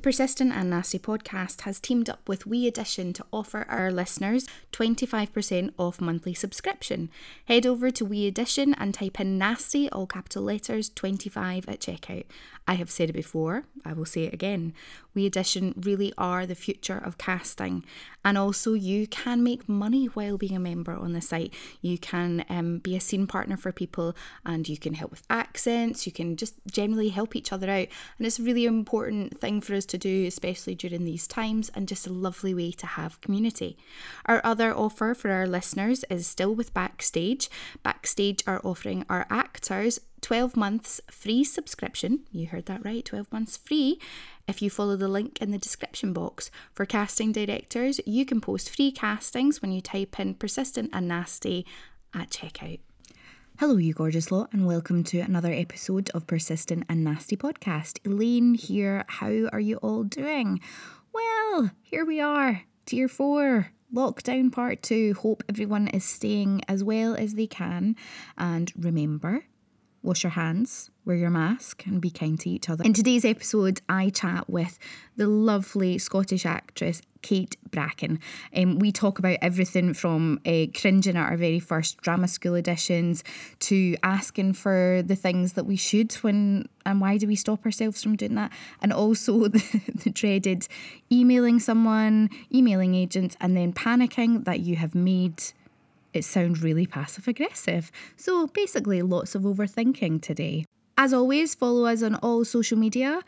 The 0.00 0.04
Persistent 0.04 0.54
and 0.54 0.70
Nasty 0.70 0.98
podcast 0.98 1.60
has 1.60 1.78
teamed 1.78 2.08
up 2.08 2.26
with 2.26 2.46
WeAudition 2.46 3.12
to 3.16 3.26
offer 3.30 3.66
our 3.68 3.92
listeners 3.92 4.46
25% 4.72 5.74
off 5.76 6.00
monthly 6.00 6.32
subscription. 6.32 7.10
Head 7.44 7.66
over 7.66 7.90
to 7.90 8.06
WeAudition 8.06 8.72
and 8.78 8.94
type 8.94 9.20
in 9.20 9.36
Nasty, 9.36 9.90
all 9.90 10.06
capital 10.06 10.42
letters, 10.42 10.88
25 10.88 11.68
at 11.68 11.80
checkout. 11.80 12.24
I 12.66 12.74
have 12.76 12.90
said 12.90 13.10
it 13.10 13.12
before, 13.12 13.64
I 13.84 13.92
will 13.92 14.06
say 14.06 14.22
it 14.22 14.32
again. 14.32 14.72
WeAudition 15.14 15.84
really 15.84 16.14
are 16.16 16.46
the 16.46 16.54
future 16.54 16.96
of 16.96 17.18
casting, 17.18 17.84
and 18.24 18.36
also 18.36 18.74
you 18.74 19.06
can 19.06 19.42
make 19.42 19.68
money 19.68 20.06
while 20.06 20.36
being 20.36 20.56
a 20.56 20.60
member 20.60 20.94
on 20.94 21.12
the 21.12 21.20
site. 21.20 21.52
You 21.80 21.98
can 21.98 22.44
um, 22.48 22.78
be 22.78 22.96
a 22.96 23.00
scene 23.00 23.26
partner 23.26 23.56
for 23.56 23.72
people, 23.72 24.14
and 24.44 24.68
you 24.68 24.76
can 24.76 24.94
help 24.94 25.10
with 25.10 25.22
accents. 25.30 26.06
You 26.06 26.12
can 26.12 26.36
just 26.36 26.54
generally 26.70 27.10
help 27.10 27.34
each 27.34 27.52
other 27.52 27.70
out, 27.70 27.88
and 28.18 28.26
it's 28.26 28.38
a 28.38 28.42
really 28.42 28.66
important 28.66 29.40
thing 29.40 29.60
for 29.60 29.74
us 29.74 29.86
to 29.86 29.98
do, 29.98 30.26
especially 30.26 30.74
during 30.74 31.04
these 31.04 31.26
times, 31.26 31.70
and 31.74 31.88
just 31.88 32.06
a 32.06 32.12
lovely 32.12 32.54
way 32.54 32.72
to 32.72 32.86
have 32.86 33.20
community. 33.20 33.76
Our 34.26 34.40
other 34.44 34.74
offer 34.74 35.14
for 35.14 35.30
our 35.30 35.46
listeners 35.46 36.04
is 36.10 36.26
still 36.26 36.54
with 36.54 36.74
Backstage. 36.74 37.48
Backstage 37.82 38.42
are 38.46 38.60
offering 38.64 39.04
our 39.08 39.26
actors 39.30 40.00
12 40.20 40.56
months 40.56 41.00
free 41.10 41.44
subscription. 41.44 42.20
You 42.30 42.46
heard 42.46 42.66
that 42.66 42.84
right, 42.84 43.04
12 43.04 43.32
months 43.32 43.56
free. 43.56 43.98
If 44.46 44.60
you 44.62 44.70
follow 44.70 44.96
the 44.96 45.08
link 45.08 45.40
in 45.40 45.50
the 45.50 45.58
description 45.58 46.12
box 46.12 46.50
for 46.72 46.84
casting 46.84 47.32
directors, 47.32 48.00
you 48.06 48.24
can 48.24 48.40
post 48.40 48.74
free 48.74 48.90
castings 48.92 49.62
when 49.62 49.72
you 49.72 49.80
type 49.80 50.18
in 50.18 50.34
persistent 50.34 50.90
and 50.92 51.08
nasty 51.08 51.66
at 52.14 52.30
checkout. 52.30 52.80
Hello, 53.58 53.76
you 53.76 53.92
gorgeous 53.92 54.32
lot, 54.32 54.52
and 54.52 54.66
welcome 54.66 55.04
to 55.04 55.20
another 55.20 55.52
episode 55.52 56.10
of 56.14 56.26
Persistent 56.26 56.84
and 56.88 57.04
Nasty 57.04 57.36
Podcast. 57.36 57.98
Elaine 58.06 58.54
here. 58.54 59.04
How 59.06 59.48
are 59.52 59.60
you 59.60 59.76
all 59.76 60.02
doing? 60.02 60.60
Well, 61.12 61.70
here 61.82 62.06
we 62.06 62.20
are, 62.20 62.62
tier 62.86 63.06
four, 63.06 63.70
lockdown 63.94 64.50
part 64.50 64.82
two. 64.82 65.14
Hope 65.14 65.42
everyone 65.48 65.88
is 65.88 66.04
staying 66.04 66.62
as 66.68 66.82
well 66.82 67.14
as 67.14 67.34
they 67.34 67.46
can. 67.46 67.96
And 68.38 68.72
remember, 68.78 69.44
wash 70.02 70.22
your 70.22 70.30
hands, 70.30 70.90
wear 71.04 71.16
your 71.16 71.30
mask, 71.30 71.86
and 71.86 72.00
be 72.00 72.10
kind 72.10 72.38
to 72.40 72.50
each 72.50 72.68
other. 72.68 72.84
In 72.84 72.92
today's 72.92 73.24
episode, 73.24 73.80
I 73.88 74.10
chat 74.10 74.48
with 74.48 74.78
the 75.16 75.26
lovely 75.26 75.98
Scottish 75.98 76.46
actress 76.46 77.02
Kate 77.22 77.56
Bracken. 77.70 78.18
Um, 78.56 78.78
we 78.78 78.92
talk 78.92 79.18
about 79.18 79.38
everything 79.42 79.92
from 79.94 80.40
uh, 80.46 80.66
cringing 80.74 81.16
at 81.16 81.30
our 81.30 81.36
very 81.36 81.60
first 81.60 81.98
drama 81.98 82.28
school 82.28 82.52
auditions 82.52 83.22
to 83.60 83.96
asking 84.02 84.54
for 84.54 85.02
the 85.04 85.16
things 85.16 85.54
that 85.54 85.64
we 85.64 85.76
should 85.76 86.12
when 86.14 86.68
and 86.86 87.00
why 87.00 87.18
do 87.18 87.26
we 87.26 87.36
stop 87.36 87.64
ourselves 87.66 88.02
from 88.02 88.16
doing 88.16 88.36
that, 88.36 88.52
and 88.80 88.92
also 88.92 89.48
the, 89.48 89.80
the 90.04 90.10
dreaded 90.10 90.66
emailing 91.12 91.60
someone, 91.60 92.30
emailing 92.54 92.94
agents, 92.94 93.36
and 93.40 93.56
then 93.56 93.72
panicking 93.72 94.44
that 94.44 94.60
you 94.60 94.76
have 94.76 94.94
made 94.94 95.42
it 96.12 96.24
sounds 96.24 96.62
really 96.62 96.86
passive 96.86 97.28
aggressive. 97.28 97.90
So 98.16 98.46
basically, 98.46 99.02
lots 99.02 99.34
of 99.34 99.42
overthinking 99.42 100.22
today. 100.22 100.64
As 100.98 101.14
always, 101.14 101.54
follow 101.54 101.86
us 101.86 102.02
on 102.02 102.16
all 102.16 102.44
social 102.44 102.78
media. 102.78 103.22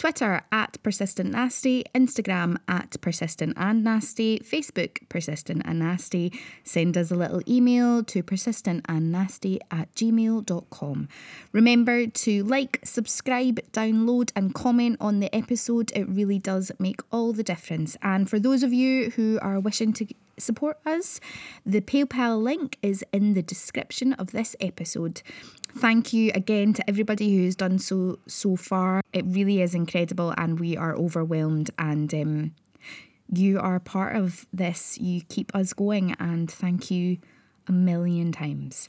Twitter 0.00 0.40
at 0.50 0.82
Persistent 0.82 1.32
Nasty, 1.32 1.84
Instagram 1.94 2.56
at 2.66 2.98
Persistent 3.02 3.52
and 3.58 3.84
Nasty, 3.84 4.38
Facebook 4.38 5.06
Persistent 5.10 5.60
and 5.66 5.80
Nasty. 5.80 6.32
Send 6.64 6.96
us 6.96 7.10
a 7.10 7.14
little 7.14 7.42
email 7.46 8.02
to 8.04 8.22
persistentandnasty 8.22 9.58
at 9.70 9.94
gmail.com. 9.94 11.08
Remember 11.52 12.06
to 12.06 12.44
like, 12.44 12.80
subscribe, 12.82 13.60
download, 13.72 14.32
and 14.34 14.54
comment 14.54 14.96
on 15.02 15.20
the 15.20 15.34
episode. 15.36 15.92
It 15.94 16.08
really 16.08 16.38
does 16.38 16.72
make 16.78 17.02
all 17.12 17.34
the 17.34 17.42
difference. 17.42 17.98
And 18.02 18.28
for 18.30 18.38
those 18.38 18.62
of 18.62 18.72
you 18.72 19.10
who 19.10 19.38
are 19.42 19.60
wishing 19.60 19.92
to 19.92 20.06
support 20.40 20.78
us, 20.86 21.20
the 21.64 21.80
PayPal 21.80 22.42
link 22.42 22.78
is 22.82 23.04
in 23.12 23.34
the 23.34 23.42
description 23.42 24.12
of 24.14 24.32
this 24.32 24.56
episode. 24.60 25.22
Thank 25.76 26.12
you 26.12 26.32
again 26.34 26.72
to 26.74 26.88
everybody 26.88 27.36
who's 27.36 27.54
done 27.54 27.78
so 27.78 28.18
so 28.26 28.56
far. 28.56 29.00
It 29.12 29.24
really 29.26 29.60
is 29.60 29.74
incredible, 29.74 30.34
and 30.36 30.58
we 30.58 30.76
are 30.76 30.96
overwhelmed. 30.96 31.70
And 31.78 32.12
um, 32.12 32.54
you 33.32 33.60
are 33.60 33.78
part 33.78 34.16
of 34.16 34.46
this. 34.52 34.98
You 34.98 35.22
keep 35.28 35.54
us 35.54 35.72
going, 35.72 36.16
and 36.18 36.50
thank 36.50 36.90
you 36.90 37.18
a 37.68 37.72
million 37.72 38.32
times. 38.32 38.88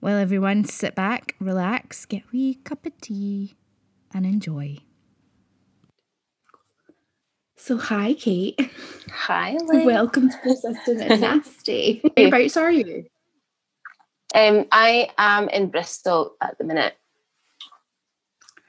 Well, 0.00 0.18
everyone, 0.18 0.64
sit 0.64 0.94
back, 0.94 1.34
relax, 1.40 2.04
get 2.04 2.22
a 2.22 2.26
wee 2.32 2.54
cup 2.64 2.84
of 2.84 3.00
tea, 3.00 3.56
and 4.12 4.26
enjoy. 4.26 4.78
So, 7.56 7.76
hi, 7.78 8.12
Kate. 8.14 8.60
Hi, 9.10 9.56
Lynn. 9.64 9.84
Welcome 9.86 10.30
to 10.30 10.36
Persistent 10.38 11.00
and 11.10 11.20
Nasty. 11.20 12.00
Whereabouts 12.16 12.56
are 12.56 12.70
you? 12.70 13.06
Um, 14.34 14.66
I 14.70 15.08
am 15.16 15.48
in 15.48 15.68
Bristol 15.70 16.34
at 16.40 16.58
the 16.58 16.64
minute. 16.64 16.94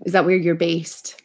Is 0.06 0.14
that 0.14 0.26
where 0.26 0.36
you're 0.36 0.56
based? 0.56 1.22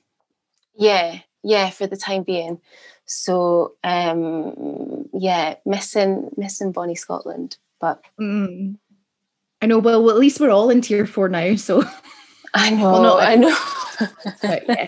Yeah, 0.76 1.18
yeah, 1.44 1.70
for 1.70 1.86
the 1.86 1.96
time 1.96 2.24
being. 2.24 2.60
So, 3.04 3.74
um, 3.84 5.08
yeah, 5.12 5.56
missing 5.66 6.30
missing 6.36 6.72
Bonnie 6.72 6.94
Scotland, 6.94 7.58
but 7.80 8.02
Mm. 8.18 8.76
I 9.60 9.66
know. 9.66 9.78
Well, 9.78 10.02
well, 10.02 10.14
at 10.14 10.20
least 10.20 10.40
we're 10.40 10.50
all 10.50 10.70
in 10.70 10.80
tier 10.80 11.06
four 11.06 11.28
now. 11.28 11.54
So, 11.56 11.84
I 12.54 12.70
know, 12.74 12.92
Well, 12.92 13.18
I 13.20 13.36
know. 13.36 13.56
but 14.42 14.68
yeah, 14.68 14.86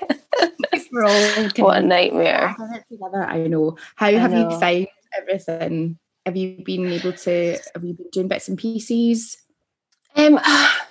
we're 0.95 1.05
all 1.05 1.49
what 1.57 1.79
a 1.79 1.83
nightmare. 1.83 2.55
together. 2.89 3.25
I 3.25 3.47
know. 3.49 3.77
How 3.97 4.07
I 4.07 4.13
have 4.13 4.33
you 4.33 4.45
know. 4.45 4.61
found 4.61 4.87
everything? 5.19 5.99
Have 6.25 6.37
you 6.37 6.63
been 6.65 6.87
able 6.87 7.13
to? 7.13 7.59
Have 7.75 7.85
you 7.85 7.95
been 7.95 8.09
doing 8.13 8.29
bits 8.29 8.49
and 8.49 8.57
pieces? 8.57 9.37
Um, 10.17 10.39
I 10.43 10.87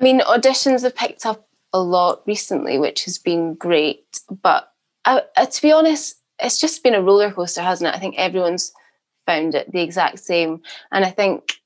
mean, 0.00 0.20
auditions 0.20 0.82
have 0.82 0.96
picked 0.96 1.24
up 1.24 1.48
a 1.72 1.80
lot 1.80 2.22
recently, 2.26 2.78
which 2.78 3.04
has 3.04 3.18
been 3.18 3.54
great. 3.54 4.20
But 4.42 4.72
uh, 5.04 5.20
uh, 5.36 5.46
to 5.46 5.62
be 5.62 5.70
honest, 5.70 6.16
it's 6.40 6.58
just 6.58 6.82
been 6.82 6.94
a 6.94 7.02
roller 7.02 7.30
coaster, 7.30 7.62
hasn't 7.62 7.88
it? 7.88 7.96
I 7.96 8.00
think 8.00 8.16
everyone's 8.18 8.72
found 9.26 9.54
it 9.54 9.70
the 9.70 9.80
exact 9.80 10.18
same, 10.18 10.62
and 10.90 11.04
I 11.04 11.10
think 11.10 11.60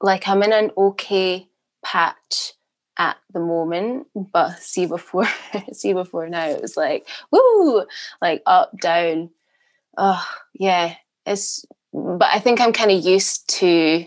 like 0.00 0.28
I'm 0.28 0.42
in 0.42 0.52
an 0.52 0.70
okay 0.76 1.48
patch 1.82 2.52
at 2.98 3.16
the 3.32 3.40
moment, 3.40 4.06
but 4.32 4.58
see 4.58 4.86
before, 4.86 5.28
see 5.72 5.92
before 5.92 6.28
now, 6.28 6.46
it 6.48 6.60
was 6.60 6.76
like 6.76 7.06
woo, 7.30 7.84
like 8.20 8.42
up 8.46 8.76
down. 8.80 9.30
Oh 9.96 10.24
yeah, 10.54 10.94
it's. 11.26 11.64
But 11.92 12.28
I 12.32 12.38
think 12.38 12.60
I'm 12.60 12.72
kind 12.72 12.90
of 12.90 13.02
used 13.04 13.48
to 13.60 14.06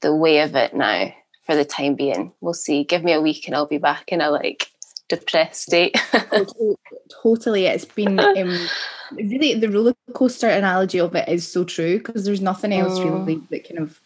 the 0.00 0.14
way 0.14 0.40
of 0.40 0.54
it 0.54 0.74
now 0.74 1.12
for 1.44 1.56
the 1.56 1.64
time 1.64 1.94
being. 1.94 2.32
We'll 2.40 2.54
see. 2.54 2.84
Give 2.84 3.02
me 3.02 3.12
a 3.12 3.20
week 3.20 3.46
and 3.46 3.56
I'll 3.56 3.66
be 3.66 3.78
back 3.78 4.04
in 4.12 4.20
a 4.20 4.30
like 4.30 4.68
depressed 5.08 5.62
state. 5.62 5.96
Totally- 6.12 6.76
totally, 7.22 7.66
it's 7.66 7.84
been 7.84 8.18
um, 8.20 8.68
really 9.12 9.54
the 9.54 9.68
roller 9.68 9.94
coaster 10.14 10.48
analogy 10.48 10.98
of 11.00 11.14
it 11.14 11.28
is 11.28 11.46
so 11.46 11.64
true 11.64 11.98
because 11.98 12.24
there's 12.24 12.40
nothing 12.40 12.72
else 12.72 12.98
Mm. 12.98 13.26
really 13.26 13.42
that 13.50 13.68
kind 13.68 13.78
of 13.80 14.00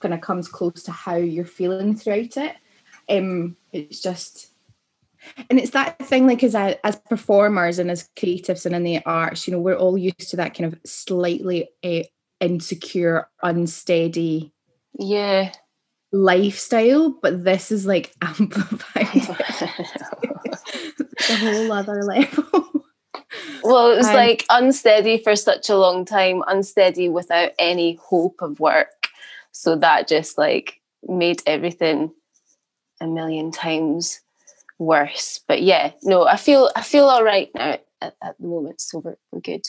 kind 0.00 0.14
of 0.14 0.20
comes 0.20 0.48
close 0.48 0.82
to 0.84 0.92
how 0.92 1.16
you're 1.16 1.44
feeling 1.44 1.94
throughout 1.96 2.36
it. 2.36 2.54
Um, 3.08 3.56
it's 3.72 4.00
just, 4.00 4.52
and 5.50 5.58
it's 5.58 5.70
that 5.70 5.98
thing 5.98 6.26
like 6.26 6.42
as 6.42 6.54
a, 6.54 6.84
as 6.86 6.96
performers 6.96 7.78
and 7.78 7.90
as 7.90 8.08
creatives 8.16 8.66
and 8.66 8.74
in 8.74 8.84
the 8.84 9.04
arts, 9.04 9.46
you 9.46 9.52
know, 9.52 9.60
we're 9.60 9.76
all 9.76 9.98
used 9.98 10.30
to 10.30 10.36
that 10.36 10.54
kind 10.54 10.72
of 10.72 10.78
slightly 10.84 11.68
uh, 11.84 12.02
insecure, 12.40 13.28
unsteady 13.42 14.52
yeah. 14.98 15.52
lifestyle, 16.12 17.10
but 17.22 17.44
this 17.44 17.70
is 17.70 17.86
like 17.86 18.12
amplified 18.22 19.06
a 21.28 21.36
whole 21.36 21.72
other 21.72 22.02
level. 22.02 22.84
Well, 23.62 23.90
it 23.90 23.96
was 23.96 24.08
Um, 24.08 24.14
like 24.14 24.44
unsteady 24.48 25.18
for 25.18 25.34
such 25.34 25.68
a 25.68 25.76
long 25.76 26.04
time, 26.04 26.44
unsteady 26.46 27.08
without 27.08 27.50
any 27.58 27.94
hope 27.94 28.40
of 28.40 28.60
work. 28.60 29.08
So 29.50 29.74
that 29.76 30.06
just 30.06 30.38
like 30.38 30.80
made 31.08 31.42
everything 31.46 32.12
a 33.00 33.06
million 33.06 33.50
times 33.50 34.20
worse. 34.78 35.40
But 35.46 35.62
yeah, 35.62 35.92
no, 36.02 36.26
I 36.26 36.36
feel 36.36 36.70
I 36.76 36.82
feel 36.82 37.06
all 37.06 37.24
right 37.24 37.50
now 37.54 37.78
at, 38.00 38.16
at 38.22 38.38
the 38.38 38.46
moment, 38.46 38.80
so 38.80 38.98
we're, 38.98 39.16
we're 39.32 39.40
good. 39.40 39.62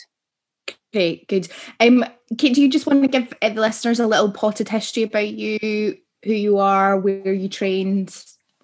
Great, 0.94 1.28
good. 1.28 1.48
Um, 1.80 2.06
Kate, 2.38 2.56
do 2.56 2.62
you 2.62 2.70
just 2.70 2.88
want 2.88 3.02
to 3.04 3.08
give 3.08 3.34
uh, 3.42 3.50
the 3.50 3.62
listeners 3.62 4.00
a 4.00 4.08
little 4.08 4.32
potted 4.32 4.70
history 4.70 5.04
about 5.04 5.28
you, 5.28 5.98
who 6.24 6.34
you 6.34 6.58
are, 6.58 6.98
where 6.98 7.34
you 7.34 7.50
trained, 7.50 8.16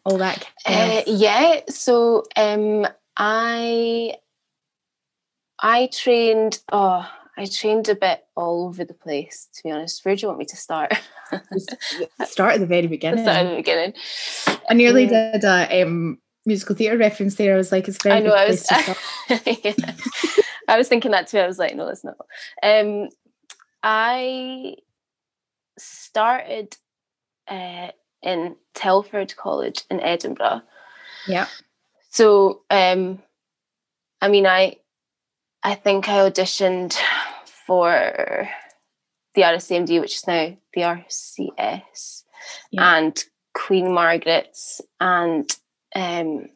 all 0.06 0.18
that? 0.18 0.48
kind 0.66 1.00
Uh, 1.00 1.04
yeah, 1.06 1.62
so 1.70 2.24
um, 2.36 2.88
I 3.18 4.16
I 5.60 5.90
trained. 5.92 6.62
Oh, 6.72 7.10
I 7.38 7.46
trained 7.46 7.90
a 7.90 7.96
bit 7.96 8.24
all 8.36 8.68
over 8.68 8.86
the 8.86 8.94
place. 8.94 9.48
To 9.56 9.64
be 9.64 9.72
honest, 9.72 10.06
where 10.06 10.16
do 10.16 10.22
you 10.22 10.28
want 10.28 10.40
me 10.40 10.46
to 10.46 10.56
start? 10.58 10.94
Start 12.26 12.54
at 12.56 12.60
the 12.60 12.68
very 12.68 12.86
beginning. 12.88 13.24
start 13.24 13.38
at 13.38 13.50
the 13.50 13.56
beginning. 13.56 13.94
I 14.70 14.74
nearly 14.76 15.06
Um, 15.06 15.10
did 15.10 15.44
a 15.44 15.82
um, 15.82 16.20
musical 16.46 16.76
theatre 16.76 16.98
reference 16.98 17.36
there. 17.36 17.56
I 17.56 17.58
was 17.58 17.72
like, 17.72 17.88
it's 17.88 18.02
very 18.04 18.18
I 18.18 18.20
know. 18.20 18.34
I 18.34 18.48
was. 18.48 18.64
to 18.64 18.76
start. 18.76 18.98
Yeah. 19.64 19.94
I 20.68 20.78
was 20.78 20.88
thinking 20.88 21.12
that 21.12 21.28
too. 21.28 21.40
I 21.40 21.48
was 21.48 21.58
like, 21.60 21.76
no, 21.76 21.88
it's 21.88 22.04
not. 22.04 22.18
Um, 22.62 23.10
I 23.82 24.76
started 25.78 26.78
uh, 27.48 27.90
in 28.22 28.56
Telford 28.76 29.36
College 29.36 29.84
in 29.90 30.00
Edinburgh. 30.00 30.62
Yeah. 31.28 31.48
So, 32.12 32.62
um, 32.70 33.22
I 34.22 34.28
mean, 34.30 34.46
I, 34.46 34.78
I 35.64 35.76
think 35.76 36.08
I 36.08 36.30
auditioned 36.30 36.96
for 37.66 38.50
the 39.36 39.42
RSAMD, 39.42 40.00
which 40.00 40.16
is 40.16 40.28
now 40.28 40.56
the 40.74 40.82
RCS, 40.82 42.24
Yeah. 42.72 42.98
and 42.98 43.24
Queen 43.54 43.94
Margaret's, 43.94 44.82
and 45.00 45.50
um, 45.96 46.48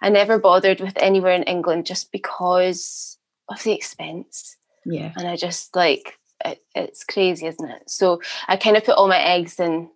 I 0.00 0.08
never 0.10 0.38
bothered 0.38 0.80
with 0.80 0.96
anywhere 0.98 1.32
in 1.34 1.42
England 1.44 1.86
just 1.86 2.12
because 2.12 3.18
of 3.48 3.62
the 3.62 3.72
expense, 3.72 4.56
Yeah. 4.84 5.12
and 5.16 5.26
I 5.28 5.36
just 5.36 5.74
like 5.76 6.18
it, 6.44 6.62
it's 6.74 7.02
crazy, 7.04 7.46
isn't 7.46 7.70
it? 7.70 7.90
So 7.90 8.20
I 8.46 8.56
kind 8.56 8.76
of 8.76 8.84
put 8.84 8.94
all 8.96 9.08
my 9.08 9.20
eggs 9.20 9.58
in 9.58 9.90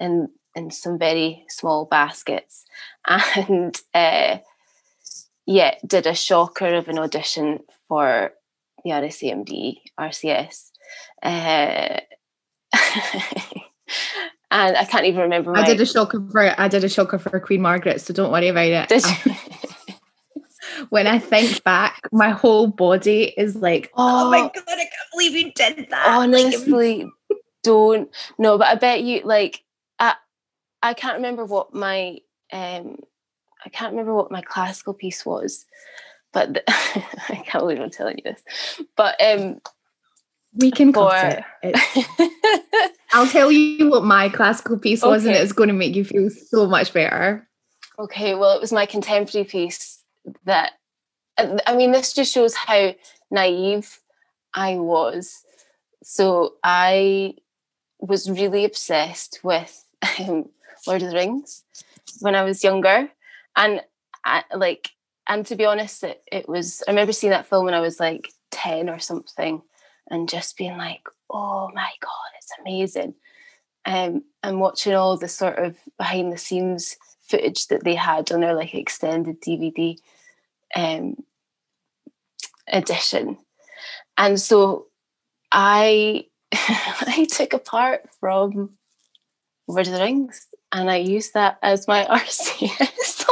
in 0.00 0.28
in 0.54 0.70
some 0.70 0.98
very 0.98 1.44
small 1.48 1.84
baskets, 1.84 2.64
and 3.06 3.78
uh, 3.94 4.38
yeah, 5.46 5.74
did 5.86 6.06
a 6.06 6.14
shocker 6.14 6.74
of 6.74 6.88
an 6.88 6.98
audition 6.98 7.60
for 7.88 8.32
the 8.86 8.92
RSAMD 8.92 9.78
RCS. 9.98 10.70
Uh, 11.22 12.00
and 14.50 14.76
I 14.76 14.84
can't 14.84 15.06
even 15.06 15.22
remember. 15.22 15.52
My, 15.52 15.62
I 15.62 15.66
did 15.66 15.80
a 15.80 15.86
shocker 15.86 16.22
for 16.30 16.60
I 16.60 16.68
did 16.68 16.84
a 16.84 16.88
shocker 16.88 17.18
for 17.18 17.38
Queen 17.40 17.62
Margaret, 17.62 18.00
so 18.00 18.14
don't 18.14 18.32
worry 18.32 18.48
about 18.48 18.90
it. 18.90 19.04
Um, 19.04 19.36
when 20.90 21.06
I 21.06 21.18
think 21.18 21.64
back, 21.64 22.08
my 22.12 22.30
whole 22.30 22.66
body 22.66 23.32
is 23.36 23.56
like, 23.56 23.90
oh, 23.96 24.30
my 24.30 24.38
Oh. 24.40 24.50
god, 24.54 24.64
I 24.68 24.76
can't 24.76 24.90
believe 25.12 25.32
you 25.32 25.52
did 25.52 25.88
that. 25.90 26.06
Honestly 26.06 27.06
don't 27.66 28.08
no 28.38 28.56
but 28.56 28.68
i 28.68 28.76
bet 28.76 29.02
you 29.02 29.20
like 29.24 29.64
i 29.98 30.14
i 30.82 30.94
can't 30.94 31.16
remember 31.16 31.44
what 31.44 31.74
my 31.74 32.16
um 32.52 32.96
i 33.64 33.68
can't 33.70 33.90
remember 33.90 34.14
what 34.14 34.30
my 34.30 34.40
classical 34.40 34.94
piece 34.94 35.26
was 35.26 35.66
but 36.36 36.52
the, 36.52 36.62
i 36.68 37.42
can't 37.46 37.62
believe 37.62 37.80
i'm 37.80 37.88
telling 37.88 38.18
you 38.18 38.24
this 38.24 38.42
but 38.94 39.14
um 39.24 39.58
we 40.54 40.70
can 40.70 40.92
for 40.92 41.08
cut 41.10 41.44
it. 41.62 41.76
It- 42.18 42.92
I'll 43.12 43.26
tell 43.26 43.50
you 43.50 43.88
what 43.88 44.04
my 44.04 44.28
classical 44.28 44.78
piece 44.78 45.02
was, 45.02 45.24
and 45.24 45.34
it's 45.34 45.52
going 45.52 45.68
to 45.68 45.74
make 45.74 45.94
you 45.94 46.04
feel 46.04 46.28
so 46.28 46.66
much 46.66 46.92
better. 46.92 47.48
okay 47.98 48.34
well 48.34 48.52
it 48.56 48.60
was 48.60 48.72
my 48.72 48.84
contemporary 48.84 49.46
piece 49.46 50.02
that 50.44 50.72
i 51.66 51.74
mean 51.74 51.92
this 51.92 52.12
just 52.12 52.32
shows 52.34 52.54
how 52.54 52.94
naive 53.30 53.98
i 54.52 54.76
was 54.76 55.42
so 56.02 56.54
i 56.62 57.34
was 57.98 58.30
really 58.30 58.64
obsessed 58.66 59.40
with 59.42 59.72
um, 60.20 60.48
lord 60.86 61.02
of 61.02 61.10
the 61.10 61.16
rings 61.16 61.64
when 62.20 62.34
i 62.34 62.42
was 62.44 62.62
younger 62.62 63.08
and 63.56 63.80
I, 64.24 64.42
like 64.54 64.90
and 65.28 65.46
to 65.46 65.56
be 65.56 65.64
honest 65.64 66.02
it, 66.04 66.22
it 66.30 66.48
was 66.48 66.82
i 66.86 66.90
remember 66.90 67.12
seeing 67.12 67.30
that 67.30 67.46
film 67.46 67.64
when 67.64 67.74
i 67.74 67.80
was 67.80 68.00
like 68.00 68.30
10 68.50 68.88
or 68.88 68.98
something 68.98 69.62
and 70.10 70.28
just 70.28 70.56
being 70.56 70.76
like 70.76 71.02
oh 71.30 71.70
my 71.74 71.90
god 72.00 72.30
it's 72.38 72.52
amazing 72.60 73.14
um, 73.88 74.24
and 74.42 74.58
watching 74.60 74.94
all 74.94 75.16
the 75.16 75.28
sort 75.28 75.60
of 75.60 75.76
behind 75.96 76.32
the 76.32 76.38
scenes 76.38 76.96
footage 77.22 77.68
that 77.68 77.84
they 77.84 77.94
had 77.94 78.32
on 78.32 78.40
their 78.40 78.54
like 78.54 78.74
extended 78.74 79.40
dvd 79.40 79.98
um, 80.74 81.16
edition 82.68 83.38
and 84.18 84.40
so 84.40 84.86
i 85.52 86.26
i 86.52 87.26
took 87.30 87.52
a 87.52 87.58
part 87.58 88.08
from 88.20 88.76
Lord 89.68 89.86
of 89.88 89.94
the 89.94 90.00
Rings 90.00 90.46
and 90.72 90.90
I 90.90 90.96
used 90.96 91.34
that 91.34 91.58
as 91.62 91.88
my 91.88 92.04
RCS. 92.10 93.24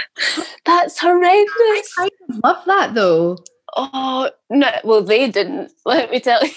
That's 0.64 0.98
horrendous. 0.98 1.92
I 1.98 2.08
love 2.44 2.64
that 2.66 2.94
though. 2.94 3.38
Oh 3.76 4.30
no, 4.50 4.70
well 4.84 5.02
they 5.02 5.28
didn't. 5.30 5.72
Let 5.86 6.10
me 6.10 6.20
tell 6.20 6.42
you. 6.44 6.52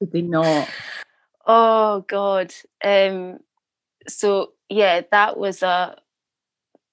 Did 0.00 0.12
they 0.12 0.22
not? 0.22 0.68
oh 1.46 2.04
god. 2.08 2.52
Um. 2.84 3.38
So 4.08 4.52
yeah, 4.68 5.02
that 5.10 5.36
was 5.38 5.62
a 5.62 5.96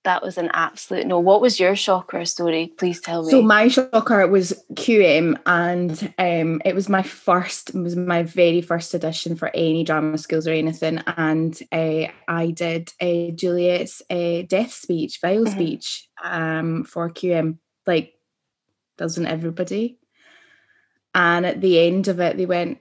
that 0.03 0.23
was 0.23 0.37
an 0.37 0.49
absolute 0.53 1.05
no. 1.07 1.19
What 1.19 1.41
was 1.41 1.59
your 1.59 1.75
shocker 1.75 2.23
story? 2.25 2.73
Please 2.77 3.01
tell 3.01 3.23
me. 3.23 3.31
So 3.31 3.41
my 3.41 3.67
shocker 3.67 4.25
was 4.27 4.53
QM, 4.73 5.37
and 5.45 6.13
um, 6.17 6.61
it 6.63 6.73
was 6.73 6.87
my 6.87 7.03
first, 7.03 7.71
it 7.71 7.75
was 7.79 7.95
my 7.95 8.23
very 8.23 8.61
first 8.61 8.95
audition 8.95 9.35
for 9.35 9.51
any 9.53 9.83
drama 9.83 10.17
schools 10.17 10.47
or 10.47 10.51
anything, 10.53 10.99
and 11.17 11.59
uh, 11.71 12.07
I 12.27 12.51
did 12.51 12.91
uh, 13.01 13.31
Juliet's 13.35 14.01
uh, 14.09 14.43
death 14.47 14.71
speech, 14.71 15.19
vile 15.21 15.45
Mhm. 15.45 15.51
speech, 15.51 16.07
um, 16.23 16.83
for 16.85 17.09
QM. 17.09 17.57
Like, 17.85 18.13
doesn't 18.97 19.27
everybody? 19.27 19.97
And 21.13 21.45
at 21.45 21.59
the 21.59 21.79
end 21.79 22.07
of 22.07 22.19
it, 22.19 22.37
they 22.37 22.45
went, 22.45 22.77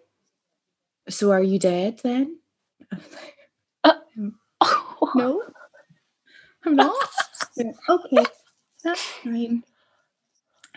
"So 1.09 1.33
are 1.33 1.43
you 1.43 1.59
dead 1.59 2.01
then?" 2.05 2.39
I 2.93 2.97
was 2.97 3.17
like, 4.23 4.35
no, 5.17 5.43
I'm 6.69 6.77
not. 6.77 7.11
Went, 7.57 7.77
okay, 7.89 8.25
that's 8.85 9.03
fine. 9.03 9.65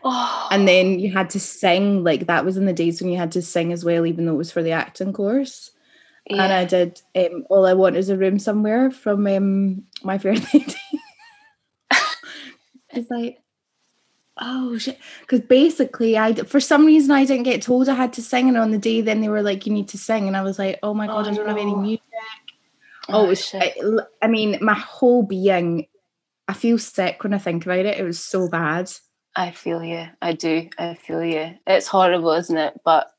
Oh. 0.03 0.47
And 0.49 0.67
then 0.67 0.99
you 0.99 1.11
had 1.11 1.29
to 1.31 1.39
sing, 1.39 2.03
like 2.03 2.27
that 2.27 2.45
was 2.45 2.57
in 2.57 2.65
the 2.65 2.73
days 2.73 3.01
when 3.01 3.11
you 3.11 3.17
had 3.17 3.33
to 3.33 3.41
sing 3.41 3.71
as 3.71 3.85
well, 3.85 4.05
even 4.05 4.25
though 4.25 4.33
it 4.33 4.37
was 4.37 4.51
for 4.51 4.63
the 4.63 4.71
acting 4.71 5.13
course. 5.13 5.71
Yeah. 6.27 6.43
And 6.43 6.53
I 6.53 6.65
did 6.65 7.01
um, 7.15 7.45
All 7.49 7.65
I 7.65 7.73
Want 7.73 7.97
Is 7.97 8.09
a 8.09 8.17
Room 8.17 8.39
Somewhere 8.39 8.89
from 8.89 9.27
um, 9.27 9.83
My 10.03 10.17
Fair 10.17 10.33
Lady. 10.53 10.75
it's 12.91 13.11
like, 13.11 13.39
oh 14.39 14.77
shit. 14.77 14.97
Because 15.21 15.41
basically, 15.41 16.17
I 16.17 16.33
for 16.33 16.59
some 16.59 16.85
reason 16.85 17.11
I 17.11 17.25
didn't 17.25 17.43
get 17.43 17.61
told 17.61 17.89
I 17.89 17.95
had 17.95 18.13
to 18.13 18.21
sing, 18.21 18.47
and 18.47 18.57
on 18.57 18.71
the 18.71 18.77
day 18.77 19.01
then 19.01 19.21
they 19.21 19.29
were 19.29 19.43
like, 19.43 19.65
you 19.67 19.73
need 19.73 19.89
to 19.89 19.97
sing, 19.97 20.27
and 20.27 20.37
I 20.37 20.41
was 20.41 20.57
like, 20.57 20.79
oh 20.81 20.93
my 20.93 21.07
god, 21.07 21.27
Oh, 21.27 21.31
I 21.31 21.33
don't 21.33 21.47
have 21.47 21.57
any 21.57 21.75
music. 21.75 22.03
Oh, 23.13 23.33
shit. 23.33 23.61
I, 23.61 23.75
I 24.21 24.27
mean, 24.27 24.57
my 24.61 24.73
whole 24.73 25.23
being, 25.23 25.87
I 26.47 26.53
feel 26.53 26.77
sick 26.77 27.23
when 27.23 27.33
I 27.33 27.37
think 27.37 27.65
about 27.65 27.85
it. 27.85 27.97
It 27.97 28.03
was 28.03 28.19
so 28.19 28.49
bad. 28.49 28.91
I 29.35 29.51
feel 29.51 29.83
you. 29.83 30.07
I 30.21 30.33
do. 30.33 30.69
I 30.77 30.95
feel 30.95 31.23
you. 31.23 31.55
It's 31.65 31.87
horrible, 31.87 32.31
isn't 32.31 32.57
it? 32.57 32.79
But 32.83 33.11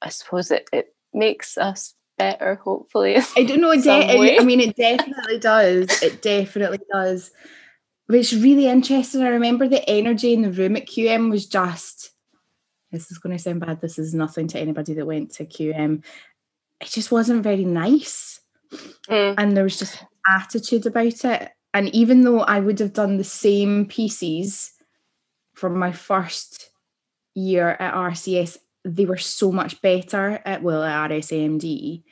I 0.00 0.08
suppose 0.08 0.50
it, 0.50 0.68
it 0.72 0.94
makes 1.12 1.58
us 1.58 1.94
better, 2.16 2.56
hopefully. 2.56 3.16
I 3.36 3.44
don't 3.44 3.60
know. 3.60 3.74
De- 3.80 4.38
I 4.38 4.44
mean, 4.44 4.60
it 4.60 4.76
definitely 4.76 5.38
does. 5.38 6.02
It 6.02 6.22
definitely 6.22 6.80
does. 6.90 7.30
It's 8.08 8.32
really 8.32 8.66
interesting. 8.66 9.22
I 9.22 9.28
remember 9.28 9.68
the 9.68 9.88
energy 9.88 10.32
in 10.32 10.42
the 10.42 10.50
room 10.50 10.76
at 10.76 10.86
QM 10.86 11.30
was 11.30 11.46
just. 11.46 12.12
This 12.90 13.10
is 13.10 13.18
going 13.18 13.36
to 13.36 13.42
sound 13.42 13.60
bad. 13.60 13.82
This 13.82 13.98
is 13.98 14.14
nothing 14.14 14.48
to 14.48 14.58
anybody 14.58 14.94
that 14.94 15.06
went 15.06 15.32
to 15.32 15.44
QM. 15.44 16.02
It 16.80 16.88
just 16.88 17.12
wasn't 17.12 17.42
very 17.42 17.64
nice, 17.64 18.40
Mm. 19.08 19.34
and 19.38 19.56
there 19.56 19.64
was 19.64 19.78
just 19.78 20.04
attitude 20.26 20.86
about 20.86 21.24
it. 21.24 21.50
And 21.74 21.88
even 21.94 22.22
though 22.22 22.40
I 22.40 22.60
would 22.60 22.78
have 22.80 22.92
done 22.92 23.16
the 23.16 23.24
same 23.24 23.86
pieces 23.86 24.72
from 25.54 25.78
my 25.78 25.92
first 25.92 26.70
year 27.34 27.70
at 27.78 27.94
RCS, 27.94 28.58
they 28.84 29.04
were 29.04 29.16
so 29.18 29.52
much 29.52 29.80
better 29.82 30.40
at 30.44 30.62
well 30.62 30.82
at 30.82 31.10
RSAMD. 31.10 32.02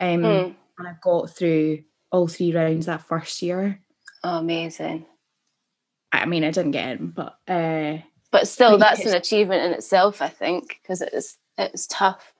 Um, 0.00 0.22
Mm. 0.22 0.54
and 0.78 0.88
I 0.88 0.94
got 1.02 1.30
through 1.30 1.84
all 2.10 2.26
three 2.28 2.54
rounds 2.54 2.86
that 2.86 3.02
first 3.06 3.40
year. 3.42 3.80
Oh, 4.22 4.38
amazing. 4.38 5.06
I 6.12 6.26
mean, 6.26 6.44
I 6.44 6.50
didn't 6.50 6.72
get 6.72 6.98
in, 6.98 7.10
but 7.10 7.38
uh, 7.48 7.98
but 8.30 8.48
still, 8.48 8.78
that's 8.78 9.04
an 9.04 9.14
achievement 9.14 9.64
in 9.64 9.72
itself, 9.72 10.22
I 10.22 10.28
think, 10.28 10.78
because 10.82 11.00
it 11.02 11.12
was 11.12 11.36
it 11.58 11.72
was 11.72 11.86
tough. 11.86 12.33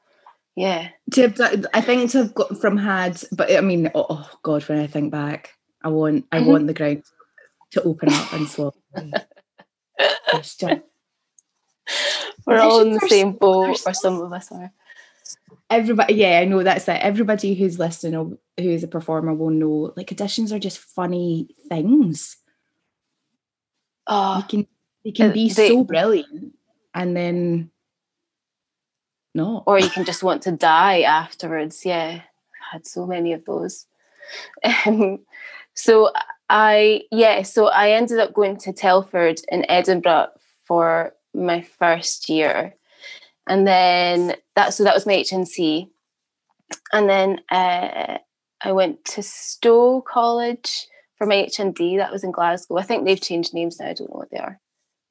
Yeah. 0.56 0.88
to 1.12 1.22
have 1.22 1.34
done, 1.34 1.66
I 1.74 1.80
think 1.80 2.10
to 2.12 2.18
have 2.18 2.34
got 2.34 2.60
from 2.60 2.76
had, 2.76 3.20
but 3.32 3.50
I 3.52 3.60
mean, 3.60 3.90
oh, 3.94 4.06
oh 4.08 4.30
God, 4.42 4.62
when 4.68 4.78
I 4.78 4.86
think 4.86 5.10
back, 5.10 5.50
I 5.82 5.88
want, 5.88 6.26
I 6.30 6.38
Mhm. 6.40 6.46
want 6.46 6.66
the 6.68 6.74
ground 6.74 7.02
to 7.72 7.82
open 7.82 8.12
up 8.12 8.32
and 8.32 8.48
swallow. 8.48 8.72
me. 8.96 9.12
Just- 10.32 10.62
We're 12.46 12.60
all 12.60 12.80
in 12.80 12.92
the 12.92 13.00
same 13.00 13.32
boat, 13.32 13.80
or 13.86 13.94
some 13.94 14.20
of 14.20 14.32
us 14.32 14.50
are. 14.52 14.72
everybody, 15.70 16.14
yeah, 16.14 16.38
I 16.38 16.44
know 16.44 16.62
that's 16.62 16.86
it. 16.88 17.00
Everybody 17.02 17.54
who's 17.54 17.78
listening, 17.78 18.14
or 18.14 18.38
who 18.58 18.70
is 18.70 18.84
a 18.84 18.88
performer, 18.88 19.34
will 19.34 19.50
know. 19.50 19.92
Like 19.96 20.08
auditions 20.10 20.52
are 20.52 20.58
just 20.58 20.78
funny 20.78 21.48
things. 21.68 22.36
You 24.08 24.14
Oh, 24.14 24.44
can, 24.48 24.66
they 25.04 25.10
can 25.12 25.30
Uh, 25.30 25.32
be 25.34 25.48
they- 25.48 25.68
so 25.68 25.82
brilliant, 25.84 26.54
and 26.94 27.16
then 27.16 27.70
not. 29.34 29.64
or 29.66 29.78
you 29.78 29.88
can 29.88 30.04
just 30.04 30.22
want 30.22 30.42
to 30.42 30.52
die 30.52 31.02
afterwards. 31.02 31.84
Yeah, 31.84 32.20
I've 32.20 32.72
had 32.72 32.86
so 32.86 33.06
many 33.06 33.32
of 33.32 33.44
those. 33.44 33.86
Um, 34.86 35.18
so 35.74 36.10
I, 36.48 37.02
yeah, 37.10 37.42
so 37.42 37.66
I 37.66 37.90
ended 37.90 38.18
up 38.18 38.32
going 38.32 38.56
to 38.58 38.72
Telford 38.72 39.40
in 39.48 39.68
Edinburgh 39.68 40.28
for 40.64 41.14
my 41.34 41.60
first 41.60 42.28
year, 42.28 42.74
and 43.46 43.66
then 43.66 44.36
that 44.54 44.72
so 44.72 44.84
that 44.84 44.94
was 44.94 45.06
my 45.06 45.14
HNC, 45.14 45.88
and 46.92 47.08
then 47.08 47.40
uh, 47.50 48.18
I 48.62 48.72
went 48.72 49.04
to 49.06 49.22
Stow 49.22 50.00
College 50.00 50.86
for 51.18 51.26
my 51.26 51.34
HND. 51.34 51.98
That 51.98 52.12
was 52.12 52.24
in 52.24 52.32
Glasgow. 52.32 52.78
I 52.78 52.82
think 52.82 53.04
they've 53.04 53.20
changed 53.20 53.52
names 53.52 53.78
now. 53.78 53.88
I 53.88 53.92
don't 53.92 54.10
know 54.10 54.18
what 54.18 54.30
they 54.30 54.38
are. 54.38 54.60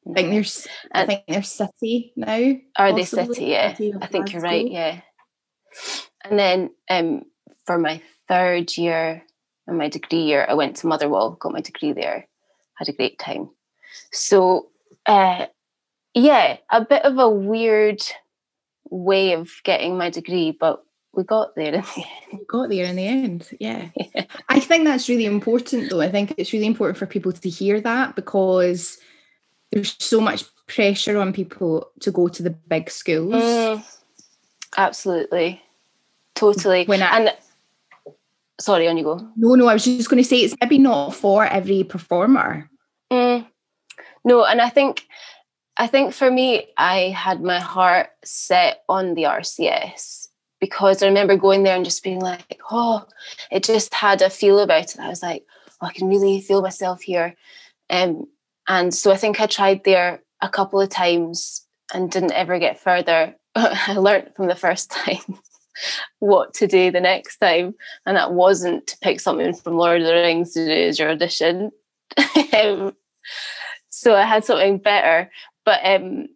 I 0.10 0.13
think 0.13 0.29
there's, 0.31 0.67
I 0.91 1.05
think 1.05 1.24
there's 1.27 1.51
city 1.51 2.13
now. 2.15 2.53
Are 2.77 2.93
they 2.93 3.05
city? 3.05 3.45
Yeah, 3.45 3.74
City 3.74 3.93
I 4.01 4.07
think 4.07 4.33
you're 4.33 4.41
right. 4.41 4.69
Yeah. 4.69 5.01
And 6.25 6.38
then 6.38 6.72
um, 6.89 7.24
for 7.65 7.77
my 7.77 8.01
third 8.27 8.75
year 8.77 9.24
and 9.67 9.77
my 9.77 9.89
degree 9.89 10.24
year, 10.24 10.45
I 10.48 10.53
went 10.53 10.77
to 10.77 10.88
Motherwell, 10.88 11.31
got 11.31 11.53
my 11.53 11.62
degree 11.62 11.93
there, 11.93 12.27
had 12.75 12.89
a 12.89 12.93
great 12.93 13.19
time. 13.19 13.50
So, 14.12 14.69
uh, 15.05 15.48
yeah, 16.13 16.57
a 16.72 16.83
bit 16.83 17.03
of 17.03 17.17
a 17.17 17.29
weird 17.29 18.01
way 18.89 19.33
of 19.33 19.51
getting 19.63 19.98
my 19.98 20.10
degree, 20.10 20.51
but 20.51 20.83
we 21.13 21.24
got 21.24 21.55
there 21.55 21.74
in 21.74 21.81
the 21.81 21.88
end. 21.98 22.07
You 22.31 22.45
got 22.48 22.69
there 22.69 22.86
in 22.86 22.95
the 22.95 23.07
end. 23.07 23.50
Yeah. 23.60 23.89
I 24.50 24.60
think 24.60 24.86
that's 24.86 25.10
really 25.10 25.25
important, 25.25 25.89
though. 25.89 26.01
I 26.01 26.10
think 26.10 26.33
it's 26.38 26.53
really 26.53 26.65
important 26.65 26.98
for 26.98 27.05
people 27.05 27.31
to 27.31 27.50
hear 27.50 27.79
that 27.81 28.15
because 28.15 28.98
there's 29.74 29.96
so 30.00 30.22
much 30.22 30.44
pressure 30.68 31.18
on 31.18 31.34
people 31.34 31.89
to 32.01 32.12
go 32.12 32.27
to 32.27 32.44
the 32.44 32.50
big 32.50 32.89
schools. 32.89 33.34
Mm, 33.34 33.84
absolutely, 34.77 35.62
totally. 36.36 36.86
When 36.86 37.01
I- 37.01 37.18
and 37.18 37.38
sorry, 38.60 38.88
on 38.88 38.98
you 38.98 39.03
go. 39.03 39.27
No, 39.36 39.56
no, 39.56 39.68
I 39.68 39.74
was 39.74 39.86
just 39.86 40.10
going 40.10 40.22
to 40.22 40.27
say 40.27 40.38
it's 40.38 40.56
maybe 40.62 40.77
not 40.77 41.12
for 41.15 41.46
every 41.46 41.84
performer. 41.84 42.70
Mm, 43.12 43.46
no, 44.24 44.46
and 44.46 44.62
I 44.62 44.70
think 44.70 45.06
I 45.75 45.88
think 45.88 46.13
for 46.13 46.30
me, 46.30 46.68
I 46.77 47.10
had 47.10 47.42
my 47.42 47.60
heart 47.60 48.10
set 48.24 48.84
on 48.88 49.15
the 49.15 49.24
RCS 49.24 50.27
because 50.60 51.01
I 51.01 51.08
remember 51.08 51.36
going 51.36 51.63
there 51.63 51.75
and 51.75 51.84
just 51.84 52.03
being 52.03 52.20
like, 52.20 52.60
oh, 52.70 53.08
it 53.51 53.63
just 53.63 53.92
had 53.94 54.22
a 54.22 54.30
feel 54.30 54.60
about 54.60 54.94
it. 54.94 55.00
I 55.00 55.10
was 55.10 55.24
like, 55.24 55.46
oh, 55.82 55.88
I 55.88 55.94
can 55.94 56.08
really 56.08 56.42
feel 56.42 56.62
myself 56.62 57.01
here. 57.01 57.36
Um, 57.89 58.27
and 58.67 58.93
so 58.93 59.12
I 59.12 59.17
think 59.17 59.39
I 59.39 59.46
tried 59.46 59.84
there 59.84 60.22
a 60.41 60.50
couple 60.50 60.79
of 60.79 60.89
times 60.89 61.65
and 61.93 62.12
didn't 62.12 62.34
ever 62.34 62.60
get 62.60 62.79
further. 62.79 63.36
I 63.55 63.96
learned 63.96 64.32
from 64.36 64.48
the 64.48 64.55
first 64.55 64.91
time 64.91 65.39
what 66.20 66.53
to 66.55 66.67
do 66.67 66.91
the 66.91 67.01
next 67.01 67.38
time, 67.38 67.75
and 68.05 68.17
that 68.17 68.34
wasn't 68.34 68.88
to 68.88 68.98
pick 69.01 69.20
something 69.20 69.53
from 69.53 69.77
Lord 69.77 70.01
of 70.01 70.08
the 70.08 70.13
Rings 70.13 70.53
to 70.53 70.65
do 70.65 70.72
as 70.72 71.00
your 71.00 71.12
audition. 71.12 71.72
um, 72.53 72.96
so 73.89 74.15
I 74.15 74.24
had 74.24 74.46
something 74.46 74.77
better, 74.77 75.29
but 75.65 75.79
um, 75.84 76.27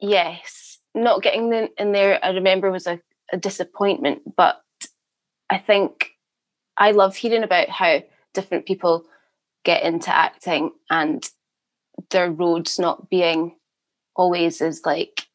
yes, 0.00 0.78
not 0.94 1.22
getting 1.22 1.52
in, 1.78 1.92
there. 1.92 2.24
I 2.24 2.30
remember 2.30 2.70
was 2.70 2.86
a, 2.86 3.00
a 3.32 3.36
disappointment, 3.36 4.22
but 4.36 4.60
I 5.50 5.58
think 5.58 6.10
I 6.76 6.92
love 6.92 7.16
hearing 7.16 7.42
about 7.42 7.68
how 7.68 8.02
different 8.34 8.66
people 8.66 9.04
get 9.64 9.82
into 9.82 10.14
acting 10.14 10.70
and 10.90 11.28
their 12.10 12.30
roads 12.30 12.78
not 12.78 13.10
being 13.10 13.56
always 14.14 14.60
as 14.60 14.82
like 14.84 15.26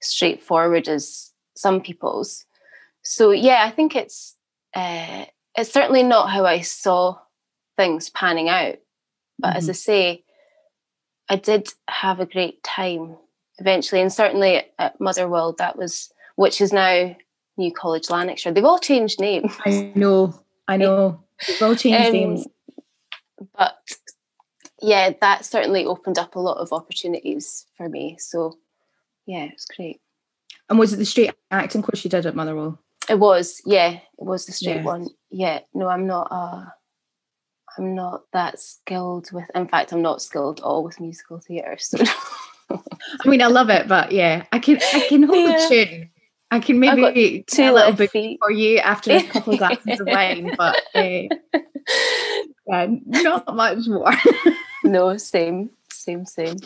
straightforward 0.00 0.88
as 0.88 1.32
some 1.56 1.80
people's. 1.80 2.44
So 3.02 3.30
yeah, 3.30 3.64
I 3.64 3.70
think 3.70 3.96
it's 3.96 4.36
uh, 4.74 5.26
it's 5.56 5.72
certainly 5.72 6.02
not 6.02 6.30
how 6.30 6.44
I 6.46 6.60
saw 6.60 7.18
things 7.76 8.10
panning 8.10 8.48
out. 8.48 8.76
But 9.38 9.56
as 9.56 9.68
I 9.68 9.72
say, 9.72 10.24
I 11.28 11.36
did 11.36 11.68
have 11.88 12.20
a 12.20 12.26
great 12.26 12.62
time 12.62 13.16
eventually, 13.58 14.00
and 14.00 14.12
certainly 14.12 14.62
at 14.78 15.00
Motherwell, 15.00 15.54
that 15.58 15.76
was 15.76 16.12
which 16.36 16.60
is 16.60 16.72
now 16.72 17.16
New 17.56 17.72
College 17.72 18.08
Lanarkshire. 18.08 18.52
They've 18.52 18.64
all 18.64 18.78
changed 18.78 19.20
names, 19.20 19.52
I 19.66 19.92
know, 19.94 20.34
I 20.68 20.76
know. 20.76 21.22
They've 21.46 21.62
all 21.62 21.74
changed 21.76 22.06
Um, 22.06 22.12
names. 22.12 22.46
But 23.56 23.76
yeah, 24.80 25.10
that 25.20 25.44
certainly 25.44 25.84
opened 25.86 26.18
up 26.18 26.34
a 26.34 26.40
lot 26.40 26.58
of 26.58 26.72
opportunities 26.72 27.66
for 27.76 27.88
me. 27.88 28.16
So 28.18 28.58
yeah, 29.26 29.44
it 29.44 29.52
was 29.54 29.66
great. 29.76 30.00
And 30.68 30.78
was 30.78 30.92
it 30.92 30.96
the 30.96 31.04
straight 31.04 31.34
acting 31.50 31.82
course 31.82 32.04
you 32.04 32.10
did 32.10 32.26
at 32.26 32.34
Motherwell? 32.34 32.78
It 33.08 33.18
was, 33.18 33.60
yeah, 33.66 33.90
it 33.92 34.00
was 34.18 34.46
the 34.46 34.52
straight 34.52 34.76
Yeah. 34.76 34.82
one. 34.84 35.08
Yeah, 35.30 35.60
no, 35.74 35.88
I'm 35.88 36.06
not. 36.06 36.28
Uh, 36.30 36.64
I'm 37.78 37.94
not 37.94 38.22
that 38.32 38.60
skilled 38.60 39.30
with. 39.32 39.44
In 39.54 39.66
fact, 39.66 39.92
I'm 39.92 40.02
not 40.02 40.20
skilled 40.22 40.60
at 40.60 40.64
all 40.64 40.84
with 40.84 41.00
musical 41.00 41.40
theatre. 41.40 41.76
So 41.78 41.98
I 42.70 43.28
mean, 43.28 43.42
I 43.42 43.46
love 43.46 43.70
it, 43.70 43.88
but 43.88 44.12
yeah, 44.12 44.44
I 44.52 44.58
can, 44.58 44.78
I 44.94 45.06
can 45.08 45.22
hold 45.24 45.48
Yeah. 45.48 45.66
a 45.66 45.68
tune. 45.68 46.10
I 46.52 46.60
can 46.60 46.78
maybe 46.78 47.44
two 47.46 47.56
do 47.56 47.70
a 47.70 47.72
little 47.72 47.92
bit 47.94 48.10
feet. 48.10 48.38
for 48.38 48.50
you 48.50 48.76
after 48.76 49.10
a 49.10 49.22
couple 49.22 49.54
of 49.54 49.58
glasses 49.58 50.00
of 50.00 50.06
wine, 50.06 50.54
but 50.58 50.82
uh, 50.94 51.22
yeah, 52.66 52.86
not 53.06 53.56
much 53.56 53.86
more. 53.86 54.12
no, 54.84 55.16
same, 55.16 55.70
same, 55.90 56.26
same. 56.26 56.58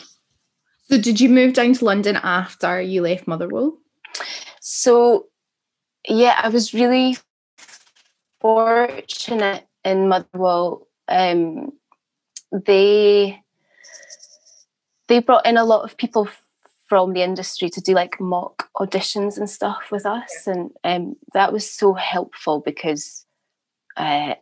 so, 0.89 1.01
did 1.01 1.21
you 1.21 1.29
move 1.29 1.55
down 1.55 1.73
to 1.75 1.85
London 1.85 2.17
after 2.17 2.81
you 2.81 3.01
left 3.01 3.29
Motherwell? 3.29 3.79
So, 4.61 5.27
yeah, 6.09 6.41
I 6.43 6.49
was 6.49 6.75
really 6.75 7.17
fortunate 8.41 9.69
in 9.85 10.09
Motherwell. 10.09 10.89
Um, 11.07 11.71
they 12.51 13.41
they 15.07 15.21
brought 15.21 15.47
in 15.47 15.57
a 15.57 15.65
lot 15.65 15.85
of 15.85 15.97
people 15.97 16.29
from 16.89 17.13
the 17.13 17.23
industry 17.23 17.69
to 17.71 17.81
do 17.81 17.95
like 17.95 18.21
mock 18.21 18.69
auditions 18.77 19.37
and 19.37 19.51
stuff 19.51 19.91
with 19.91 20.07
us, 20.07 20.47
and 20.47 20.71
um, 20.85 21.17
that 21.35 21.53
was 21.53 21.71
so 21.71 21.95
helpful 21.95 22.61
because 22.61 23.25
uh, 23.97 24.35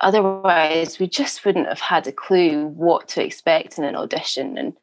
otherwise 0.00 0.98
we 0.98 1.08
just 1.08 1.44
wouldn't 1.44 1.68
have 1.68 1.80
had 1.80 2.06
a 2.06 2.12
clue 2.12 2.66
what 2.68 3.08
to 3.08 3.24
expect 3.24 3.78
in 3.78 3.84
an 3.84 3.96
audition. 3.96 4.58
And 4.58 4.74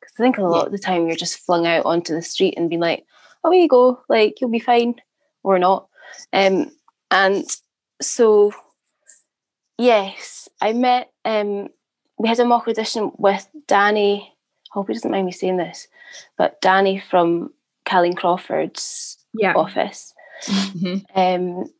because 0.00 0.14
I 0.18 0.22
think 0.22 0.38
a 0.38 0.42
lot 0.42 0.66
of 0.66 0.72
the 0.72 0.78
time 0.78 1.06
you're 1.06 1.16
just 1.16 1.38
flung 1.38 1.66
out 1.66 1.86
onto 1.86 2.14
the 2.14 2.22
street 2.22 2.54
and 2.56 2.68
being 2.68 2.80
like, 2.80 3.04
away 3.44 3.62
you 3.62 3.68
go, 3.68 4.00
like 4.08 4.40
you'll 4.40 4.50
be 4.50 4.58
fine 4.58 4.96
or 5.42 5.58
not. 5.58 5.88
Um, 6.32 6.72
and 7.10 7.44
so, 8.00 8.52
yes, 9.76 10.48
I 10.60 10.72
met, 10.72 11.12
um, 11.24 11.68
we 12.18 12.28
had 12.28 12.40
a 12.40 12.44
mock 12.44 12.66
audition 12.66 13.12
with 13.16 13.48
Danny. 13.66 14.34
I 14.70 14.74
hope 14.74 14.88
he 14.88 14.94
doesn't 14.94 15.10
mind 15.10 15.26
me 15.26 15.32
saying 15.32 15.56
this, 15.56 15.88
but 16.36 16.60
Danny 16.60 16.98
from 16.98 17.52
Kahleen 17.86 18.16
Crawford's 18.16 19.18
Yeah. 19.34 19.54
office. 19.54 20.14
Mhm. 20.44 21.04
Um, 21.14 21.72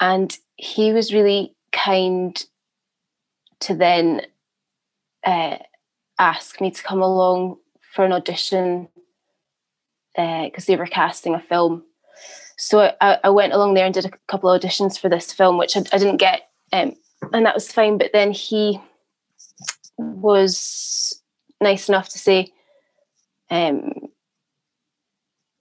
and 0.00 0.36
he 0.56 0.92
was 0.92 1.12
really 1.14 1.54
kind 1.72 2.44
to 3.60 3.74
then 3.74 4.22
uh, 5.26 5.56
ask 6.18 6.60
me 6.60 6.70
to 6.70 6.82
come 6.82 7.00
along 7.02 7.56
for 7.94 8.04
an 8.04 8.12
audition 8.12 8.88
because 10.16 10.66
they 10.66 10.76
were 10.76 10.86
casting 10.86 11.34
a 11.34 11.40
film. 11.40 11.82
So 12.56 12.94
I, 13.00 13.18
I 13.24 13.30
went 13.30 13.52
along 13.52 13.74
there 13.74 13.84
and 13.84 13.94
did 13.94 14.04
a 14.04 14.10
couple 14.28 14.48
of 14.50 14.60
auditions 14.60 14.98
for 14.98 15.08
this 15.08 15.32
film, 15.32 15.58
which 15.58 15.76
I, 15.76 15.80
I 15.92 15.98
didn't 15.98 16.18
get, 16.18 16.42
um, 16.72 16.94
and 17.32 17.44
that 17.46 17.54
was 17.54 17.72
fine. 17.72 17.98
But 17.98 18.10
then 18.12 18.30
he 18.32 18.80
was 19.98 21.20
nice 21.60 21.88
enough 21.88 22.08
to 22.10 22.18
say, 22.18 22.52
um, 23.50 23.92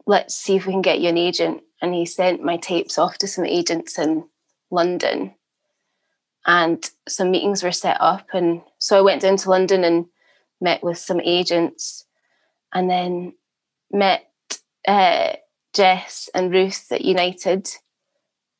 let's 0.05 0.35
see 0.35 0.55
if 0.55 0.65
we 0.65 0.73
can 0.73 0.81
get 0.81 0.99
you 0.99 1.09
an 1.09 1.17
agent. 1.17 1.61
And 1.81 1.93
he 1.93 2.05
sent 2.05 2.43
my 2.43 2.57
tapes 2.57 2.97
off 2.97 3.17
to 3.19 3.27
some 3.27 3.45
agents 3.45 3.99
in 3.99 4.25
London. 4.71 5.35
and 6.45 6.89
some 7.07 7.31
meetings 7.31 7.63
were 7.63 7.71
set 7.71 7.97
up. 7.99 8.27
And 8.33 8.61
so 8.77 8.97
I 8.97 9.01
went 9.01 9.21
down 9.21 9.37
to 9.37 9.49
London 9.49 9.83
and 9.83 10.05
met 10.59 10.83
with 10.83 10.97
some 10.97 11.21
agents 11.21 12.05
and 12.73 12.89
then 12.89 13.33
met 13.91 14.29
uh, 14.87 15.33
Jess 15.73 16.29
and 16.33 16.51
Ruth 16.51 16.87
at 16.91 17.05
United 17.05 17.69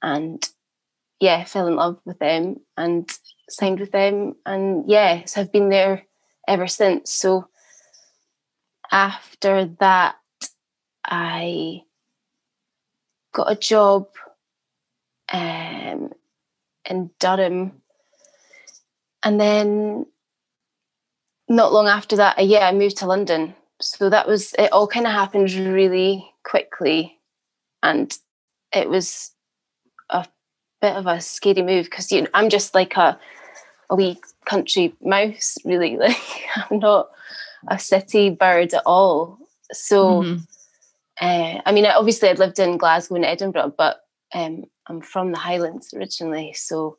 and 0.02 0.48
yeah, 1.20 1.44
fell 1.46 1.68
in 1.68 1.76
love 1.76 2.00
with 2.06 2.20
them 2.20 2.58
and 2.78 3.10
signed 3.50 3.80
with 3.80 3.92
them. 3.92 4.36
And 4.46 4.90
yeah, 4.90 5.26
so 5.26 5.42
I've 5.42 5.52
been 5.52 5.70
there 5.70 6.04
ever 6.48 6.68
since. 6.68 7.12
So 7.12 7.48
after 8.94 9.66
that, 9.80 10.16
I 11.04 11.82
got 13.34 13.52
a 13.52 13.56
job 13.56 14.08
um, 15.32 16.12
in 16.88 17.10
Durham. 17.20 17.82
And 19.24 19.42
then 19.42 20.06
not 21.50 21.74
long 21.74 21.88
after 21.88 22.18
that, 22.18 22.46
yeah, 22.46 22.68
I 22.68 22.72
moved 22.72 22.98
to 22.98 23.08
London. 23.08 23.56
So 23.82 24.12
that 24.12 24.28
was, 24.28 24.54
it 24.60 24.72
all 24.72 24.88
kind 24.88 25.08
of 25.08 25.12
happened 25.12 25.52
really 25.54 26.32
quickly. 26.44 27.18
And 27.82 28.16
it 28.72 28.88
was 28.90 29.32
a 30.12 30.28
bit 30.82 30.96
of 30.96 31.08
a 31.08 31.20
scary 31.20 31.64
move 31.64 31.86
because 31.86 32.12
you 32.12 32.22
know, 32.22 32.28
I'm 32.36 32.50
just 32.50 32.76
like 32.76 32.96
a, 32.96 33.20
a 33.90 33.96
wee 33.96 34.22
country 34.46 34.94
mouse, 35.02 35.58
really. 35.66 35.98
Like 36.04 36.18
I'm 36.70 36.78
not 36.78 37.10
a 37.68 37.80
city 37.80 38.30
bird 38.30 38.74
at 38.74 38.84
all. 38.86 39.38
So, 39.72 40.24
mm-hmm. 40.24 40.38
uh, 41.22 41.62
I 41.66 41.72
mean, 41.72 41.86
obviously 41.86 42.30
I'd 42.30 42.40
lived 42.40 42.60
in 42.60 42.78
Glasgow 42.78 43.16
and 43.16 43.26
Edinburgh, 43.26 43.76
but 43.78 44.02
um, 44.34 44.66
I'm 44.88 45.02
from 45.02 45.32
the 45.32 45.38
Highlands 45.38 45.94
originally. 45.94 46.54
So 46.54 46.98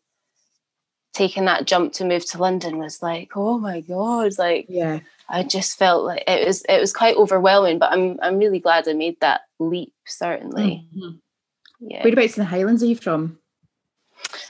taking 1.12 1.44
that 1.44 1.66
jump 1.66 1.92
to 1.94 2.04
move 2.04 2.26
to 2.26 2.38
London 2.38 2.78
was 2.78 3.02
like, 3.02 3.30
oh 3.36 3.58
my 3.58 3.80
God, 3.80 4.32
like 4.38 4.66
yeah. 4.68 5.00
I 5.28 5.42
just 5.42 5.78
felt 5.78 6.04
like 6.04 6.24
it 6.26 6.46
was 6.46 6.62
it 6.68 6.80
was 6.80 6.92
quite 6.92 7.16
overwhelming, 7.16 7.78
but 7.78 7.92
I'm 7.92 8.18
I'm 8.22 8.38
really 8.38 8.58
glad 8.58 8.88
I 8.88 8.92
made 8.92 9.18
that 9.20 9.42
leap, 9.58 9.92
certainly. 10.06 10.86
Mm-hmm. 10.96 11.16
Yeah. 11.80 12.02
Whereabouts 12.02 12.36
in 12.36 12.42
the 12.42 12.50
Highlands 12.50 12.82
are 12.82 12.86
you 12.86 12.96
from? 12.96 13.38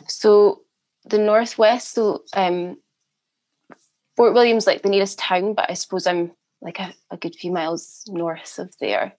So 0.09 0.62
the 1.04 1.18
northwest, 1.18 1.94
so 1.94 2.23
um 2.35 2.78
Fort 4.16 4.35
William's 4.35 4.66
like 4.66 4.83
the 4.83 4.88
nearest 4.88 5.18
town, 5.18 5.54
but 5.54 5.71
I 5.71 5.75
suppose 5.75 6.06
I'm 6.06 6.33
like 6.61 6.78
a, 6.80 6.92
a 7.11 7.16
good 7.16 7.35
few 7.35 7.52
miles 7.52 8.02
north 8.09 8.59
of 8.59 8.73
there. 8.80 9.14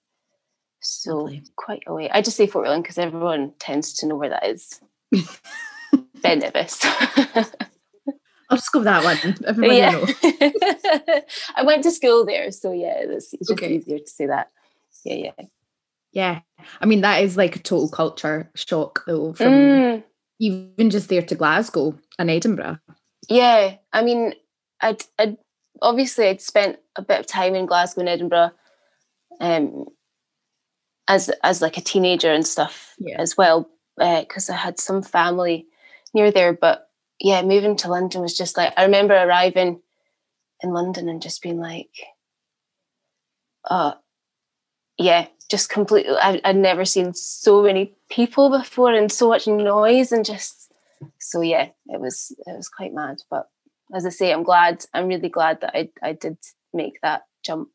So 0.81 1.17
Lovely. 1.17 1.43
quite 1.55 1.83
away. 1.87 2.09
I 2.09 2.21
just 2.21 2.37
say 2.37 2.47
Fort 2.47 2.63
William 2.63 2.81
because 2.81 2.97
everyone 2.97 3.53
tends 3.59 3.93
to 3.95 4.07
know 4.07 4.15
where 4.15 4.29
that 4.29 4.47
is. 4.47 4.81
Ben 6.21 6.39
Nevis. 6.39 6.79
I'll 8.49 8.57
just 8.57 8.71
go 8.71 8.79
with 8.79 8.85
that 8.85 9.03
one. 9.03 9.35
Everybody 9.45 9.77
yeah. 9.77 10.05
I 11.55 11.63
went 11.63 11.83
to 11.83 11.91
school 11.91 12.25
there, 12.25 12.51
so 12.51 12.71
yeah, 12.71 12.97
it's, 12.99 13.33
it's 13.33 13.47
just 13.47 13.59
okay. 13.59 13.75
easier 13.75 13.97
to 13.97 14.07
say 14.07 14.27
that. 14.27 14.51
Yeah, 15.03 15.31
yeah. 15.37 15.45
Yeah. 16.11 16.39
I 16.79 16.85
mean, 16.85 17.01
that 17.01 17.23
is 17.23 17.37
like 17.37 17.55
a 17.55 17.59
total 17.59 17.89
culture 17.89 18.49
shock 18.55 19.03
though, 19.05 19.33
from 19.33 19.51
mm. 19.51 20.03
even 20.39 20.89
just 20.89 21.09
there 21.09 21.21
to 21.23 21.35
Glasgow 21.35 21.97
and 22.17 22.29
Edinburgh. 22.29 22.79
Yeah. 23.27 23.75
I 23.91 24.03
mean, 24.03 24.33
I'd, 24.85 25.03
I'd 25.17 25.37
obviously 25.81 26.27
I'd 26.27 26.41
spent 26.41 26.77
a 26.95 27.01
bit 27.01 27.19
of 27.19 27.27
time 27.27 27.55
in 27.55 27.65
Glasgow 27.65 28.01
and 28.01 28.09
Edinburgh 28.09 28.51
um 29.41 29.85
as 31.07 31.29
as 31.43 31.61
like 31.61 31.77
a 31.77 31.81
teenager 31.81 32.31
and 32.31 32.45
stuff 32.45 32.93
yeah. 32.99 33.19
as 33.19 33.35
well 33.35 33.69
because 33.97 34.49
uh, 34.49 34.53
I 34.53 34.57
had 34.57 34.79
some 34.79 35.01
family 35.01 35.65
near 36.13 36.31
there 36.31 36.53
but 36.53 36.89
yeah, 37.19 37.41
moving 37.41 37.75
to 37.77 37.89
London 37.89 38.21
was 38.21 38.37
just 38.37 38.57
like 38.57 38.73
I 38.77 38.83
remember 38.83 39.15
arriving 39.15 39.81
in 40.61 40.71
London 40.71 41.09
and 41.09 41.21
just 41.21 41.41
being 41.41 41.59
like, 41.59 41.91
uh 43.69 43.93
yeah, 44.97 45.27
just 45.49 45.69
completely 45.69 46.15
I, 46.15 46.39
I'd 46.43 46.55
never 46.55 46.85
seen 46.85 47.13
so 47.13 47.63
many 47.63 47.93
people 48.09 48.49
before 48.49 48.93
and 48.93 49.11
so 49.11 49.29
much 49.29 49.47
noise 49.47 50.11
and 50.11 50.25
just 50.25 50.71
so 51.19 51.41
yeah, 51.41 51.69
it 51.87 51.99
was 51.99 52.35
it 52.45 52.55
was 52.55 52.69
quite 52.69 52.93
mad. 52.93 53.17
But 53.29 53.49
as 53.93 54.05
I 54.05 54.09
say, 54.09 54.31
I'm 54.31 54.43
glad, 54.43 54.85
I'm 54.93 55.07
really 55.07 55.29
glad 55.29 55.61
that 55.61 55.75
I 55.75 55.89
I 56.01 56.13
did 56.13 56.37
make 56.73 56.99
that 57.01 57.23
jump. 57.43 57.69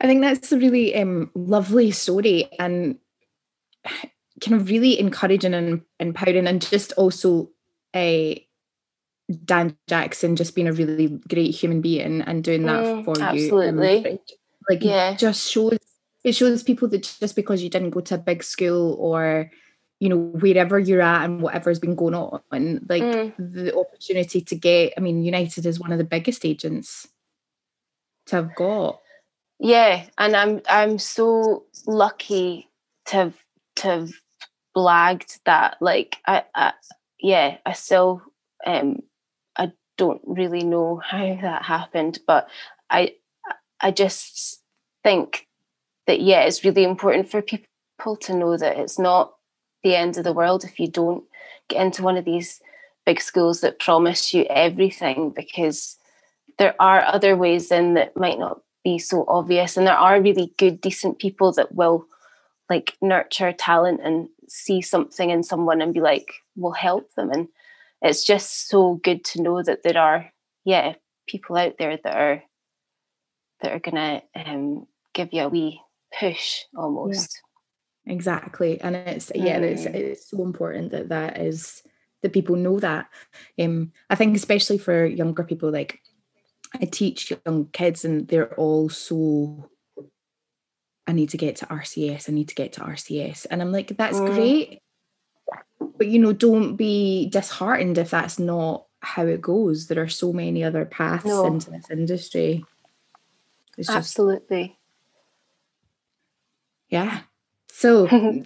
I 0.00 0.06
think 0.06 0.22
that's 0.22 0.52
a 0.52 0.58
really 0.58 0.94
um, 0.96 1.30
lovely 1.34 1.90
story 1.90 2.48
and 2.58 2.98
kind 4.40 4.60
of 4.60 4.70
really 4.70 4.98
encouraging 4.98 5.52
and 5.52 5.82
empowering 5.98 6.46
and 6.46 6.62
just 6.62 6.92
also 6.92 7.50
uh, 7.92 8.34
Dan 9.44 9.76
Jackson 9.88 10.36
just 10.36 10.54
being 10.54 10.68
a 10.68 10.72
really 10.72 11.20
great 11.28 11.54
human 11.54 11.80
being 11.80 12.22
and 12.22 12.42
doing 12.42 12.64
that 12.64 12.82
mm, 12.82 13.04
for 13.04 13.20
absolutely. 13.20 13.92
you. 13.92 13.98
Absolutely. 13.98 14.20
Like 14.68 14.82
yeah. 14.82 15.14
just 15.14 15.50
shows 15.50 15.78
it 16.22 16.32
shows 16.32 16.62
people 16.62 16.88
that 16.88 17.16
just 17.20 17.36
because 17.36 17.62
you 17.62 17.70
didn't 17.70 17.90
go 17.90 18.00
to 18.00 18.14
a 18.14 18.18
big 18.18 18.42
school 18.42 18.94
or 18.98 19.50
you 20.00 20.08
know 20.08 20.16
wherever 20.16 20.78
you're 20.78 21.00
at 21.00 21.24
and 21.24 21.40
whatever's 21.40 21.78
been 21.78 21.94
going 21.94 22.14
on 22.14 22.40
and 22.50 22.84
like 22.88 23.02
mm. 23.02 23.32
the 23.38 23.76
opportunity 23.76 24.40
to 24.40 24.56
get 24.56 24.92
i 24.96 25.00
mean 25.00 25.22
united 25.22 25.64
is 25.66 25.78
one 25.78 25.92
of 25.92 25.98
the 25.98 26.04
biggest 26.04 26.44
agents 26.44 27.06
to 28.26 28.36
have 28.36 28.54
got 28.54 29.00
yeah 29.58 30.04
and 30.18 30.34
i'm 30.34 30.60
i'm 30.68 30.98
so 30.98 31.64
lucky 31.86 32.68
to 33.04 33.16
have 33.16 33.44
to 33.76 33.86
have 33.86 34.10
blagged 34.74 35.38
that 35.44 35.76
like 35.80 36.16
i, 36.26 36.42
I 36.54 36.72
yeah, 37.22 37.58
I 37.64 37.72
still 37.72 38.22
um 38.66 39.00
I 39.56 39.72
don't 39.96 40.22
really 40.24 40.64
know 40.64 41.00
how 41.04 41.38
that 41.42 41.62
happened, 41.62 42.18
but 42.26 42.48
I 42.88 43.14
I 43.80 43.90
just 43.90 44.62
think 45.04 45.46
that 46.06 46.20
yeah, 46.20 46.42
it's 46.42 46.64
really 46.64 46.84
important 46.84 47.30
for 47.30 47.42
people 47.42 48.16
to 48.22 48.34
know 48.34 48.56
that 48.56 48.78
it's 48.78 48.98
not 48.98 49.34
the 49.82 49.96
end 49.96 50.16
of 50.16 50.24
the 50.24 50.32
world 50.32 50.64
if 50.64 50.78
you 50.78 50.88
don't 50.88 51.24
get 51.68 51.80
into 51.80 52.02
one 52.02 52.16
of 52.16 52.24
these 52.24 52.60
big 53.06 53.20
schools 53.20 53.60
that 53.60 53.78
promise 53.78 54.34
you 54.34 54.44
everything 54.50 55.30
because 55.30 55.96
there 56.58 56.74
are 56.78 57.02
other 57.04 57.36
ways 57.36 57.72
in 57.72 57.94
that 57.94 58.16
might 58.16 58.38
not 58.38 58.60
be 58.84 58.98
so 58.98 59.24
obvious. 59.28 59.76
And 59.76 59.86
there 59.86 59.96
are 59.96 60.20
really 60.20 60.52
good 60.58 60.80
decent 60.80 61.18
people 61.18 61.52
that 61.52 61.74
will 61.74 62.06
like 62.68 62.96
nurture 63.00 63.52
talent 63.52 64.00
and 64.04 64.28
see 64.48 64.82
something 64.82 65.30
in 65.30 65.42
someone 65.42 65.80
and 65.80 65.94
be 65.94 66.00
like 66.00 66.34
will 66.56 66.72
help 66.72 67.12
them. 67.14 67.30
And 67.30 67.48
it's 68.02 68.24
just 68.24 68.68
so 68.68 69.00
good 69.02 69.24
to 69.26 69.42
know 69.42 69.62
that 69.62 69.82
there 69.82 69.98
are 69.98 70.32
yeah 70.64 70.94
people 71.26 71.56
out 71.56 71.76
there 71.78 71.98
that 72.02 72.14
are 72.14 72.42
that 73.62 73.72
are 73.72 73.78
gonna 73.78 74.22
um, 74.34 74.86
give 75.14 75.32
you 75.32 75.42
a 75.42 75.48
wee 75.48 75.80
push 76.18 76.64
almost 76.76 77.40
exactly 78.06 78.80
and 78.80 78.96
it's 78.96 79.30
yeah 79.34 79.58
mm. 79.58 79.64
it's, 79.64 79.84
it's 79.84 80.30
so 80.30 80.42
important 80.42 80.90
that 80.90 81.10
that 81.10 81.38
is 81.38 81.82
that 82.22 82.32
people 82.32 82.56
know 82.56 82.80
that 82.80 83.08
um 83.60 83.92
i 84.08 84.14
think 84.14 84.34
especially 84.36 84.78
for 84.78 85.04
younger 85.04 85.44
people 85.44 85.70
like 85.70 86.00
i 86.80 86.84
teach 86.84 87.32
young 87.46 87.66
kids 87.66 88.04
and 88.04 88.26
they're 88.28 88.54
all 88.54 88.88
so 88.88 89.70
I 91.10 91.12
need 91.12 91.30
to 91.30 91.36
get 91.36 91.56
to 91.56 91.66
RCS, 91.66 92.28
I 92.28 92.32
need 92.32 92.48
to 92.50 92.54
get 92.54 92.74
to 92.74 92.82
RCS. 92.82 93.44
And 93.50 93.60
I'm 93.60 93.72
like, 93.72 93.96
that's 93.96 94.18
mm. 94.18 94.32
great. 94.32 94.80
But 95.80 96.06
you 96.06 96.20
know, 96.20 96.32
don't 96.32 96.76
be 96.76 97.28
disheartened 97.30 97.98
if 97.98 98.10
that's 98.10 98.38
not 98.38 98.86
how 99.00 99.26
it 99.26 99.40
goes. 99.40 99.88
There 99.88 100.00
are 100.00 100.08
so 100.08 100.32
many 100.32 100.62
other 100.62 100.84
paths 100.84 101.24
no. 101.24 101.46
into 101.46 101.70
this 101.72 101.90
industry. 101.90 102.64
It's 103.76 103.90
Absolutely. 103.90 104.68
Just, 104.68 104.78
yeah. 106.90 107.20
So 107.72 108.06
to 108.08 108.44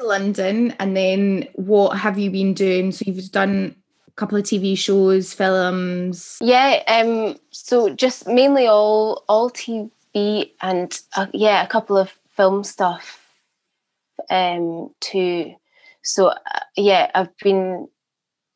London, 0.00 0.74
and 0.78 0.96
then 0.96 1.48
what 1.54 1.96
have 1.98 2.18
you 2.18 2.30
been 2.30 2.54
doing? 2.54 2.92
So 2.92 3.04
you've 3.06 3.30
done 3.30 3.76
a 4.08 4.10
couple 4.12 4.38
of 4.38 4.44
TV 4.44 4.76
shows, 4.76 5.32
films. 5.32 6.38
Yeah. 6.40 6.82
Um. 6.86 7.36
So 7.50 7.90
just 7.94 8.26
mainly 8.26 8.66
all 8.66 9.24
all 9.28 9.50
TV 9.50 10.50
and 10.60 11.00
uh, 11.16 11.26
yeah, 11.32 11.62
a 11.62 11.68
couple 11.68 11.96
of 11.96 12.12
film 12.36 12.64
stuff 12.64 13.24
um, 14.30 14.90
too. 15.00 15.54
So 16.02 16.28
uh, 16.28 16.60
yeah, 16.76 17.10
I've 17.14 17.36
been 17.38 17.88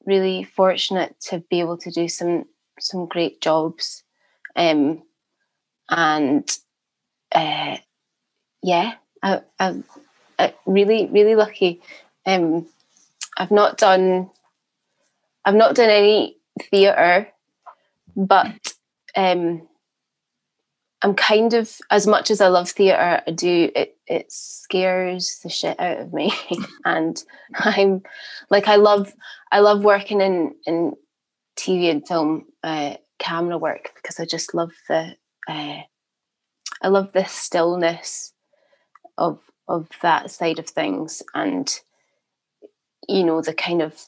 really 0.06 0.44
fortunate 0.44 1.18
to 1.28 1.40
be 1.50 1.60
able 1.60 1.78
to 1.78 1.90
do 1.90 2.08
some 2.08 2.44
some 2.80 3.06
great 3.06 3.40
jobs, 3.40 4.04
um, 4.56 5.02
and 5.90 6.48
uh, 7.32 7.76
yeah, 8.62 8.94
I, 9.22 9.40
I'm 9.58 9.84
really 10.66 11.06
really 11.06 11.34
lucky. 11.34 11.80
Um, 12.26 12.66
I've 13.36 13.50
not 13.50 13.78
done 13.78 14.30
I've 15.44 15.54
not 15.54 15.74
done 15.74 15.88
any 15.88 16.36
theatre, 16.70 17.28
but 18.14 18.74
um, 19.16 19.66
I'm 21.00 21.14
kind 21.14 21.54
of 21.54 21.74
as 21.90 22.06
much 22.06 22.30
as 22.30 22.40
I 22.40 22.48
love 22.48 22.68
theatre, 22.68 23.22
I 23.26 23.30
do 23.30 23.70
it. 23.74 23.96
It 24.06 24.32
scares 24.32 25.38
the 25.42 25.48
shit 25.48 25.78
out 25.80 25.98
of 25.98 26.12
me, 26.12 26.32
and 26.84 27.22
I'm 27.54 28.02
like 28.50 28.68
I 28.68 28.76
love 28.76 29.14
I 29.52 29.60
love 29.60 29.84
working 29.84 30.20
in 30.20 30.54
in 30.66 30.94
TV 31.56 31.90
and 31.90 32.06
film 32.06 32.46
uh, 32.62 32.94
camera 33.18 33.58
work 33.58 33.92
because 33.94 34.20
I 34.20 34.24
just 34.24 34.54
love 34.54 34.72
the 34.88 35.16
uh, 35.48 35.80
I 36.82 36.88
love 36.88 37.12
the 37.12 37.24
stillness 37.24 38.32
of 39.16 39.40
of 39.68 39.88
that 40.02 40.30
side 40.30 40.58
of 40.58 40.66
things 40.66 41.22
and 41.34 41.80
you 43.08 43.24
know 43.24 43.40
the 43.42 43.54
kind 43.54 43.82
of 43.82 44.06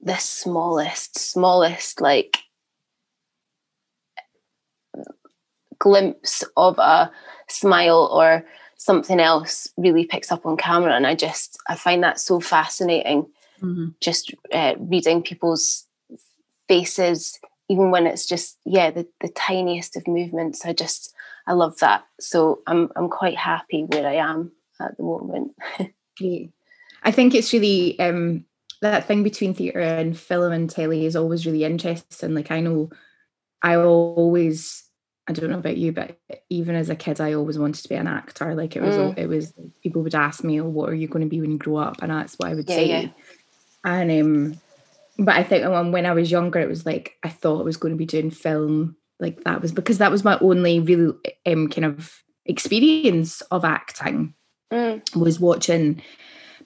the 0.00 0.16
smallest 0.16 1.18
smallest 1.18 2.00
like 2.00 2.38
glimpse 5.78 6.44
of 6.56 6.78
a 6.78 7.10
smile 7.48 8.08
or 8.12 8.44
something 8.76 9.20
else 9.20 9.68
really 9.76 10.04
picks 10.04 10.30
up 10.30 10.46
on 10.46 10.56
camera 10.56 10.94
and 10.94 11.06
i 11.06 11.14
just 11.14 11.58
i 11.68 11.74
find 11.74 12.02
that 12.02 12.18
so 12.18 12.40
fascinating 12.40 13.26
mm-hmm. 13.60 13.88
just 14.00 14.34
uh, 14.52 14.74
reading 14.78 15.22
people's 15.22 15.86
faces 16.68 17.38
even 17.68 17.90
when 17.90 18.06
it's 18.06 18.26
just 18.26 18.58
yeah 18.64 18.90
the, 18.90 19.06
the 19.20 19.28
tiniest 19.28 19.96
of 19.96 20.06
movements 20.06 20.64
i 20.64 20.72
just 20.72 21.14
i 21.48 21.52
love 21.52 21.76
that 21.78 22.04
so 22.20 22.60
i'm 22.66 22.90
i'm 22.96 23.08
quite 23.08 23.36
happy 23.36 23.82
where 23.82 24.06
i 24.06 24.14
am 24.14 24.52
at 24.80 24.96
the 24.96 25.02
moment 25.02 25.52
Great. 26.18 26.52
i 27.02 27.10
think 27.10 27.34
it's 27.34 27.52
really 27.52 27.98
um 27.98 28.44
that 28.80 29.06
thing 29.06 29.24
between 29.24 29.54
theatre 29.54 29.80
and 29.80 30.16
film 30.16 30.52
and 30.52 30.70
telly 30.70 31.04
is 31.04 31.16
always 31.16 31.44
really 31.44 31.64
interesting 31.64 32.34
like 32.34 32.50
i 32.50 32.60
know 32.60 32.90
i 33.62 33.74
always 33.74 34.88
I 35.28 35.32
don't 35.32 35.50
know 35.50 35.58
about 35.58 35.76
you, 35.76 35.92
but 35.92 36.18
even 36.48 36.74
as 36.74 36.88
a 36.88 36.96
kid, 36.96 37.20
I 37.20 37.34
always 37.34 37.58
wanted 37.58 37.82
to 37.82 37.88
be 37.90 37.96
an 37.96 38.06
actor. 38.06 38.54
Like 38.54 38.76
it 38.76 38.82
was, 38.82 38.94
mm. 38.96 39.18
it 39.18 39.26
was 39.26 39.52
people 39.82 40.02
would 40.02 40.14
ask 40.14 40.42
me, 40.42 40.58
"Oh, 40.58 40.64
what 40.64 40.88
are 40.88 40.94
you 40.94 41.06
going 41.06 41.22
to 41.22 41.28
be 41.28 41.40
when 41.40 41.50
you 41.50 41.58
grow 41.58 41.76
up?" 41.76 41.96
And 42.00 42.10
that's 42.10 42.36
what 42.38 42.48
I 42.48 42.54
would 42.54 42.68
yeah, 42.68 42.76
say. 42.76 42.88
Yeah. 42.88 43.08
And 43.84 44.10
um, 44.10 44.60
but 45.18 45.36
I 45.36 45.42
think 45.42 45.68
when 45.68 45.92
when 45.92 46.06
I 46.06 46.12
was 46.12 46.30
younger, 46.30 46.60
it 46.60 46.68
was 46.68 46.86
like 46.86 47.16
I 47.22 47.28
thought 47.28 47.60
I 47.60 47.64
was 47.64 47.76
going 47.76 47.92
to 47.92 47.98
be 47.98 48.06
doing 48.06 48.30
film. 48.30 48.96
Like 49.20 49.44
that 49.44 49.60
was 49.60 49.72
because 49.72 49.98
that 49.98 50.10
was 50.10 50.24
my 50.24 50.38
only 50.40 50.80
real 50.80 51.18
um 51.46 51.68
kind 51.68 51.84
of 51.84 52.22
experience 52.44 53.40
of 53.42 53.64
acting. 53.64 54.34
Mm. 54.72 55.16
Was 55.16 55.40
watching 55.40 56.02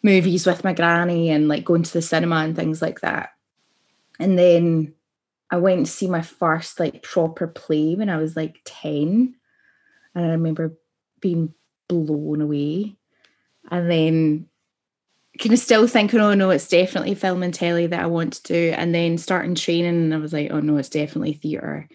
movies 0.02 0.46
with 0.46 0.64
my 0.64 0.72
granny 0.72 1.30
and 1.30 1.48
like 1.48 1.64
going 1.64 1.82
to 1.82 1.92
the 1.92 2.02
cinema 2.02 2.36
and 2.36 2.56
things 2.56 2.82
like 2.82 3.00
that. 3.00 3.30
And 4.18 4.38
then 4.38 4.94
I 5.50 5.56
went 5.56 5.86
to 5.86 5.92
see 5.92 6.08
my 6.08 6.22
first 6.22 6.80
like 6.80 7.02
proper 7.02 7.46
play 7.46 7.94
when 7.94 8.08
I 8.08 8.16
was 8.16 8.36
like 8.36 8.60
10. 8.64 9.34
And 10.14 10.24
I 10.24 10.30
remember 10.30 10.76
being 11.20 11.54
blown 11.88 12.40
away. 12.40 12.96
And 13.70 13.90
then 13.90 14.48
kind 15.38 15.52
of 15.52 15.58
still 15.58 15.86
thinking, 15.86 16.20
oh 16.20 16.34
no, 16.34 16.50
it's 16.50 16.68
definitely 16.68 17.14
film 17.14 17.42
and 17.42 17.54
telly 17.54 17.86
that 17.86 18.02
I 18.02 18.06
want 18.06 18.34
to 18.34 18.42
do. 18.42 18.74
And 18.76 18.94
then 18.94 19.18
starting 19.18 19.54
training, 19.54 19.94
and 19.94 20.14
I 20.14 20.18
was 20.18 20.32
like, 20.32 20.50
oh 20.50 20.60
no, 20.60 20.76
it's 20.76 20.88
definitely 20.88 21.34
theatre. 21.34 21.88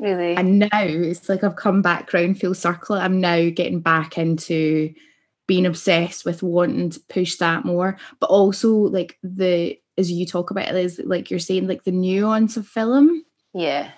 Really? 0.00 0.34
And 0.34 0.58
now 0.58 0.68
it's 0.72 1.28
like 1.28 1.44
I've 1.44 1.56
come 1.56 1.82
back 1.82 2.12
round 2.12 2.40
full 2.40 2.54
circle. 2.54 2.96
I'm 2.96 3.20
now 3.20 3.50
getting 3.50 3.80
back 3.80 4.16
into 4.16 4.92
being 5.46 5.66
obsessed 5.66 6.24
with 6.24 6.42
wanting 6.42 6.90
to 6.90 7.00
push 7.08 7.36
that 7.36 7.64
more, 7.64 7.98
but 8.18 8.30
also 8.30 8.72
like 8.72 9.18
the 9.22 9.78
as 10.00 10.10
you 10.10 10.26
talk 10.26 10.50
about 10.50 10.68
it 10.68 10.74
is 10.74 11.00
like 11.04 11.30
you're 11.30 11.38
saying 11.38 11.68
like 11.68 11.84
the 11.84 11.92
nuance 11.92 12.56
of 12.56 12.66
film 12.66 13.22
yeah 13.52 13.90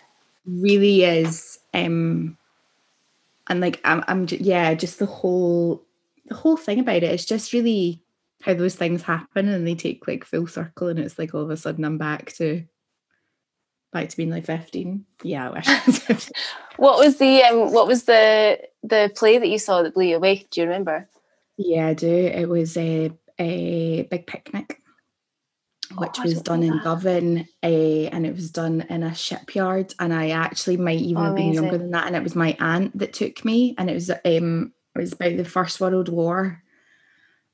really 0.45 1.05
is 1.05 1.59
um 1.73 2.37
and 3.49 3.61
like 3.61 3.81
I'm, 3.85 4.05
I'm 4.09 4.27
yeah 4.31 4.75
just 4.75 4.99
the 4.99 5.07
whole 5.07 5.85
the 6.27 6.35
whole 6.35 6.57
thing 6.57 6.81
about 6.81 7.03
it 7.05 7.05
is 7.05 7.25
just 7.25 7.53
really 7.53 8.03
how 8.43 8.55
those 8.55 8.75
things 8.75 9.03
happen 9.03 9.49
and 9.49 9.67
they 9.67 9.77
take 9.77 10.09
like 10.09 10.25
full 10.25 10.49
circle 10.49 10.89
and 10.89 10.99
it's 10.99 11.19
like 11.19 11.35
all 11.35 11.43
of 11.43 11.51
a 11.51 11.57
sudden 11.57 11.85
I'm 11.85 11.99
back 11.99 12.33
to 12.35 12.65
back 13.93 14.09
to 14.09 14.17
being 14.17 14.31
like 14.31 14.47
15 14.47 15.05
yeah 15.23 15.49
what 16.77 16.99
was 16.99 17.19
the 17.19 17.43
um 17.43 17.73
what 17.73 17.87
was 17.87 18.05
the 18.05 18.59
the 18.83 19.13
play 19.15 19.39
that 19.39 19.49
you 19.49 19.59
saw 19.59 19.83
that 19.83 19.95
blew 19.95 20.07
you 20.07 20.17
away 20.17 20.47
do 20.51 20.61
you 20.61 20.67
remember 20.67 21.09
yeah 21.57 21.89
I 21.89 21.95
do 21.95 22.09
it 22.09 22.49
was 22.49 22.77
a 22.77 23.13
a 23.39 24.03
big 24.05 24.27
picnic 24.27 24.83
which 25.97 26.19
oh, 26.19 26.23
was 26.23 26.43
done 26.43 26.63
in 26.63 26.81
Govan, 26.83 27.47
a, 27.63 28.09
and 28.09 28.27
it 28.27 28.35
was 28.35 28.51
done 28.51 28.85
in 28.89 29.03
a 29.03 29.15
shipyard. 29.15 29.95
And 29.99 30.13
I 30.13 30.31
actually 30.31 30.77
might 30.77 31.01
even 31.01 31.23
oh, 31.23 31.27
have 31.27 31.37
been 31.37 31.53
younger 31.53 31.79
than 31.79 31.91
that. 31.91 32.07
And 32.07 32.17
it 32.17 32.23
was 32.23 32.35
my 32.35 32.57
aunt 32.61 32.97
that 32.99 33.13
took 33.13 33.45
me, 33.45 33.75
and 33.79 33.91
it 33.91 33.95
was 33.95 34.11
um 34.11 34.73
it 34.95 34.99
was 34.99 35.13
about 35.13 35.37
the 35.37 35.45
First 35.45 35.81
World 35.81 36.09
War. 36.09 36.63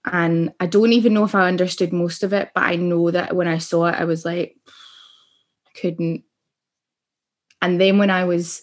And 0.04 0.52
I 0.60 0.66
don't 0.66 0.92
even 0.92 1.14
know 1.14 1.24
if 1.24 1.34
I 1.34 1.48
understood 1.48 1.92
most 1.92 2.22
of 2.22 2.32
it, 2.32 2.50
but 2.54 2.64
I 2.64 2.76
know 2.76 3.10
that 3.10 3.34
when 3.34 3.48
I 3.48 3.58
saw 3.58 3.86
it, 3.86 3.96
I 3.96 4.04
was 4.04 4.24
like, 4.24 4.56
couldn't. 5.80 6.24
And 7.60 7.80
then 7.80 7.98
when 7.98 8.10
I 8.10 8.24
was 8.24 8.62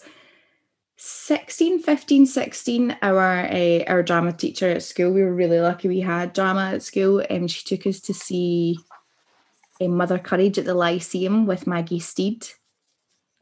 16 0.97 1.79
15 1.79 2.25
16 2.25 2.97
our 3.01 3.45
uh, 3.45 3.83
our 3.85 4.01
drama 4.01 4.31
teacher 4.31 4.69
at 4.69 4.81
school 4.81 5.11
we 5.11 5.21
were 5.21 5.33
really 5.33 5.59
lucky 5.59 5.89
we 5.89 5.99
had 5.99 6.31
drama 6.31 6.71
at 6.73 6.81
school 6.81 7.21
and 7.29 7.51
she 7.51 7.65
took 7.65 7.85
us 7.85 7.99
to 7.99 8.13
see 8.13 8.77
in 9.79 9.95
Mother 9.95 10.17
Courage 10.17 10.57
at 10.57 10.65
the 10.65 10.73
Lyceum 10.73 11.45
with 11.45 11.67
Maggie 11.67 11.99
Steed. 11.99 12.47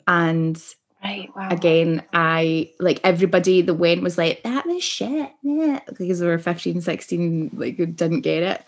And 0.08 0.62
right, 1.04 1.30
wow. 1.36 1.50
again, 1.50 2.04
I 2.12 2.72
like 2.80 3.00
everybody 3.04 3.62
that 3.62 3.74
went 3.74 4.02
was 4.02 4.18
like, 4.18 4.44
that 4.44 4.66
was 4.66 4.84
shit. 4.84 5.32
Yeah. 5.44 5.80
Because 5.98 6.22
we 6.22 6.28
were 6.28 6.40
15, 6.40 6.82
16, 6.82 7.52
like 7.54 7.78
didn't 7.78 8.22
get 8.22 8.44
it. 8.44 8.64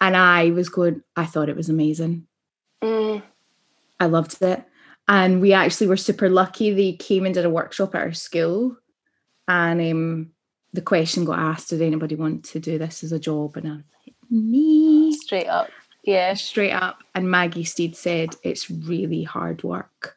And 0.00 0.16
I 0.16 0.50
was 0.50 0.68
going, 0.68 1.02
I 1.16 1.24
thought 1.24 1.48
it 1.48 1.56
was 1.56 1.68
amazing. 1.68 2.26
Mm. 2.82 3.22
I 3.98 4.06
loved 4.06 4.42
it. 4.42 4.62
And 5.08 5.40
we 5.40 5.52
actually 5.52 5.86
were 5.86 5.96
super 5.96 6.28
lucky. 6.28 6.72
They 6.72 6.92
came 6.92 7.24
and 7.24 7.34
did 7.34 7.44
a 7.44 7.50
workshop 7.50 7.94
at 7.94 8.02
our 8.02 8.12
school. 8.12 8.76
And 9.46 9.80
um, 9.80 10.30
the 10.72 10.82
question 10.82 11.24
got 11.24 11.38
asked, 11.38 11.70
did 11.70 11.82
anybody 11.82 12.16
want 12.16 12.44
to 12.46 12.60
do 12.60 12.78
this 12.78 13.04
as 13.04 13.12
a 13.12 13.18
job? 13.18 13.56
And 13.56 13.68
I 13.68 13.70
was 13.76 13.84
like, 14.06 14.16
me. 14.30 15.12
Straight 15.16 15.46
up. 15.46 15.70
Yeah. 16.02 16.34
Straight 16.34 16.72
up. 16.72 17.02
And 17.14 17.30
Maggie 17.30 17.64
Steed 17.64 17.96
said 17.96 18.34
it's 18.42 18.70
really 18.70 19.22
hard 19.22 19.62
work. 19.62 20.16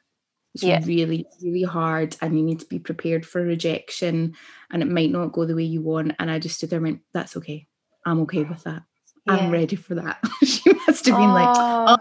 It's 0.56 0.64
yeah. 0.64 0.82
really, 0.84 1.28
really 1.42 1.64
hard, 1.64 2.18
and 2.22 2.38
you 2.38 2.44
need 2.44 2.60
to 2.60 2.66
be 2.66 2.80
prepared 2.80 3.26
for 3.26 3.42
rejection, 3.42 4.36
and 4.72 4.82
it 4.82 4.88
might 4.88 5.12
not 5.12 5.32
go 5.32 5.46
the 5.46 5.56
way 5.56 5.64
you 5.64 5.82
want. 5.82 6.14
And 6.18 6.32
I 6.32 6.40
just 6.40 6.58
stood 6.58 6.72
there 6.72 6.78
and 6.78 6.86
went, 6.86 7.02
That's 7.14 7.38
okay. 7.38 7.68
I'm 8.06 8.22
okay 8.22 8.44
with 8.44 8.64
that. 8.64 8.84
Yeah. 9.28 9.34
I'm 9.34 9.52
ready 9.52 9.76
for 9.76 9.96
that. 9.96 10.20
she 10.44 10.74
must 10.74 11.06
have 11.06 11.18
been 11.18 11.34
like, 11.34 11.56
Oh, 11.58 11.98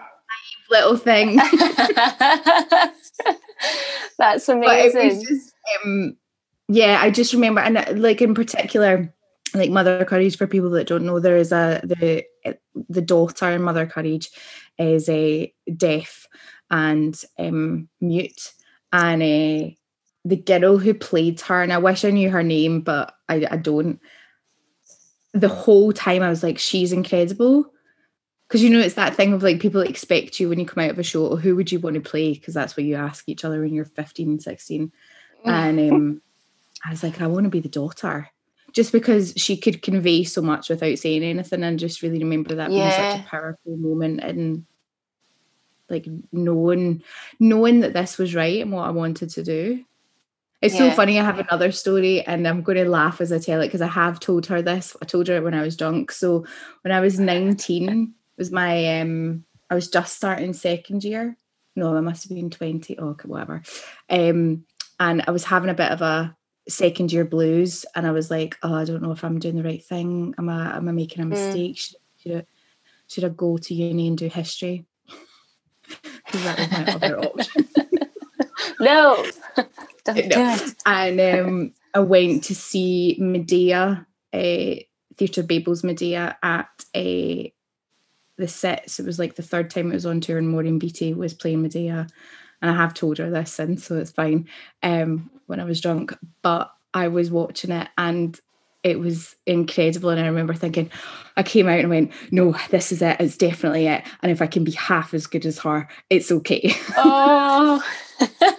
little 0.70 0.96
thing. 0.96 1.36
That's 4.18 4.48
amazing. 4.48 5.24
Just, 5.24 5.54
um, 5.84 6.16
yeah, 6.68 6.98
I 7.00 7.10
just 7.10 7.32
remember, 7.32 7.60
and 7.60 7.78
uh, 7.78 7.92
like 7.94 8.20
in 8.20 8.34
particular, 8.34 9.12
like 9.54 9.70
Mother 9.70 10.04
Courage 10.04 10.36
for 10.36 10.46
people 10.46 10.70
that 10.70 10.86
don't 10.86 11.06
know, 11.06 11.20
there 11.20 11.36
is 11.36 11.52
a 11.52 11.80
the 11.84 12.24
the 12.88 13.02
daughter 13.02 13.50
in 13.50 13.62
Mother 13.62 13.86
Courage 13.86 14.30
is 14.78 15.08
a 15.08 15.52
deaf 15.76 16.26
and 16.70 17.20
um, 17.38 17.88
mute, 18.00 18.52
and 18.92 19.22
uh, 19.22 19.70
the 20.24 20.36
girl 20.36 20.78
who 20.78 20.94
played 20.94 21.40
her, 21.42 21.62
and 21.62 21.72
I 21.72 21.78
wish 21.78 22.04
I 22.04 22.10
knew 22.10 22.30
her 22.30 22.42
name, 22.42 22.82
but 22.82 23.14
I, 23.28 23.46
I 23.50 23.56
don't. 23.56 24.00
The 25.32 25.48
whole 25.48 25.92
time 25.92 26.22
I 26.22 26.28
was 26.28 26.42
like, 26.42 26.58
she's 26.58 26.92
incredible. 26.92 27.72
Because 28.48 28.62
you 28.62 28.70
know, 28.70 28.80
it's 28.80 28.94
that 28.94 29.14
thing 29.14 29.34
of 29.34 29.42
like 29.42 29.60
people 29.60 29.82
expect 29.82 30.40
you 30.40 30.48
when 30.48 30.58
you 30.58 30.64
come 30.64 30.82
out 30.82 30.90
of 30.90 30.98
a 30.98 31.02
show, 31.02 31.36
who 31.36 31.54
would 31.54 31.70
you 31.70 31.78
want 31.78 31.94
to 31.94 32.00
play? 32.00 32.32
Because 32.32 32.54
that's 32.54 32.76
what 32.76 32.84
you 32.84 32.94
ask 32.94 33.28
each 33.28 33.44
other 33.44 33.60
when 33.60 33.74
you're 33.74 33.84
15, 33.84 34.28
and 34.28 34.42
16. 34.42 34.90
And 35.44 35.92
um, 35.92 36.22
I 36.84 36.90
was 36.90 37.02
like, 37.02 37.20
I 37.20 37.26
want 37.26 37.44
to 37.44 37.50
be 37.50 37.60
the 37.60 37.68
daughter 37.68 38.30
just 38.72 38.92
because 38.92 39.32
she 39.36 39.56
could 39.56 39.82
convey 39.82 40.24
so 40.24 40.42
much 40.42 40.68
without 40.68 40.98
saying 40.98 41.22
anything 41.22 41.62
and 41.62 41.78
just 41.78 42.02
really 42.02 42.18
remember 42.18 42.54
that 42.54 42.70
yeah. 42.70 42.88
being 42.88 43.16
such 43.16 43.26
a 43.26 43.28
powerful 43.28 43.76
moment 43.76 44.20
and 44.20 44.66
like 45.88 46.06
knowing 46.32 47.02
knowing 47.40 47.80
that 47.80 47.94
this 47.94 48.18
was 48.18 48.34
right 48.34 48.60
and 48.60 48.72
what 48.72 48.86
I 48.86 48.90
wanted 48.90 49.30
to 49.30 49.42
do. 49.42 49.84
It's 50.60 50.74
yeah. 50.74 50.90
so 50.90 50.96
funny. 50.96 51.18
I 51.18 51.24
have 51.24 51.38
another 51.38 51.70
story 51.70 52.22
and 52.22 52.46
I'm 52.46 52.62
going 52.62 52.78
to 52.78 52.88
laugh 52.88 53.20
as 53.20 53.32
I 53.32 53.38
tell 53.38 53.60
it 53.60 53.68
because 53.68 53.80
I 53.80 53.86
have 53.86 54.18
told 54.18 54.46
her 54.46 54.60
this. 54.60 54.96
I 55.00 55.04
told 55.04 55.28
her 55.28 55.40
when 55.40 55.54
I 55.54 55.62
was 55.62 55.76
drunk. 55.76 56.10
So 56.10 56.46
when 56.82 56.90
I 56.90 57.00
was 57.00 57.20
19, 57.20 58.12
was 58.38 58.50
my 58.50 59.00
um 59.00 59.44
I 59.70 59.74
was 59.74 59.88
just 59.88 60.16
starting 60.16 60.52
second 60.52 61.04
year. 61.04 61.36
No, 61.76 61.96
I 61.96 62.00
must 62.00 62.24
have 62.24 62.34
been 62.34 62.50
20. 62.50 62.98
Oh, 62.98 63.16
whatever. 63.24 63.62
Um, 64.10 64.64
and 64.98 65.22
I 65.26 65.30
was 65.30 65.44
having 65.44 65.70
a 65.70 65.74
bit 65.74 65.92
of 65.92 66.02
a 66.02 66.36
second 66.68 67.12
year 67.12 67.24
blues 67.24 67.84
and 67.94 68.06
I 68.06 68.10
was 68.10 68.30
like, 68.30 68.56
oh, 68.62 68.74
I 68.74 68.84
don't 68.84 69.02
know 69.02 69.12
if 69.12 69.24
I'm 69.24 69.38
doing 69.38 69.56
the 69.56 69.62
right 69.62 69.84
thing. 69.84 70.34
Am 70.38 70.48
I 70.48 70.76
am 70.76 70.88
I 70.88 70.92
making 70.92 71.22
a 71.22 71.26
mm. 71.26 71.30
mistake? 71.30 71.76
Mm. 71.76 71.78
Should, 71.78 71.96
should, 72.18 72.36
I, 72.36 72.44
should 73.08 73.24
I 73.24 73.28
go 73.28 73.58
to 73.58 73.74
uni 73.74 74.08
and 74.08 74.18
do 74.18 74.28
history? 74.28 74.86
Because 76.26 76.44
that 76.44 76.58
was 76.58 76.70
my 76.70 76.92
other 76.92 77.18
option. 77.24 77.68
no, 78.80 79.24
Don't 80.04 80.16
do 80.16 80.28
it. 80.30 80.74
and 80.84 81.20
um, 81.20 81.72
I 81.94 82.00
went 82.00 82.44
to 82.44 82.54
see 82.54 83.16
Medea, 83.18 84.06
a 84.34 84.86
Theatre 85.16 85.42
Babel's 85.42 85.82
Medea 85.82 86.36
at 86.42 86.68
a 86.94 87.54
the 88.38 88.48
sets. 88.48 88.98
It 88.98 89.06
was 89.06 89.18
like 89.18 89.34
the 89.34 89.42
third 89.42 89.70
time 89.70 89.90
it 89.90 89.94
was 89.94 90.06
on 90.06 90.20
tour, 90.20 90.38
and 90.38 90.48
Maureen 90.48 90.78
Beattie 90.78 91.12
was 91.12 91.34
playing 91.34 91.62
Medea. 91.62 92.06
And 92.62 92.70
I 92.70 92.74
have 92.74 92.94
told 92.94 93.18
her 93.18 93.30
this 93.30 93.52
since, 93.52 93.84
so 93.84 93.98
it's 93.98 94.10
fine. 94.10 94.48
Um, 94.82 95.30
when 95.46 95.60
I 95.60 95.64
was 95.64 95.80
drunk, 95.80 96.16
but 96.42 96.72
I 96.92 97.08
was 97.08 97.30
watching 97.30 97.70
it 97.70 97.88
and 97.96 98.38
it 98.82 98.98
was 98.98 99.36
incredible. 99.46 100.10
And 100.10 100.20
I 100.20 100.26
remember 100.26 100.54
thinking, 100.54 100.90
I 101.36 101.42
came 101.42 101.68
out 101.68 101.80
and 101.80 101.90
went, 101.90 102.12
no, 102.30 102.56
this 102.70 102.92
is 102.92 103.02
it. 103.02 103.16
It's 103.20 103.36
definitely 103.36 103.86
it. 103.86 104.04
And 104.22 104.32
if 104.32 104.40
I 104.42 104.46
can 104.46 104.64
be 104.64 104.72
half 104.72 105.14
as 105.14 105.26
good 105.26 105.46
as 105.46 105.58
her, 105.60 105.88
it's 106.10 106.30
okay. 106.30 106.72
Oh, 106.96 107.82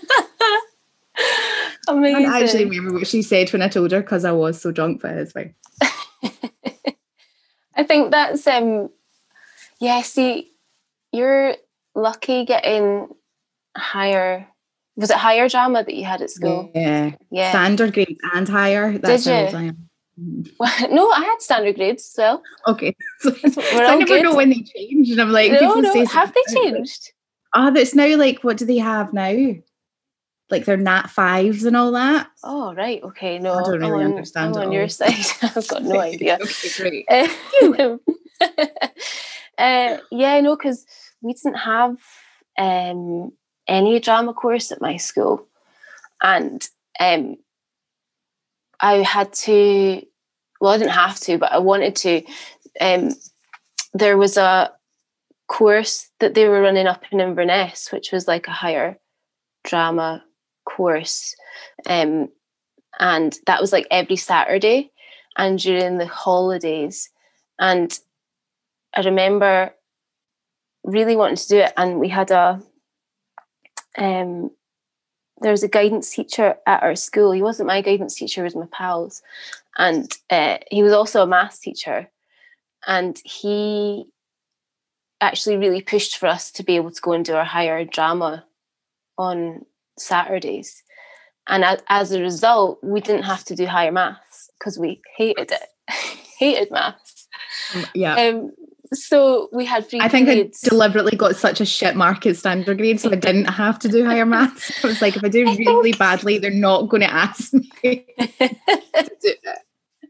amazing. 1.88 2.26
I 2.26 2.42
actually 2.42 2.66
remember 2.66 2.94
what 2.94 3.08
she 3.08 3.22
said 3.22 3.52
when 3.52 3.62
I 3.62 3.68
told 3.68 3.92
her 3.92 4.02
because 4.02 4.26
I 4.26 4.32
was 4.32 4.62
so 4.62 4.72
drunk, 4.72 5.02
but 5.02 5.12
it's 5.12 5.32
fine. 5.32 5.56
I 7.76 7.84
think 7.84 8.12
that's 8.12 8.46
um 8.46 8.90
yeah, 9.80 10.02
see, 10.02 10.52
you're 11.12 11.56
lucky 11.96 12.46
getting 12.46 13.08
higher 13.78 14.48
was 14.96 15.10
it 15.10 15.16
higher 15.18 15.48
drama 15.48 15.84
that 15.86 15.94
you 15.96 16.04
had 16.04 16.22
at 16.22 16.30
school? 16.30 16.70
Yeah. 16.76 17.12
Yeah. 17.32 17.52
Standard 17.52 17.94
grade 17.94 18.18
and 18.34 18.48
higher. 18.50 18.98
That's 18.98 19.24
Did 19.24 19.30
you? 19.32 19.46
old 19.46 19.56
I 19.56 19.64
am. 19.64 19.90
Mhm. 20.20 20.92
no, 20.92 21.10
I 21.10 21.22
had 21.24 21.42
standard 21.42 21.76
grades 21.76 22.04
as 22.04 22.16
well. 22.18 22.44
Okay. 22.68 22.94
So, 23.22 23.32
so 23.32 23.62
I 23.62 23.96
never 23.96 24.06
good. 24.06 24.24
know 24.24 24.36
when 24.36 24.50
they 24.50 24.62
change. 24.62 25.10
And 25.10 25.22
I'm 25.22 25.32
like, 25.32 25.54
no, 25.54 25.60
people 25.60 25.82
no, 25.84 25.94
say 25.94 26.06
have 26.14 26.34
they 26.34 26.44
like- 26.54 26.64
changed? 26.74 27.12
Oh, 27.56 27.72
that's 27.72 27.96
now 27.96 28.14
like 28.18 28.44
what 28.44 28.58
do 28.58 28.66
they 28.66 28.78
have 28.80 29.14
now? 29.14 29.34
Like 30.50 30.66
they're 30.66 30.76
nat 30.78 31.10
fives 31.10 31.64
and 31.64 31.78
all 31.78 31.94
that. 31.94 32.28
Oh 32.44 32.74
right, 32.74 33.02
okay. 33.04 33.40
No, 33.40 33.54
I 33.54 33.64
don't 33.64 33.80
really 33.80 34.04
understand 34.04 34.58
I'm 34.58 34.64
on 34.64 34.72
your 34.74 34.90
side. 35.00 35.14
I've 35.42 35.68
got 35.70 35.84
no 35.84 35.98
idea. 36.12 36.38
okay, 36.42 37.06
great. 37.06 37.80
Um, 37.80 38.00
uh, 39.60 39.98
yeah, 40.10 40.40
no, 40.40 40.56
because 40.56 40.86
we 41.22 41.34
didn't 41.34 41.58
have 41.58 41.98
um, 42.58 43.34
any 43.68 44.00
drama 44.00 44.34
course 44.34 44.72
at 44.72 44.82
my 44.82 44.98
school, 44.98 45.48
and 46.22 46.68
um, 47.00 47.36
I 48.80 48.96
had 48.96 49.34
to. 49.34 50.02
Well, 50.62 50.74
I 50.74 50.78
didn't 50.78 50.92
have 50.92 51.20
to, 51.22 51.38
but 51.38 51.52
I 51.52 51.58
wanted 51.58 51.96
to. 51.98 52.24
Um, 52.80 53.12
there 53.94 54.18
was 54.18 54.38
a 54.38 54.72
course 55.48 56.10
that 56.20 56.36
they 56.36 56.48
were 56.48 56.62
running 56.62 56.88
up 56.88 57.04
in 57.12 57.20
Inverness, 57.20 57.92
which 57.92 58.12
was 58.12 58.28
like 58.28 58.48
a 58.48 58.52
higher 58.52 58.98
drama 59.66 60.24
course, 60.66 61.36
um, 61.86 62.30
and 63.00 63.38
that 63.46 63.60
was 63.60 63.74
like 63.74 63.88
every 63.92 64.16
Saturday 64.16 64.92
and 65.38 65.60
during 65.60 65.98
the 65.98 66.08
holidays. 66.08 67.10
And 67.60 67.98
I 68.96 69.02
remember 69.02 69.74
really 70.84 71.16
wanting 71.16 71.38
to 71.38 71.48
do 71.48 71.58
it, 71.60 71.74
and 71.78 72.00
we 72.00 72.10
had 72.10 72.32
a 72.32 72.62
um 73.98 74.52
there 75.42 75.52
was 75.52 75.64
a 75.64 75.68
guidance 75.68 76.10
teacher 76.10 76.56
at 76.66 76.84
our 76.84 76.96
school. 76.96 77.32
He 77.32 77.42
wasn't 77.42 77.68
my 77.68 77.82
guidance 77.82 78.16
teacher, 78.16 78.42
he 78.42 78.44
was 78.44 78.56
my 78.56 78.68
pals. 78.72 79.22
And 79.78 80.12
uh, 80.30 80.58
he 80.70 80.84
was 80.84 80.94
also 80.94 81.24
a 81.24 81.28
maths 81.28 81.60
teacher. 81.60 82.10
And 82.86 83.20
he 83.24 84.06
actually 85.22 85.58
really 85.58 85.82
pushed 85.82 86.18
for 86.18 86.28
us 86.28 86.52
to 86.52 86.64
be 86.64 86.76
able 86.76 86.92
to 86.92 87.02
go 87.02 87.14
and 87.14 87.24
do 87.24 87.36
our 87.36 87.46
higher 87.46 87.84
drama 87.86 88.46
on 89.18 89.66
Saturdays. 89.98 90.84
And 91.48 91.64
as, 91.64 91.82
as 91.90 92.12
a 92.12 92.22
result, 92.22 92.80
we 92.84 93.02
didn't 93.02 93.24
have 93.24 93.44
to 93.46 93.56
do 93.56 93.66
higher 93.66 93.92
maths 93.92 94.50
because 94.58 94.78
we 94.78 95.02
hated 95.18 95.52
it, 95.52 95.68
hated 96.38 96.72
maths. 96.72 97.28
Yeah. 97.94 98.16
Um, 98.16 98.52
so 98.94 99.50
we 99.54 99.66
had 99.66 99.88
free 99.90 100.00
I 100.02 100.08
think 100.10 100.28
I 100.30 100.50
deliberately 100.64 101.16
got 101.18 101.36
such 101.36 101.62
a 101.62 101.66
shit 101.66 101.96
mark 101.96 102.26
at 102.26 102.38
standard 102.38 102.78
grade, 102.78 103.00
so 103.00 103.12
I 103.12 103.16
didn't 103.16 103.46
have 103.46 103.78
to 103.80 103.88
do 103.90 104.06
higher 104.06 104.26
maths. 104.26 104.84
I 104.84 104.88
was 104.88 105.02
like, 105.02 105.16
if 105.16 105.24
I 105.24 105.30
do 105.30 105.46
really 105.58 105.94
badly, 105.94 106.38
they're 106.38 106.52
not 106.52 106.90
going 106.90 107.02
to 107.02 107.14
ask 107.14 107.54
me 107.54 107.70
to 107.84 108.00
do 109.22 109.34
it. 109.44 109.58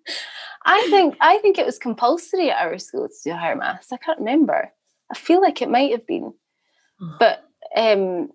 I 0.65 0.81
think 0.89 1.15
I 1.21 1.37
think 1.39 1.57
it 1.57 1.65
was 1.65 1.79
compulsory 1.79 2.51
at 2.51 2.61
our 2.61 2.77
school 2.77 3.07
to 3.07 3.13
do 3.29 3.31
higher 3.35 3.55
maths. 3.55 3.91
I 3.91 3.97
can't 3.97 4.19
remember. 4.19 4.71
I 5.11 5.15
feel 5.17 5.41
like 5.41 5.61
it 5.61 5.69
might 5.69 5.91
have 5.91 6.05
been, 6.05 6.33
but 7.19 7.43
um, 7.75 8.29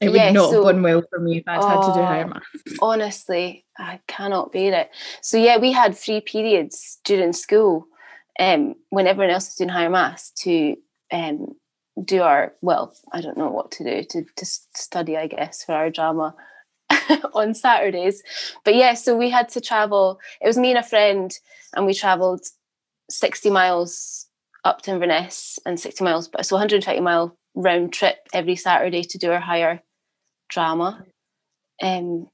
It 0.00 0.08
would 0.08 0.16
Yeah, 0.16 0.32
not 0.32 0.50
so- 0.50 0.64
have 0.64 0.74
gone 0.74 0.82
well 0.82 1.02
for 1.08 1.18
me 1.20 1.38
if 1.38 1.44
I'd 1.46 1.62
had 1.62 1.80
to 1.86 1.92
do 1.94 2.02
higher 2.02 2.24
Oh. 2.24 2.28
maths. 2.28 2.78
honestly, 2.80 3.64
I 3.78 4.00
cannot 4.08 4.52
bear 4.52 4.72
it. 4.74 4.90
So 5.20 5.36
yeah, 5.36 5.58
we 5.58 5.72
had 5.72 5.96
three 5.96 6.20
periods 6.20 6.98
during 7.04 7.32
school, 7.32 7.86
um, 8.40 8.74
when 8.90 9.06
everyone 9.06 9.32
else 9.32 9.48
was 9.48 9.54
doing 9.56 9.68
higher 9.68 9.90
maths 9.90 10.30
to 10.42 10.76
um 11.12 11.54
do 12.02 12.22
our 12.22 12.54
well, 12.62 12.94
I 13.12 13.20
don't 13.20 13.36
know 13.36 13.50
what 13.50 13.70
to 13.72 13.84
do 13.84 14.02
to 14.10 14.24
to 14.36 14.46
study, 14.46 15.16
I 15.16 15.26
guess, 15.26 15.64
for 15.64 15.72
our 15.72 15.90
drama 15.90 16.34
on 17.34 17.54
Saturdays. 17.54 18.22
But 18.64 18.74
yeah, 18.74 18.94
so 18.94 19.16
we 19.16 19.30
had 19.30 19.48
to 19.50 19.60
travel. 19.60 20.20
It 20.40 20.46
was 20.46 20.58
me 20.58 20.70
and 20.70 20.78
a 20.78 20.82
friend, 20.82 21.32
and 21.74 21.86
we 21.86 21.94
travelled 21.94 22.46
sixty 23.10 23.50
miles 23.50 24.26
up 24.64 24.82
to 24.82 24.92
Inverness 24.92 25.58
and 25.66 25.78
sixty 25.78 26.04
miles, 26.04 26.28
but 26.28 26.46
so 26.46 26.56
one 26.56 26.60
hundred 26.60 26.76
and 26.76 26.84
twenty 26.84 27.00
mile 27.00 27.36
round 27.54 27.92
trip 27.92 28.16
every 28.32 28.56
Saturday 28.56 29.02
to 29.04 29.18
do 29.18 29.30
our 29.30 29.40
higher 29.40 29.82
drama. 30.48 31.04
Um, 31.82 32.28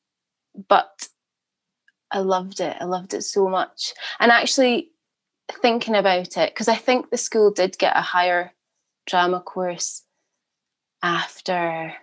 but 0.69 1.09
I 2.11 2.21
loved 2.21 2.61
it. 2.61 2.77
I 2.81 2.85
loved 2.85 3.15
it 3.15 3.23
so 3.23 3.49
much. 3.49 3.93
And 4.21 4.31
actually, 4.31 4.91
thinking 5.63 5.95
about 5.95 6.37
it, 6.37 6.53
because 6.55 6.69
I 6.69 6.77
think 6.77 7.11
the 7.11 7.17
school 7.17 7.51
did 7.51 7.79
get 7.79 7.97
a 7.97 8.03
higher 8.03 8.53
drama 9.07 9.41
course 9.41 10.05
after 11.03 11.95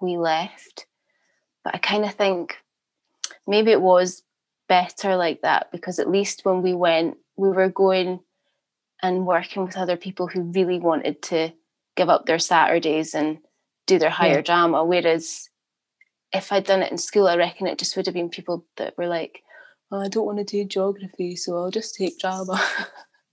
we 0.00 0.16
left. 0.16 0.86
But 1.64 1.74
I 1.74 1.78
kind 1.78 2.04
of 2.04 2.14
think 2.14 2.58
maybe 3.46 3.70
it 3.70 3.80
was 3.80 4.22
better 4.68 5.16
like 5.16 5.42
that 5.42 5.70
because 5.72 5.98
at 5.98 6.10
least 6.10 6.44
when 6.44 6.62
we 6.62 6.74
went, 6.74 7.16
we 7.36 7.48
were 7.48 7.68
going 7.68 8.20
and 9.02 9.26
working 9.26 9.64
with 9.64 9.76
other 9.76 9.96
people 9.96 10.26
who 10.26 10.42
really 10.42 10.78
wanted 10.78 11.22
to 11.22 11.52
give 11.96 12.08
up 12.08 12.26
their 12.26 12.38
Saturdays 12.38 13.14
and 13.14 13.38
do 13.86 13.98
their 13.98 14.10
higher 14.10 14.36
Yeah. 14.36 14.42
drama. 14.42 14.84
Whereas 14.84 15.48
if 16.32 16.52
I'd 16.52 16.64
done 16.64 16.82
it 16.82 16.92
in 16.92 16.98
school, 16.98 17.26
I 17.26 17.36
reckon 17.36 17.66
it 17.66 17.78
just 17.78 17.96
would 17.96 18.06
have 18.06 18.14
been 18.14 18.28
people 18.28 18.66
that 18.76 18.96
were 18.98 19.06
like, 19.06 19.42
oh, 19.90 20.00
I 20.00 20.08
don't 20.08 20.26
want 20.26 20.38
to 20.38 20.44
do 20.44 20.64
geography, 20.64 21.36
so 21.36 21.56
I'll 21.56 21.70
just 21.70 21.94
take 21.94 22.18
drama. 22.18 22.60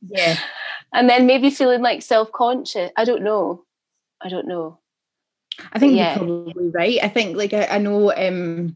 Yeah. 0.07 0.37
and 0.93 1.09
then 1.09 1.25
maybe 1.25 1.49
feeling 1.49 1.81
like 1.81 2.01
self 2.01 2.31
conscious. 2.31 2.91
I 2.97 3.05
don't 3.05 3.23
know. 3.23 3.63
I 4.21 4.29
don't 4.29 4.47
know. 4.47 4.79
I 5.73 5.79
think 5.79 5.93
Yeah. 5.93 6.15
you're 6.19 6.25
probably 6.25 6.69
right. 6.69 6.99
I 7.01 7.07
think 7.07 7.37
like 7.37 7.53
I, 7.53 7.65
I 7.65 7.77
know 7.77 8.13
um 8.15 8.75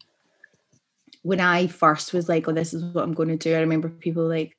when 1.24 1.40
I 1.40 1.68
first 1.68 2.14
was 2.14 2.30
like, 2.30 2.48
oh, 2.48 2.54
this 2.54 2.74
is 2.74 2.84
what 2.84 3.04
I'm 3.04 3.14
going 3.14 3.30
to 3.30 3.36
do, 3.36 3.54
I 3.56 3.60
remember 3.60 3.90
people 3.90 4.26
like, 4.28 4.56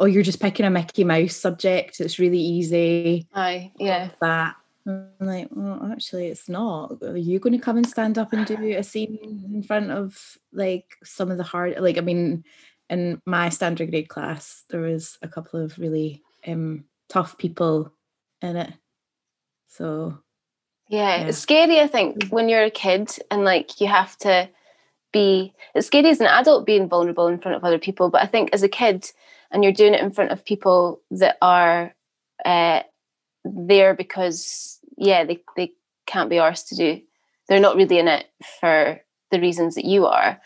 oh, 0.00 0.04
you're 0.04 0.22
just 0.22 0.40
picking 0.40 0.66
a 0.66 0.70
Mickey 0.70 1.02
Mouse 1.02 1.34
subject. 1.34 1.98
It's 2.00 2.18
really 2.18 2.38
easy. 2.38 3.26
Aye, 3.32 3.72
yeah. 3.78 4.10
That 4.20 4.54
I'm 4.86 5.08
like, 5.20 5.48
well, 5.50 5.90
actually, 5.90 6.26
it's 6.26 6.48
not. 6.48 7.02
Are 7.02 7.16
you 7.16 7.38
going 7.38 7.52
to 7.58 7.64
come 7.64 7.76
and 7.78 7.88
stand 7.88 8.18
up 8.18 8.32
and 8.32 8.46
do 8.46 8.76
a 8.76 8.82
scene 8.92 9.18
in 9.52 9.62
front 9.62 9.90
of 9.90 10.36
like 10.52 10.96
some 11.02 11.30
of 11.30 11.38
the 11.38 11.42
hard, 11.44 11.78
like, 11.80 11.96
I 11.98 12.02
mean, 12.02 12.44
in 12.90 13.20
my 13.24 13.48
standard 13.48 13.90
grade 13.90 14.08
class, 14.08 14.64
there 14.68 14.82
was 14.82 15.18
a 15.22 15.28
couple 15.28 15.60
of 15.60 15.78
really 15.78 16.22
um 16.46 16.84
tough 17.08 17.38
people 17.38 17.92
in 18.42 18.56
it. 18.56 18.72
So 19.68 20.18
Yeah, 20.88 21.20
Yeah. 21.20 21.26
it's 21.28 21.38
scary, 21.38 21.80
I 21.80 21.86
think, 21.86 22.28
when 22.28 22.48
you're 22.50 22.64
a 22.64 22.70
kid 22.70 23.10
and 23.30 23.44
like 23.44 23.80
you 23.80 23.86
have 23.88 24.16
to 24.18 24.50
be 25.12 25.54
it's 25.74 25.86
scary 25.86 26.10
as 26.10 26.20
an 26.20 26.26
adult 26.26 26.66
being 26.66 26.88
vulnerable 26.88 27.28
in 27.28 27.38
front 27.38 27.56
of 27.56 27.64
other 27.64 27.78
people, 27.78 28.10
but 28.10 28.22
I 28.22 28.26
think 28.26 28.50
as 28.52 28.62
a 28.62 28.68
kid 28.68 29.10
and 29.50 29.62
you're 29.64 29.72
doing 29.72 29.94
it 29.94 30.00
in 30.02 30.10
front 30.12 30.30
of 30.32 30.44
people 30.44 31.00
that 31.10 31.38
are 31.40 31.94
uh 32.44 32.82
there 33.44 33.94
because 33.94 34.78
yeah, 34.96 35.24
they, 35.24 35.42
they 35.56 35.72
can't 36.06 36.30
be 36.30 36.36
arsed 36.36 36.68
to 36.68 36.76
do 36.76 37.00
they're 37.48 37.60
not 37.60 37.76
really 37.76 37.98
in 37.98 38.08
it 38.08 38.26
for 38.60 39.00
the 39.30 39.40
reasons 39.40 39.74
that 39.74 39.84
you 39.84 40.06
are 40.06 40.40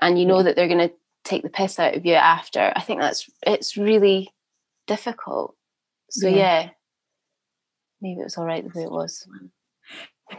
and 0.00 0.18
you 0.18 0.26
know 0.26 0.42
that 0.42 0.56
they're 0.56 0.68
gonna 0.68 0.90
take 1.24 1.42
the 1.42 1.48
piss 1.48 1.78
out 1.78 1.94
of 1.94 2.04
you 2.04 2.14
after. 2.14 2.72
I 2.76 2.80
think 2.80 3.00
that's 3.00 3.28
it's 3.46 3.76
really 3.76 4.32
difficult. 4.86 5.56
So 6.10 6.28
Yeah. 6.28 6.36
yeah, 6.36 6.70
maybe 8.00 8.20
it 8.20 8.24
was 8.24 8.36
all 8.36 8.44
right 8.44 8.62
the 8.62 8.78
way 8.78 8.84
it 8.84 8.92
was. 8.92 9.26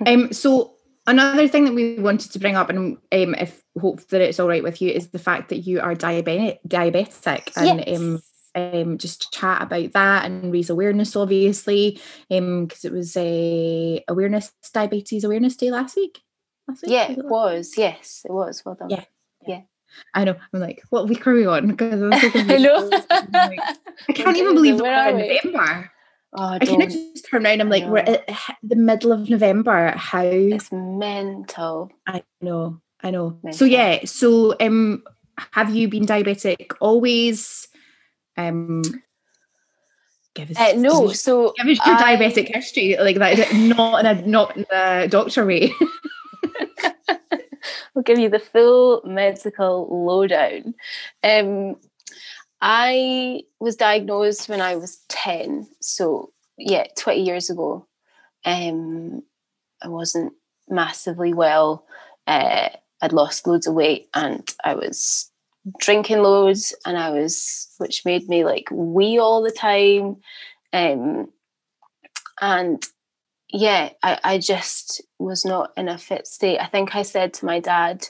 Um, 0.05 0.33
so 0.33 0.73
another 1.05 1.47
thing 1.47 1.65
that 1.65 1.73
we 1.73 1.99
wanted 1.99 2.31
to 2.31 2.39
bring 2.39 2.55
up, 2.55 2.69
and 2.69 2.97
um, 3.11 3.35
if 3.35 3.63
hope 3.79 4.01
that 4.07 4.19
it's 4.19 4.39
all 4.39 4.47
right 4.47 4.63
with 4.63 4.81
you, 4.81 4.89
is 4.89 5.09
the 5.09 5.19
fact 5.19 5.49
that 5.49 5.59
you 5.59 5.79
are 5.79 5.93
diabetic, 5.93 6.57
diabetic, 6.67 7.55
and 7.55 7.87
um, 7.95 8.21
um, 8.55 8.97
just 8.97 9.31
chat 9.31 9.61
about 9.61 9.91
that 9.93 10.25
and 10.25 10.51
raise 10.51 10.69
awareness, 10.69 11.15
obviously, 11.15 11.99
um, 12.31 12.65
because 12.65 12.85
it 12.85 12.91
was 12.91 13.15
a 13.17 14.03
awareness 14.07 14.51
diabetes 14.73 15.23
awareness 15.23 15.55
day 15.55 15.71
last 15.71 15.95
week. 15.95 16.21
last 16.67 16.83
week? 16.83 16.91
Yeah, 16.91 17.11
it 17.11 17.25
was. 17.25 17.73
Yes, 17.77 18.21
it 18.25 18.31
was. 18.31 18.63
Well 18.65 18.75
done. 18.75 18.89
Yeah. 18.89 19.03
Yeah. 19.45 19.61
I 20.13 20.23
know. 20.23 20.35
I'm 20.53 20.59
like, 20.59 20.81
what 20.89 21.07
week 21.07 21.25
are 21.27 21.33
we 21.33 21.45
on? 21.45 21.67
Because 21.67 22.01
I'm 22.01 22.13
so 22.13 22.29
I 22.33 22.57
know. 22.57 22.89
Like, 23.31 23.59
I 24.09 24.13
can't 24.13 24.37
even 24.37 24.55
believe 24.55 24.79
we're 24.79 25.09
in 25.09 25.15
we? 25.15 25.39
November. 25.43 25.91
Oh, 26.37 26.43
I 26.43 26.59
kind 26.59 26.83
of 26.83 26.89
just 26.89 27.25
turn 27.29 27.45
around. 27.45 27.61
I'm 27.61 27.69
like, 27.69 27.85
we're 27.85 27.99
at 27.99 28.29
the 28.61 28.75
middle 28.75 29.13
of 29.13 29.29
November. 29.29 29.93
How 29.95 30.23
It's 30.23 30.69
mental. 30.71 31.91
I 32.07 32.23
know, 32.41 32.81
I 33.01 33.11
know. 33.11 33.39
So 33.51 33.63
yeah, 33.63 34.03
so 34.03 34.53
um, 34.59 35.03
have 35.51 35.73
you 35.73 35.87
been 35.87 36.05
diabetic 36.05 36.73
always? 36.81 37.69
Um, 38.37 38.81
give 40.33 40.51
us 40.51 40.57
Uh, 40.59 40.73
no, 40.77 41.09
so 41.09 41.53
give 41.57 41.67
us 41.67 41.85
your 41.85 41.95
I- 41.95 42.15
diabetic 42.17 42.53
history, 42.53 42.97
like 42.99 43.17
that, 43.17 43.53
not 43.53 43.99
in 43.99 44.05
a 44.05 44.27
not 44.27 44.57
in 44.57 44.65
a 44.71 45.07
doctor 45.07 45.45
way. 45.45 45.71
we'll 47.93 48.03
give 48.03 48.19
you 48.19 48.29
the 48.29 48.39
full 48.39 49.01
medical 49.05 49.87
lowdown. 50.05 50.73
Um, 51.23 51.77
I 52.61 53.41
was 53.59 53.75
diagnosed 53.75 54.49
when 54.49 54.61
I 54.61 54.75
was 54.75 54.99
10, 55.09 55.67
so 55.81 56.31
yeah, 56.57 56.85
20 56.97 57.21
years 57.21 57.49
ago. 57.49 57.87
Um, 58.43 59.23
I 59.81 59.89
wasn't 59.89 60.33
massively 60.69 61.33
well. 61.33 61.85
Uh, 62.27 62.69
I'd 63.01 63.13
lost 63.13 63.45
loads 63.45 63.67
of 63.67 63.73
weight 63.75 64.07
and 64.13 64.47
I 64.63 64.75
was 64.75 65.29
drinking 65.79 66.19
loads 66.19 66.75
and 66.85 66.97
I 66.97 67.09
was, 67.09 67.69
which 67.77 68.05
made 68.05 68.27
me 68.27 68.43
like 68.43 68.67
wee 68.71 69.19
all 69.19 69.41
the 69.41 69.51
time. 69.51 70.17
Um, 70.73 71.29
and 72.41 72.83
yeah, 73.49 73.89
I, 74.03 74.19
I 74.23 74.37
just 74.37 75.01
was 75.19 75.45
not 75.45 75.71
in 75.77 75.87
a 75.87 75.97
fit 75.97 76.27
state. 76.27 76.59
I 76.59 76.67
think 76.67 76.95
I 76.95 77.03
said 77.03 77.33
to 77.35 77.45
my 77.45 77.59
dad 77.59 78.01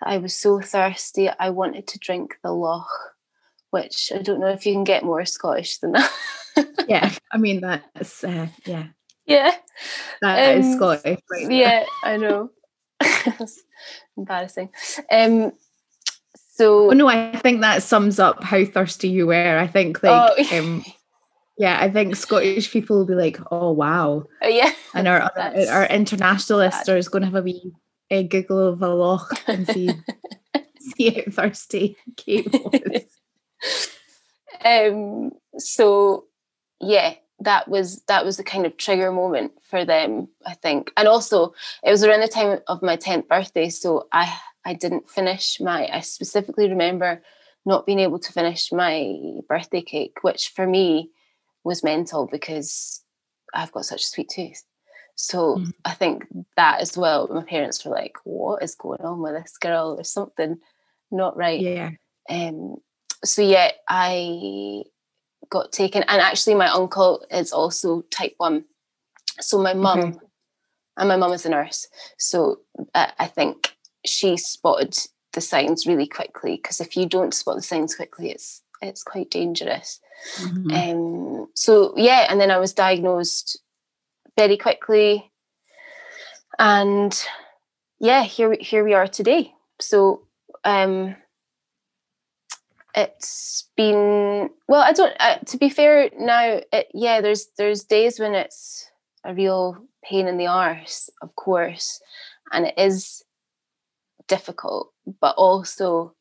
that 0.00 0.08
I 0.08 0.18
was 0.18 0.36
so 0.36 0.60
thirsty, 0.60 1.28
I 1.28 1.50
wanted 1.50 1.86
to 1.88 1.98
drink 1.98 2.36
the 2.42 2.52
loch, 2.52 2.90
which 3.70 4.12
I 4.14 4.18
don't 4.18 4.40
know 4.40 4.48
if 4.48 4.66
you 4.66 4.72
can 4.74 4.84
get 4.84 5.04
more 5.04 5.24
Scottish 5.24 5.78
than 5.78 5.92
that. 5.92 6.12
yeah, 6.88 7.12
I 7.32 7.38
mean 7.38 7.60
that's 7.60 8.22
uh, 8.22 8.48
yeah, 8.66 8.88
yeah, 9.24 9.52
that 10.20 10.56
is 10.56 10.66
Um, 10.66 10.72
Scottish. 10.74 11.20
Right 11.30 11.50
yeah, 11.50 11.84
I 12.04 12.16
know. 12.18 12.50
Embarrassing. 14.16 14.68
Um, 15.10 15.52
so 16.62 16.90
Oh 16.90 16.94
no, 16.94 17.08
I 17.08 17.36
think 17.38 17.60
that 17.60 17.82
sums 17.82 18.18
up 18.18 18.42
how 18.44 18.64
thirsty 18.64 19.08
you 19.08 19.26
were. 19.26 19.58
I 19.58 19.66
think 19.66 20.02
like 20.02 20.32
Oh. 20.38 20.58
um, 20.58 20.84
yeah, 21.58 21.78
I 21.80 21.90
think 21.90 22.16
Scottish 22.16 22.70
people 22.72 22.96
will 22.98 23.06
be 23.06 23.14
like, 23.14 23.38
oh 23.50 23.72
wow. 23.72 24.24
uh, 24.42 24.48
yeah, 24.48 24.72
And 24.94 25.06
our 25.06 25.20
other, 25.22 25.70
our 25.70 25.86
international 25.86 26.58
sad. 26.60 26.78
listeners 26.78 27.08
going 27.08 27.22
to 27.22 27.26
have 27.26 27.34
a 27.36 27.42
wee 27.42 27.72
a 28.10 28.22
Google 28.24 28.68
of 28.68 28.82
a 28.82 28.88
loch 28.88 29.42
and 29.46 29.66
see 29.66 29.90
see 30.78 31.10
how 31.10 31.30
thirsty 31.30 31.96
Kate 32.16 32.52
was. 32.52 33.02
um 34.64 35.32
so 35.58 36.26
yeah 36.80 37.14
that 37.40 37.66
was 37.68 38.02
that 38.08 38.24
was 38.24 38.36
the 38.36 38.44
kind 38.44 38.66
of 38.66 38.76
trigger 38.76 39.10
moment 39.10 39.52
for 39.62 39.84
them 39.84 40.28
i 40.46 40.54
think 40.54 40.92
and 40.96 41.08
also 41.08 41.54
it 41.82 41.90
was 41.90 42.04
around 42.04 42.20
the 42.20 42.28
time 42.28 42.58
of 42.68 42.82
my 42.82 42.96
10th 42.96 43.26
birthday 43.28 43.68
so 43.68 44.06
i 44.12 44.38
i 44.64 44.74
didn't 44.74 45.08
finish 45.08 45.60
my 45.60 45.88
i 45.92 46.00
specifically 46.00 46.68
remember 46.68 47.22
not 47.64 47.86
being 47.86 48.00
able 48.00 48.18
to 48.18 48.32
finish 48.32 48.72
my 48.72 49.14
birthday 49.48 49.82
cake 49.82 50.18
which 50.22 50.48
for 50.48 50.66
me 50.66 51.10
was 51.64 51.84
mental 51.84 52.26
because 52.30 53.02
i've 53.54 53.72
got 53.72 53.84
such 53.84 54.02
a 54.02 54.06
sweet 54.06 54.28
tooth 54.28 54.62
so 55.14 55.58
Mhm. 55.58 55.72
i 55.84 55.92
think 55.94 56.26
that 56.56 56.80
as 56.80 56.96
well 56.96 57.28
my 57.28 57.42
parents 57.42 57.84
were 57.84 57.92
like 57.92 58.16
what 58.24 58.62
is 58.62 58.74
going 58.74 59.00
on 59.02 59.20
with 59.20 59.34
this 59.34 59.58
girl 59.58 59.94
there's 59.96 60.10
something 60.10 60.56
not 61.10 61.36
right 61.36 61.60
Yeah. 61.60 61.90
um 62.30 62.76
so 63.24 63.42
yeah 63.42 63.70
i 63.88 64.82
got 65.50 65.70
taken 65.72 66.02
and 66.04 66.20
actually 66.22 66.54
my 66.54 66.68
uncle 66.68 67.24
is 67.30 67.52
also 67.52 68.02
type 68.10 68.34
1 68.38 68.64
so 69.40 69.58
my 69.62 69.74
mum 69.74 69.98
Okay. 69.98 70.18
and 70.96 71.08
my 71.08 71.16
mum 71.16 71.32
is 71.32 71.44
a 71.46 71.50
nurse 71.50 71.88
so 72.18 72.60
uh, 72.94 73.10
i 73.18 73.26
think 73.26 73.76
she 74.04 74.36
spotted 74.36 74.96
the 75.32 75.40
signs 75.40 75.86
really 75.86 76.06
quickly 76.06 76.56
because 76.56 76.80
if 76.80 76.96
you 76.96 77.06
don't 77.06 77.34
spot 77.34 77.56
the 77.56 77.62
signs 77.62 77.94
quickly 77.94 78.30
it's 78.30 78.62
it's 78.80 79.02
quite 79.02 79.30
dangerous 79.30 80.00
Mhm. 80.38 80.72
um 80.72 81.48
so 81.54 81.94
yeah 81.96 82.26
and 82.28 82.40
then 82.40 82.50
i 82.50 82.58
was 82.58 82.72
diagnosed 82.74 83.58
very 84.36 84.56
quickly 84.56 85.30
and 86.58 87.24
yeah 87.98 88.22
here 88.22 88.50
we, 88.50 88.56
here 88.58 88.84
we 88.84 88.94
are 88.94 89.06
today 89.08 89.52
so 89.80 90.22
um 90.64 91.16
it's 92.94 93.68
been 93.76 94.50
well 94.68 94.82
i 94.82 94.92
don't 94.92 95.14
uh, 95.18 95.38
to 95.46 95.56
be 95.56 95.70
fair 95.70 96.10
now 96.18 96.60
it, 96.72 96.88
yeah 96.92 97.20
there's 97.20 97.46
there's 97.56 97.84
days 97.84 98.20
when 98.20 98.34
it's 98.34 98.90
a 99.24 99.34
real 99.34 99.78
pain 100.04 100.28
in 100.28 100.36
the 100.36 100.46
arse 100.46 101.08
of 101.22 101.34
course 101.36 102.00
and 102.52 102.66
it 102.66 102.74
is 102.76 103.24
difficult 104.32 104.92
but 105.20 105.34
also 105.36 106.14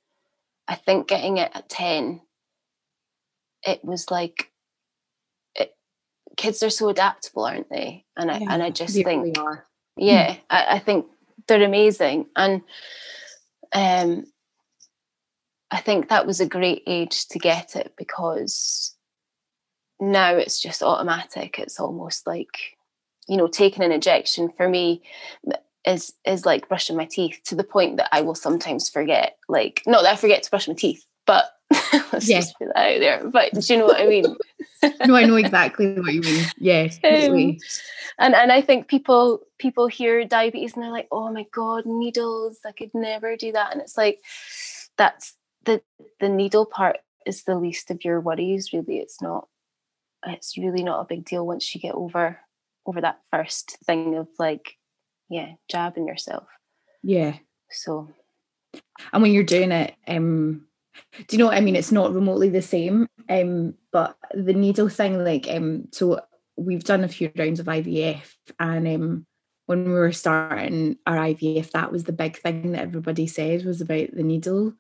i 0.67 0.76
think 0.76 1.08
getting 1.08 1.38
it 1.38 1.52
at 1.54 1.69
10 1.69 2.21
it 3.63 3.80
was 3.86 4.12
like 4.12 4.52
it, 5.56 5.74
kids 6.36 6.62
are 6.63 6.69
so 6.69 6.89
adaptable 6.89 7.45
aren't 7.45 7.69
they? 7.69 8.06
And 8.17 8.30
i 8.30 8.38
and 8.38 8.62
i 8.63 8.69
just 8.69 8.95
think 8.95 9.38
are. 9.38 9.65
yeah 9.95 10.36
I, 10.50 10.76
I 10.76 10.80
think 10.80 11.06
they're 11.47 11.63
amazing. 11.63 12.28
And 12.36 12.62
um 13.74 14.26
i 15.69 15.80
think 15.80 16.10
that 16.10 16.28
was 16.28 16.39
a 16.41 16.54
great 16.58 16.84
age 16.86 17.28
to 17.30 17.39
get 17.39 17.76
it 17.76 17.93
because 17.97 18.95
now 20.02 20.36
it's 20.36 20.60
just 20.60 20.82
automatic. 20.82 21.60
It's 21.60 21.80
almost 21.80 22.26
like 22.28 22.76
you 23.28 23.38
know 23.38 23.47
taking 23.47 23.84
an 23.84 23.91
injection. 23.91 24.52
For 24.58 24.67
me 24.67 25.04
is 25.86 26.13
is 26.26 26.46
like 26.46 26.67
brushing 26.70 26.96
my 26.98 27.06
teeth 27.06 27.39
to 27.44 27.56
the 27.56 27.63
point 27.63 27.98
that 27.98 28.10
i 28.12 28.22
will 28.22 28.36
sometimes 28.36 28.89
forget 28.89 29.38
like 29.50 29.82
not 29.88 30.04
that 30.04 30.13
i 30.13 30.15
forget 30.15 30.44
to 30.44 30.50
brush 30.50 30.67
my 30.67 30.74
teeth 30.74 31.06
but 31.26 31.46
let's 32.12 32.28
Yeah. 32.28 32.39
just 32.39 32.58
put 32.60 32.67
that 32.76 32.94
out 32.96 33.00
there 33.00 33.28
but 33.30 33.52
do 33.54 33.74
you 33.74 33.80
know 33.80 33.86
what 33.88 34.00
i 34.02 34.08
mean 34.08 34.26
No, 35.06 35.15
I 35.15 35.26
know 35.26 35.36
exactly 35.36 36.00
what 36.00 36.12
you 36.13 36.22
mean. 36.22 36.46
Yes, 36.58 36.96
um, 37.04 37.12
totally. 37.12 37.60
and 38.17 38.34
and 38.34 38.52
I 38.52 38.62
think 38.62 38.88
people 38.88 39.41
people 39.60 39.86
hear 39.88 40.26
diabetes 40.26 40.74
and 40.74 40.82
they're 40.84 40.91
like, 40.91 41.08
oh 41.12 41.32
my 41.32 41.46
god, 41.54 41.86
needles! 41.86 42.60
I 42.65 42.72
could 42.72 42.89
never 42.96 43.36
do 43.38 43.52
that. 43.52 43.72
And 43.72 43.80
it's 43.82 43.96
like 43.96 44.24
that's 44.98 45.36
the 45.65 45.82
the 46.20 46.30
needle 46.30 46.65
part 46.65 46.98
is 47.28 47.44
the 47.44 47.56
least 47.56 47.91
of 47.91 48.04
your 48.04 48.20
worries. 48.20 48.74
Really, 48.74 48.98
it's 48.98 49.22
not. 49.22 49.48
It's 50.26 50.58
really 50.58 50.84
not 50.84 51.02
a 51.02 51.06
big 51.06 51.26
deal 51.26 51.46
once 51.46 51.74
you 51.76 51.82
get 51.82 51.94
over 51.94 52.39
over 52.88 53.02
that 53.02 53.20
first 53.30 53.78
thing 53.86 54.15
of 54.15 54.28
like, 54.39 54.78
yeah, 55.32 55.54
jabbing 55.70 56.08
yourself. 56.08 56.44
yeah. 57.02 57.38
So 57.70 58.10
And 59.13 59.24
when 59.24 59.32
you're 59.32 59.44
doing 59.44 59.72
it, 59.72 59.96
um, 60.08 60.67
do 61.28 61.36
you 61.36 61.38
know 61.38 61.48
what 61.48 61.58
I 61.58 61.62
mean? 61.62 61.76
It's 61.76 61.91
not 61.91 62.13
remotely 62.13 62.50
the 62.50 62.62
same. 62.62 63.08
Um, 63.30 63.76
but 63.91 64.17
the 64.34 64.54
needle 64.54 64.89
thing, 64.89 65.24
like, 65.24 65.48
um, 65.50 65.88
so 65.91 66.20
we've 66.58 66.84
done 66.84 67.04
a 67.04 67.08
few 67.08 67.32
rounds 67.38 67.60
of 67.60 67.67
IVF, 67.67 68.36
and 68.60 68.88
um, 68.88 69.26
when 69.65 69.86
we 69.86 69.91
were 69.91 70.12
starting 70.12 70.98
our 71.08 71.15
IVF, 71.15 71.72
that 71.72 71.91
was 71.91 72.04
the 72.04 72.12
big 72.13 72.38
thing 72.38 72.74
that 72.74 72.82
everybody 72.82 73.26
said 73.26 73.65
was 73.65 73.80
about 73.80 74.13
the 74.13 74.24
needle. 74.24 74.74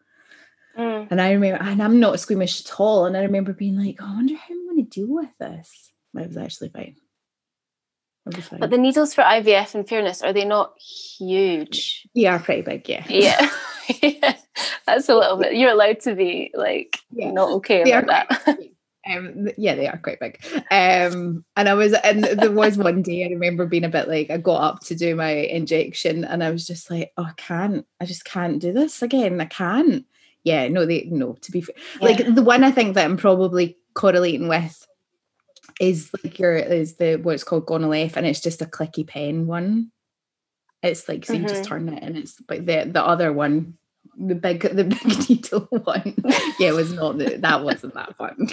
mm, 0.77 1.07
And 1.09 1.21
I 1.21 1.31
remember, 1.31 1.63
and 1.63 1.81
I'm 1.81 1.99
not 1.99 2.19
squeamish 2.19 2.65
at 2.65 2.79
all. 2.79 3.05
And 3.05 3.15
I 3.15 3.21
remember 3.21 3.53
being 3.53 3.77
like, 3.77 3.97
oh, 4.01 4.05
I 4.05 4.15
wonder 4.15 4.35
how 4.35 4.53
I'm 4.53 4.67
going 4.67 4.85
to 4.85 4.89
deal 4.89 5.07
with 5.07 5.29
this. 5.39 5.91
But 6.13 6.23
it 6.23 6.27
was 6.27 6.37
actually 6.37 6.69
fine. 6.69 6.95
But 8.25 8.69
the 8.69 8.77
needles 8.77 9.13
for 9.13 9.23
IVF, 9.23 9.73
in 9.75 9.83
fairness, 9.83 10.21
are 10.21 10.33
they 10.33 10.45
not 10.45 10.73
huge? 10.79 12.07
they 12.15 12.25
are 12.25 12.39
pretty 12.39 12.61
big, 12.61 12.87
yeah. 12.87 13.05
Yeah. 13.09 13.49
yeah. 14.01 14.35
That's 14.85 15.09
a 15.09 15.15
little 15.15 15.37
bit. 15.37 15.55
You're 15.55 15.71
allowed 15.71 15.99
to 16.01 16.15
be 16.15 16.51
like 16.53 16.99
Yeah. 17.11 17.31
not 17.31 17.49
okay 17.57 17.83
They 17.83 17.91
about 17.93 18.29
that. 18.29 18.57
Um, 19.09 19.47
yeah, 19.57 19.73
they 19.73 19.87
are 19.87 19.97
quite 19.97 20.19
big. 20.19 20.39
Um, 20.69 21.43
and 21.55 21.67
I 21.67 21.73
was, 21.73 21.93
and 21.93 22.23
there 22.23 22.51
was 22.51 22.77
one 22.77 23.01
day 23.01 23.25
I 23.25 23.29
remember 23.29 23.65
being 23.65 23.83
a 23.83 23.89
bit 23.89 24.07
like, 24.07 24.29
I 24.29 24.37
got 24.37 24.61
up 24.61 24.79
to 24.81 24.95
do 24.95 25.15
my 25.15 25.31
injection, 25.31 26.23
and 26.23 26.43
I 26.43 26.51
was 26.51 26.67
just 26.67 26.91
like, 26.91 27.11
oh, 27.17 27.23
I 27.23 27.33
can't, 27.35 27.85
I 27.99 28.05
just 28.05 28.25
can't 28.25 28.59
do 28.61 28.71
this 28.71 29.01
again. 29.01 29.41
I 29.41 29.45
can't. 29.45 30.05
Yeah, 30.43 30.67
no, 30.67 30.85
they, 30.85 31.07
no. 31.09 31.33
To 31.33 31.51
be 31.51 31.61
fair, 31.61 31.75
like 31.99 32.35
the 32.35 32.43
one 32.43 32.63
I 32.63 32.69
think 32.71 32.93
that 32.93 33.05
I'm 33.05 33.17
probably 33.17 33.75
correlating 33.95 34.47
with 34.47 34.87
is 35.79 36.09
like 36.23 36.37
your 36.39 36.55
is 36.55 36.95
the 36.95 37.17
what's 37.17 37.43
called 37.43 37.65
Gonal-f, 37.65 38.17
and 38.17 38.25
it's 38.25 38.41
just 38.41 38.61
a 38.61 38.65
clicky 38.65 39.05
pen 39.07 39.47
one. 39.47 39.91
It's 40.83 41.07
like 41.07 41.25
so 41.25 41.33
you 41.33 41.45
just 41.45 41.63
Mhm. 41.63 41.67
turn 41.67 41.89
it, 41.89 42.03
and 42.03 42.17
it's 42.17 42.35
but 42.47 42.65
the 42.65 42.89
the 42.91 43.03
other 43.05 43.31
one, 43.31 43.77
the 44.17 44.35
big 44.35 44.61
the 44.75 44.83
big 44.85 45.29
needle 45.29 45.67
one, 45.83 46.15
yeah, 46.59 46.69
it 46.69 46.75
was 46.75 46.91
not 46.93 47.17
the, 47.17 47.37
that 47.37 47.63
wasn't 47.63 47.93
that 47.93 48.15
fun. 48.17 48.49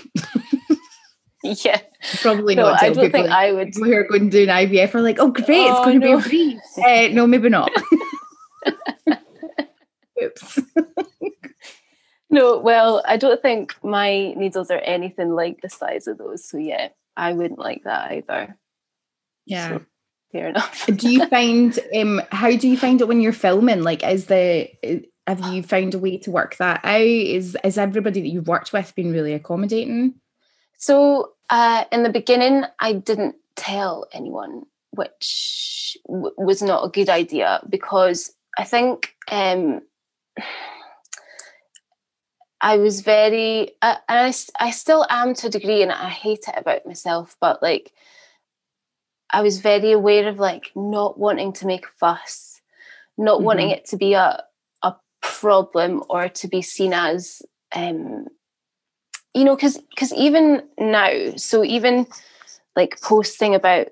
yeah, 1.43 1.81
probably 2.21 2.55
no, 2.55 2.64
not. 2.64 2.83
I 2.83 2.91
don't 2.91 3.11
think 3.11 3.29
like, 3.29 3.31
I 3.31 3.53
would. 3.53 3.75
we 3.81 3.95
are 3.95 4.05
going 4.05 4.31
to 4.31 4.45
do 4.45 4.51
an 4.51 4.69
IVF 4.69 4.95
are 4.95 5.01
like, 5.01 5.19
oh 5.21 5.31
great, 5.31 5.49
it's 5.49 5.79
Oh, 5.79 5.85
going 5.85 6.01
to 6.01 6.07
be 6.07 6.12
a 6.12 6.19
breeze. 6.19 6.61
uh, 6.85 7.09
no, 7.12 7.27
maybe 7.27 7.49
not. 7.49 7.71
Oops. 10.23 10.59
No, 12.31 12.59
well, 12.59 13.03
I 13.07 13.16
don't 13.16 13.41
think 13.41 13.75
my 13.83 14.35
needles 14.35 14.71
are 14.71 14.81
anything 14.81 15.31
like 15.35 15.62
the 15.62 15.71
size 15.71 16.07
of 16.07 16.19
those. 16.19 16.47
So 16.47 16.59
yeah, 16.59 16.89
I 17.19 17.33
wouldn't 17.33 17.59
like 17.59 17.83
that 17.85 18.12
either. 18.12 18.57
Yeah. 19.47 19.69
So, 19.69 19.85
fair 20.33 20.49
enough. 20.49 20.87
do 20.87 21.11
you 21.11 21.27
find 21.31 21.79
um 21.97 22.23
how 22.31 22.55
do 22.57 22.69
you 22.69 22.77
find 22.77 23.01
it 23.01 23.09
when 23.09 23.21
you're 23.21 23.33
filming 23.33 23.83
like 23.83 24.05
is 24.07 24.27
the 24.27 24.69
have 25.27 25.41
you 25.53 25.62
found 25.62 25.95
a 25.95 25.99
way 25.99 26.19
to 26.19 26.31
work 26.31 26.57
that 26.57 26.81
out 26.85 27.01
is 27.01 27.57
is 27.64 27.79
everybody 27.79 28.21
that 28.21 28.29
you've 28.29 28.49
worked 28.49 28.73
with 28.73 28.95
been 28.95 29.12
really 29.12 29.35
accommodating 29.35 30.14
So 30.79 31.33
uh, 31.51 31.85
in 31.93 32.03
the 32.03 32.11
beginning, 32.11 32.64
I 32.81 32.93
didn't 32.95 33.35
tell 33.57 34.07
anyone, 34.12 34.62
which 34.93 35.97
w- 36.07 36.35
was 36.39 36.62
not 36.62 36.85
a 36.85 36.91
good 36.91 37.09
idea 37.09 37.61
because 37.69 38.33
I 38.57 38.64
think 38.64 39.14
um, 39.31 39.81
I 42.61 42.77
was 42.79 43.03
very, 43.03 43.73
uh, 43.83 43.97
and 44.09 44.35
I, 44.35 44.67
I 44.67 44.71
still 44.71 45.07
am 45.09 45.35
to 45.35 45.47
a 45.47 45.51
degree, 45.51 45.83
and 45.83 45.93
I 45.93 46.09
hate 46.09 46.45
it 46.49 46.55
about 46.57 46.87
myself, 46.87 47.37
but 47.41 47.63
like 47.63 47.93
I 49.31 49.43
was 49.43 49.61
very 49.61 49.93
aware 49.93 50.29
of 50.29 50.39
like 50.39 50.73
not 50.75 51.19
wanting 51.19 51.53
to 51.55 51.67
make 51.67 51.87
a 51.87 51.91
fuss, 51.99 52.61
not 53.17 53.43
wanting 53.43 53.71
it 53.71 53.85
to 53.87 53.97
be 53.97 54.15
a 54.15 54.43
a 54.83 54.95
problem 55.21 56.03
or 56.09 56.29
to 56.29 56.49
be 56.49 56.63
seen 56.63 56.93
as 56.93 57.43
um 57.75 58.27
you 59.35 59.45
know 59.45 59.55
because 59.55 59.79
because 59.91 60.13
even 60.15 60.63
now 60.79 61.33
so 61.37 61.63
even 61.63 62.07
like 62.75 63.01
posting 63.03 63.55
about 63.55 63.89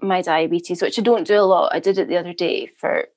my 0.00 0.22
diabetes 0.22 0.80
which 0.82 0.98
i 0.98 1.02
don't 1.02 1.26
do 1.26 1.38
a 1.38 1.42
lot 1.42 1.74
i 1.74 1.80
did 1.80 1.98
it 1.98 2.08
the 2.08 2.16
other 2.16 2.32
day 2.32 2.66
for 2.78 3.08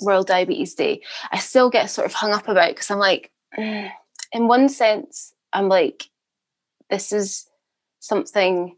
world 0.00 0.26
diabetes 0.26 0.74
day 0.74 1.02
i 1.32 1.38
still 1.38 1.68
get 1.68 1.90
sort 1.90 2.06
of 2.06 2.14
hung 2.14 2.32
up 2.32 2.48
about 2.48 2.70
because 2.70 2.90
i'm 2.90 2.98
like 2.98 3.30
in 3.56 4.48
one 4.48 4.68
sense 4.68 5.34
i'm 5.52 5.68
like 5.68 6.10
this 6.90 7.12
is 7.12 7.46
something 8.00 8.76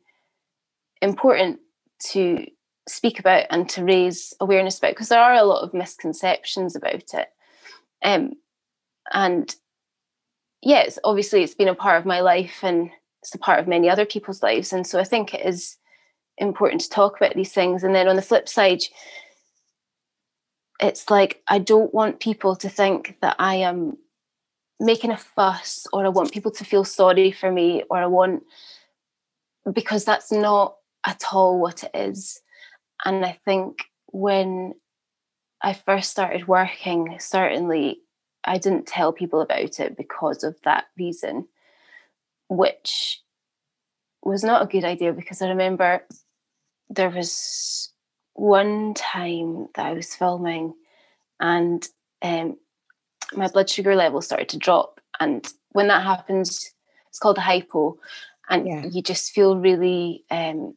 important 1.03 1.59
to 2.01 2.47
speak 2.89 3.19
about 3.19 3.45
and 3.51 3.69
to 3.69 3.85
raise 3.85 4.33
awareness 4.41 4.79
about 4.79 4.93
because 4.93 5.09
there 5.11 5.21
are 5.21 5.35
a 5.35 5.45
lot 5.45 5.63
of 5.63 5.75
misconceptions 5.75 6.75
about 6.75 7.13
it 7.13 7.29
um 8.05 8.33
and 9.13 9.57
yeah, 10.63 10.89
obviously 11.05 11.43
it's 11.43 11.55
been 11.55 11.69
a 11.69 11.75
part 11.75 11.99
of 12.01 12.07
my 12.07 12.21
life 12.21 12.61
and 12.63 12.91
it's 13.23 13.35
a 13.35 13.39
part 13.39 13.61
of 13.61 13.69
many 13.69 13.89
other 13.89 14.05
people's 14.05 14.43
lives. 14.43 14.73
And 14.73 14.87
so 14.87 14.99
I 14.99 15.05
think 15.05 15.35
it 15.35 15.47
is 15.47 15.77
important 16.37 16.81
to 16.83 16.91
talk 16.91 17.17
about 17.17 17.35
these 17.35 17.53
things. 17.53 17.85
And 17.85 17.95
then 17.95 18.09
on 18.09 18.17
the 18.17 18.23
flip 18.23 18.49
side, 18.49 18.83
it's 20.81 21.11
like 21.11 21.43
I 21.49 21.59
don't 21.59 21.93
want 21.95 22.21
people 22.21 22.57
to 22.57 22.69
think 22.69 23.19
that 23.21 23.37
I 23.39 23.57
am 23.57 23.97
making 24.81 25.11
a 25.11 25.17
fuss 25.17 25.87
or 25.93 26.05
I 26.05 26.09
want 26.09 26.33
people 26.33 26.53
to 26.53 26.65
feel 26.65 26.85
sorry 26.85 27.33
for 27.33 27.51
me 27.51 27.83
or 27.91 27.99
I 27.99 28.07
want 28.07 28.45
because 29.73 30.05
that's 30.05 30.31
not 30.31 30.77
at 31.05 31.23
all 31.33 31.59
what 31.59 31.85
it 31.85 31.91
is. 31.95 32.41
And 33.05 33.25
I 33.25 33.39
think 33.45 33.85
when 34.07 34.75
I 35.63 35.73
first 35.73 36.11
started 36.11 36.49
working, 36.49 37.17
certainly 37.19 38.01
I 38.45 38.59
didn't 38.59 38.87
tell 38.87 39.13
people 39.13 39.41
about 39.41 39.81
it 39.81 39.97
because 39.97 40.45
of 40.45 40.57
that 40.65 40.87
reason, 40.99 41.49
which 42.49 43.21
was 44.23 44.45
not 44.45 44.63
a 44.63 44.67
good 44.67 44.85
idea 44.85 45.13
because 45.13 45.43
I 45.43 45.49
remember 45.49 46.05
there 46.89 47.11
was 47.11 47.93
one 48.35 48.95
time 48.95 49.69
that 49.75 49.87
I 49.87 49.93
was 49.93 50.15
filming 50.15 50.75
and 51.41 51.87
um, 52.23 52.57
my 53.35 53.49
blood 53.49 53.69
sugar 53.69 53.95
level 53.95 54.21
started 54.21 54.49
to 54.51 54.59
drop. 54.59 55.01
And 55.21 55.47
when 55.71 55.89
that 55.89 56.05
happens, 56.05 56.73
it's 57.09 57.19
called 57.19 57.39
a 57.39 57.43
hypo, 57.43 57.99
and 58.49 58.67
Yeah. 58.67 58.87
you 58.87 59.03
just 59.03 59.33
feel 59.33 59.57
really 59.57 60.25
um, 60.31 60.75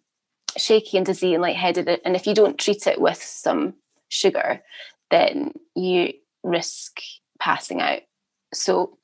shaky 0.57 0.97
and 0.97 1.05
dizzy 1.05 1.33
and 1.33 1.41
lightheaded. 1.41 2.01
And 2.03 2.15
if 2.15 2.27
you 2.27 2.33
don't 2.33 2.57
treat 2.57 2.87
it 2.87 2.99
with 2.99 3.21
some 3.21 3.75
sugar, 4.09 4.61
then 5.09 5.53
you 5.75 6.13
risk 6.43 7.01
passing 7.39 7.81
out. 7.81 8.01
So 8.53 8.97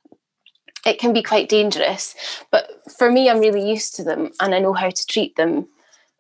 it 0.86 1.00
can 1.00 1.14
be 1.14 1.24
quite 1.24 1.50
dangerous. 1.50 2.16
But 2.52 2.82
for 2.98 3.12
me, 3.12 3.30
I'm 3.30 3.40
really 3.40 3.68
used 3.70 3.96
to 3.96 4.04
them 4.04 4.32
and 4.40 4.54
I 4.54 4.60
know 4.60 4.74
how 4.74 4.90
to 4.90 5.08
treat 5.08 5.36
them. 5.36 5.68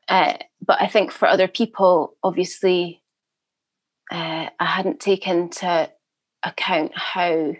Uh, 0.07 0.33
but 0.65 0.81
I 0.81 0.87
think 0.87 1.11
for 1.11 1.27
other 1.27 1.47
people, 1.47 2.15
obviously, 2.23 3.01
uh, 4.11 4.47
I 4.59 4.65
hadn't 4.65 4.99
taken 4.99 5.49
to 5.49 5.91
account 6.43 6.91
how 6.95 7.53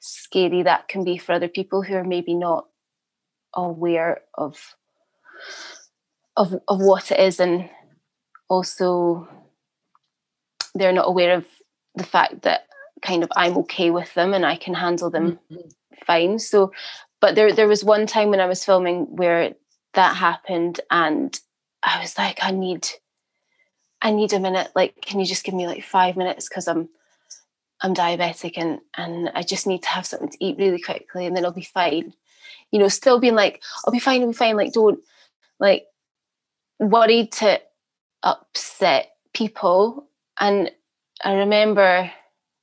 scary 0.00 0.62
that 0.62 0.88
can 0.88 1.04
be 1.04 1.16
for 1.18 1.32
other 1.32 1.48
people 1.48 1.82
who 1.82 1.94
are 1.94 2.04
maybe 2.04 2.34
not 2.34 2.66
aware 3.54 4.22
of 4.34 4.74
of 6.36 6.54
of 6.66 6.80
what 6.80 7.10
it 7.10 7.20
is 7.20 7.38
and 7.38 7.68
also 8.48 9.28
they're 10.74 10.92
not 10.92 11.08
aware 11.08 11.34
of 11.34 11.46
the 11.94 12.04
fact 12.04 12.42
that 12.42 12.66
kind 13.02 13.22
of 13.22 13.30
I'm 13.36 13.56
okay 13.58 13.90
with 13.90 14.12
them 14.14 14.32
and 14.32 14.46
I 14.46 14.56
can 14.56 14.74
handle 14.74 15.10
them 15.10 15.38
mm-hmm. 15.50 15.68
fine. 16.06 16.38
So 16.38 16.72
but 17.20 17.34
there 17.34 17.52
there 17.52 17.68
was 17.68 17.84
one 17.84 18.06
time 18.06 18.30
when 18.30 18.40
I 18.40 18.46
was 18.46 18.64
filming 18.64 19.16
where 19.16 19.54
that 19.94 20.16
happened 20.16 20.80
and 20.90 21.38
I 21.82 22.00
was 22.00 22.16
like 22.16 22.38
I 22.42 22.50
need 22.50 22.88
I 24.00 24.12
need 24.12 24.32
a 24.32 24.40
minute. 24.40 24.70
Like 24.74 25.00
can 25.02 25.20
you 25.20 25.26
just 25.26 25.44
give 25.44 25.54
me 25.54 25.66
like 25.66 25.84
5 25.84 26.16
minutes? 26.16 26.48
Cuz 26.48 26.66
I'm 26.66 26.88
I'm 27.82 27.94
diabetic 27.94 28.54
and 28.56 28.80
and 28.96 29.30
I 29.34 29.42
just 29.42 29.66
need 29.66 29.82
to 29.82 29.88
have 29.88 30.06
something 30.06 30.30
to 30.30 30.44
eat 30.44 30.58
really 30.58 30.80
quickly 30.80 31.26
and 31.26 31.36
then 31.36 31.44
I'll 31.44 31.52
be 31.52 31.62
fine. 31.62 32.14
You 32.70 32.78
know, 32.78 32.88
still 32.88 33.20
being 33.20 33.34
like 33.34 33.62
I'll 33.84 33.92
be 33.92 33.98
fine, 33.98 34.22
I'll 34.22 34.28
be 34.28 34.34
fine 34.34 34.56
like 34.56 34.72
don't 34.72 35.00
like 35.58 35.84
worried 36.78 37.32
to 37.32 37.60
upset 38.22 39.10
people 39.34 40.08
and 40.40 40.70
I 41.24 41.34
remember 41.34 42.10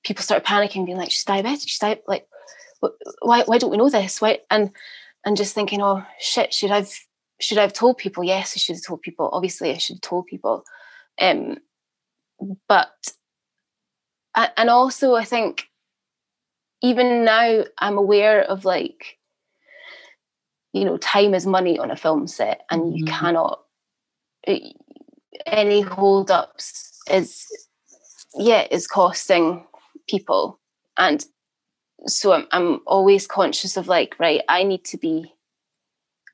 people 0.03 0.23
started 0.23 0.45
panicking, 0.45 0.85
being 0.85 0.97
like, 0.97 1.11
"She's 1.11 1.25
diabetic. 1.25 1.67
She's 1.67 1.79
diabetic. 1.79 2.01
Like, 2.07 2.27
wh- 2.81 2.97
why? 3.21 3.43
Why 3.43 3.57
don't 3.57 3.71
we 3.71 3.77
know 3.77 3.89
this? 3.89 4.21
Why?" 4.21 4.39
And 4.49 4.71
and 5.25 5.37
just 5.37 5.55
thinking, 5.55 5.81
"Oh 5.81 6.03
shit! 6.19 6.53
Should 6.53 6.71
I've 6.71 6.93
should 7.39 7.57
I've 7.57 7.73
told 7.73 7.97
people? 7.97 8.23
Yes, 8.23 8.53
I 8.55 8.59
should 8.59 8.75
have 8.75 8.85
told 8.85 9.01
people. 9.01 9.29
Obviously, 9.31 9.71
I 9.71 9.77
should 9.77 9.97
have 9.97 10.01
told 10.01 10.27
people." 10.27 10.63
Um, 11.21 11.57
but 12.67 12.91
and 14.35 14.69
also, 14.69 15.15
I 15.15 15.23
think 15.25 15.67
even 16.81 17.25
now 17.25 17.63
I'm 17.79 17.97
aware 17.97 18.41
of 18.43 18.65
like, 18.65 19.17
you 20.73 20.85
know, 20.85 20.97
time 20.97 21.33
is 21.33 21.45
money 21.45 21.77
on 21.79 21.91
a 21.91 21.95
film 21.95 22.27
set, 22.27 22.61
and 22.69 22.95
you 22.97 23.05
Mhm. 23.05 23.09
cannot 23.09 23.63
eh, 24.47 24.71
any 25.45 25.81
hold 25.81 26.31
ups 26.31 26.91
is 27.11 27.45
yeah 28.35 28.67
is 28.71 28.87
costing 28.87 29.65
people. 30.07 30.59
And 30.97 31.25
so 32.07 32.31
I'm, 32.33 32.47
I'm 32.51 32.79
always 32.87 33.27
conscious 33.27 33.75
of 33.77 33.87
like 33.89 34.17
right 34.19 34.41
i 34.47 34.63
need 34.63 34.85
to 34.85 34.97
be 34.97 35.33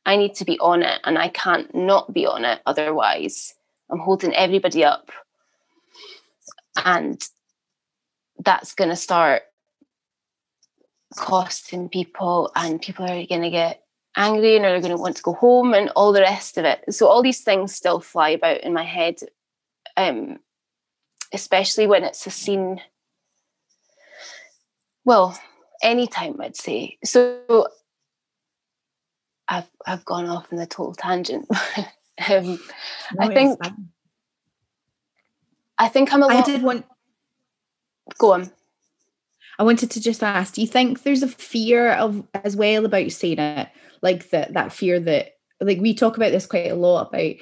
i 0.06 0.16
need 0.16 0.36
to 0.36 0.46
be 0.46 0.60
on 0.60 0.84
it 0.84 1.00
and 1.06 1.18
i 1.18 1.28
can't 1.30 1.74
not 1.74 2.14
be 2.14 2.26
on 2.28 2.46
it 2.46 2.62
otherwise. 2.68 3.56
I'm 3.92 4.00
holding 4.00 4.34
everybody 4.36 4.84
up. 4.84 5.12
And 6.86 7.22
that's 8.40 8.74
going 8.74 8.90
to 8.90 8.96
start 8.96 9.44
costing 11.16 11.88
people 11.90 12.52
and 12.56 12.82
people 12.82 13.06
are 13.06 13.26
going 13.26 13.42
to 13.42 13.50
get 13.50 13.82
angry 14.18 14.56
and 14.56 14.66
are 14.66 14.80
going 14.80 14.92
to 14.92 14.98
want 15.02 15.18
to 15.18 15.24
go 15.24 15.34
home 15.34 15.74
and 15.74 15.90
all 15.96 16.12
the 16.14 16.22
rest 16.22 16.58
of 16.58 16.66
it. 16.66 16.84
So 16.94 17.08
all 17.08 17.22
these 17.22 17.42
things 17.42 17.74
still 17.74 18.00
fly 18.00 18.30
about 18.30 18.62
in 18.62 18.74
my 18.74 18.84
head 18.84 19.20
um 19.98 20.40
especially 21.34 21.88
when 21.88 22.04
it's 22.04 22.26
a 22.28 22.32
scene 22.32 22.82
well 25.04 25.38
anytime 25.84 26.40
i'd 26.42 26.56
say. 26.56 26.98
So 27.04 27.68
i've 29.48 29.70
i've 29.86 30.06
gone 30.06 30.28
off 30.28 30.52
in 30.52 30.60
a 30.60 30.66
total 30.66 30.94
tangent. 30.96 31.48
Um, 32.30 32.58
I 33.20 33.28
think- 33.28 33.62
fine. 33.62 33.90
i 35.78 35.90
think 35.90 36.14
i'm 36.14 36.24
a 36.24 36.28
lot 36.28 36.46
did 36.46 36.64
want 36.64 36.86
go 38.18 38.34
on 38.34 38.52
I 39.58 39.64
wanted 39.64 39.92
to 39.92 40.02
just 40.02 40.22
ask, 40.24 40.54
do 40.54 40.62
you 40.62 40.68
think 40.68 41.04
there's 41.04 41.24
a 41.24 41.28
fear 41.28 41.94
of 41.94 42.28
as 42.34 42.56
well 42.56 42.86
about 42.86 43.12
saying 43.12 43.40
it? 43.40 43.70
Like 44.02 44.30
that 44.32 44.54
that 44.54 44.74
fear 44.74 45.00
that 45.00 45.38
like 45.62 45.80
we 45.80 45.94
talk 45.94 46.18
about 46.18 46.32
this 46.32 46.46
quite 46.46 46.72
a 46.72 46.76
lot 46.76 47.08
about 47.08 47.36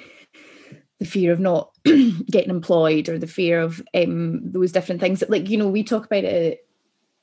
the 1.00 1.06
fear 1.06 1.32
of 1.32 1.40
not 1.40 1.70
getting 1.84 2.50
employed 2.50 3.08
or 3.08 3.18
the 3.18 3.26
fear 3.26 3.60
of 3.60 3.82
um 3.94 4.40
those 4.52 4.72
different 4.72 5.00
things 5.00 5.20
that 5.20 5.30
like 5.30 5.50
you 5.50 5.58
know 5.58 5.68
we 5.68 5.82
talk 5.82 6.06
about 6.06 6.24
it 6.24 6.66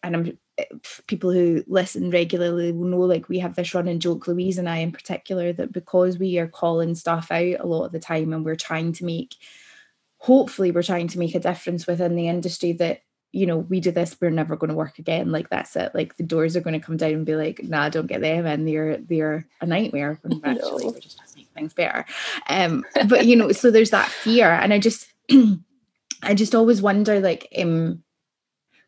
and 0.03 0.15
I'm 0.15 0.37
people 1.07 1.31
who 1.31 1.63
listen 1.65 2.11
regularly 2.11 2.71
will 2.71 2.85
know 2.85 2.99
like 2.99 3.29
we 3.29 3.39
have 3.39 3.55
this 3.55 3.73
running 3.73 3.99
joke 3.99 4.27
louise 4.27 4.59
and 4.59 4.69
i 4.69 4.77
in 4.77 4.91
particular 4.91 5.51
that 5.53 5.71
because 5.71 6.19
we 6.19 6.37
are 6.37 6.47
calling 6.47 6.93
stuff 6.93 7.31
out 7.31 7.59
a 7.59 7.65
lot 7.65 7.85
of 7.85 7.91
the 7.93 7.99
time 7.99 8.31
and 8.31 8.45
we're 8.45 8.55
trying 8.55 8.91
to 8.91 9.05
make 9.05 9.35
hopefully 10.17 10.71
we're 10.71 10.83
trying 10.83 11.07
to 11.07 11.17
make 11.17 11.33
a 11.33 11.39
difference 11.39 11.87
within 11.87 12.15
the 12.15 12.27
industry 12.27 12.73
that 12.73 13.01
you 13.31 13.45
know 13.45 13.57
we 13.57 13.79
do 13.79 13.91
this 13.91 14.15
we're 14.19 14.29
never 14.29 14.55
going 14.55 14.69
to 14.69 14.75
work 14.75 14.99
again 14.99 15.31
like 15.31 15.49
that's 15.49 15.75
it 15.75 15.93
like 15.93 16.17
the 16.17 16.23
doors 16.23 16.55
are 16.55 16.61
going 16.61 16.79
to 16.79 16.85
come 16.85 16.97
down 16.97 17.11
and 17.11 17.25
be 17.25 17.35
like 17.35 17.63
nah 17.63 17.89
don't 17.89 18.07
get 18.07 18.21
them 18.21 18.45
and 18.45 18.67
they're 18.67 18.97
they're 18.97 19.47
a 19.61 19.65
nightmare 19.65 20.19
and 20.23 20.41
actually 20.43 20.85
we're 20.85 20.99
just 20.99 21.17
trying 21.17 21.29
to 21.29 21.37
make 21.37 21.49
things 21.53 21.73
better 21.73 22.05
um 22.49 22.83
but 23.07 23.25
you 23.25 23.35
know 23.35 23.51
so 23.51 23.71
there's 23.71 23.91
that 23.91 24.09
fear 24.09 24.49
and 24.49 24.73
i 24.73 24.79
just 24.79 25.07
i 26.23 26.33
just 26.33 26.55
always 26.55 26.81
wonder 26.81 27.19
like 27.19 27.47
um 27.57 28.03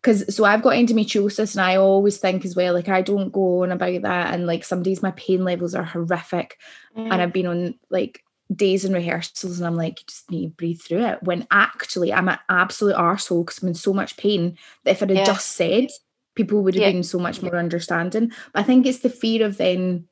because 0.01 0.35
so 0.35 0.43
I've 0.43 0.61
got 0.61 0.73
endometriosis 0.73 1.55
and 1.55 1.61
I 1.61 1.77
always 1.77 2.17
think 2.17 2.43
as 2.43 2.57
well, 2.57 2.73
like 2.73 2.89
I 2.89 3.01
don't 3.01 3.31
go 3.31 3.63
on 3.63 3.71
about 3.71 4.01
that. 4.01 4.33
And 4.33 4.45
like 4.45 4.65
some 4.65 4.83
days 4.83 5.01
my 5.01 5.11
pain 5.11 5.45
levels 5.45 5.73
are 5.73 5.83
horrific. 5.83 6.59
Mm. 6.97 7.09
And 7.09 7.21
I've 7.21 7.31
been 7.31 7.47
on 7.47 7.79
like 7.89 8.21
days 8.53 8.85
in 8.85 8.93
rehearsals 8.93 9.59
and 9.59 9.67
I'm 9.67 9.75
like, 9.75 9.99
you 9.99 10.05
just 10.07 10.31
need 10.31 10.47
to 10.47 10.55
breathe 10.55 10.81
through 10.81 11.05
it. 11.05 11.23
When 11.23 11.47
actually 11.51 12.13
I'm 12.13 12.29
an 12.29 12.39
absolute 12.49 12.95
arsehole 12.95 13.45
because 13.45 13.61
I'm 13.61 13.69
in 13.69 13.75
so 13.75 13.93
much 13.93 14.17
pain 14.17 14.57
that 14.83 14.91
if 14.91 15.03
I'd 15.03 15.09
have 15.09 15.17
yeah. 15.19 15.25
just 15.25 15.51
said, 15.51 15.89
people 16.35 16.63
would 16.63 16.75
have 16.75 16.81
yeah. 16.81 16.91
been 16.91 17.03
so 17.03 17.19
much 17.19 17.41
more 17.41 17.57
understanding. 17.57 18.31
But 18.53 18.59
I 18.59 18.63
think 18.63 18.85
it's 18.85 18.99
the 18.99 19.09
fear 19.09 19.45
of 19.45 19.57
then 19.57 20.07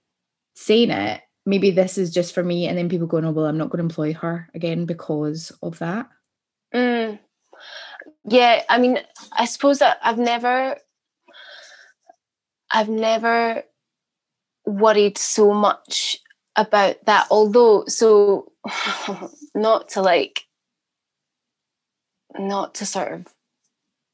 saying 0.55 0.91
it. 0.91 1.21
Maybe 1.45 1.71
this 1.71 1.97
is 1.97 2.13
just 2.13 2.35
for 2.35 2.43
me, 2.43 2.67
and 2.67 2.77
then 2.77 2.87
people 2.87 3.07
going, 3.07 3.25
"Oh 3.25 3.31
well, 3.31 3.47
I'm 3.47 3.57
not 3.57 3.71
going 3.71 3.79
to 3.79 3.83
employ 3.83 4.13
her 4.13 4.47
again 4.53 4.85
because 4.85 5.51
of 5.63 5.79
that." 5.79 6.07
Mm 6.71 7.17
yeah 8.25 8.63
i 8.69 8.77
mean 8.77 8.99
i 9.33 9.45
suppose 9.45 9.79
that 9.79 9.97
i've 10.03 10.17
never 10.17 10.77
i've 12.71 12.89
never 12.89 13.63
worried 14.65 15.17
so 15.17 15.53
much 15.53 16.17
about 16.55 17.03
that 17.05 17.27
although 17.31 17.85
so 17.87 18.51
not 19.55 19.89
to 19.89 20.01
like 20.01 20.45
not 22.37 22.75
to 22.75 22.85
sort 22.85 23.11
of 23.11 23.27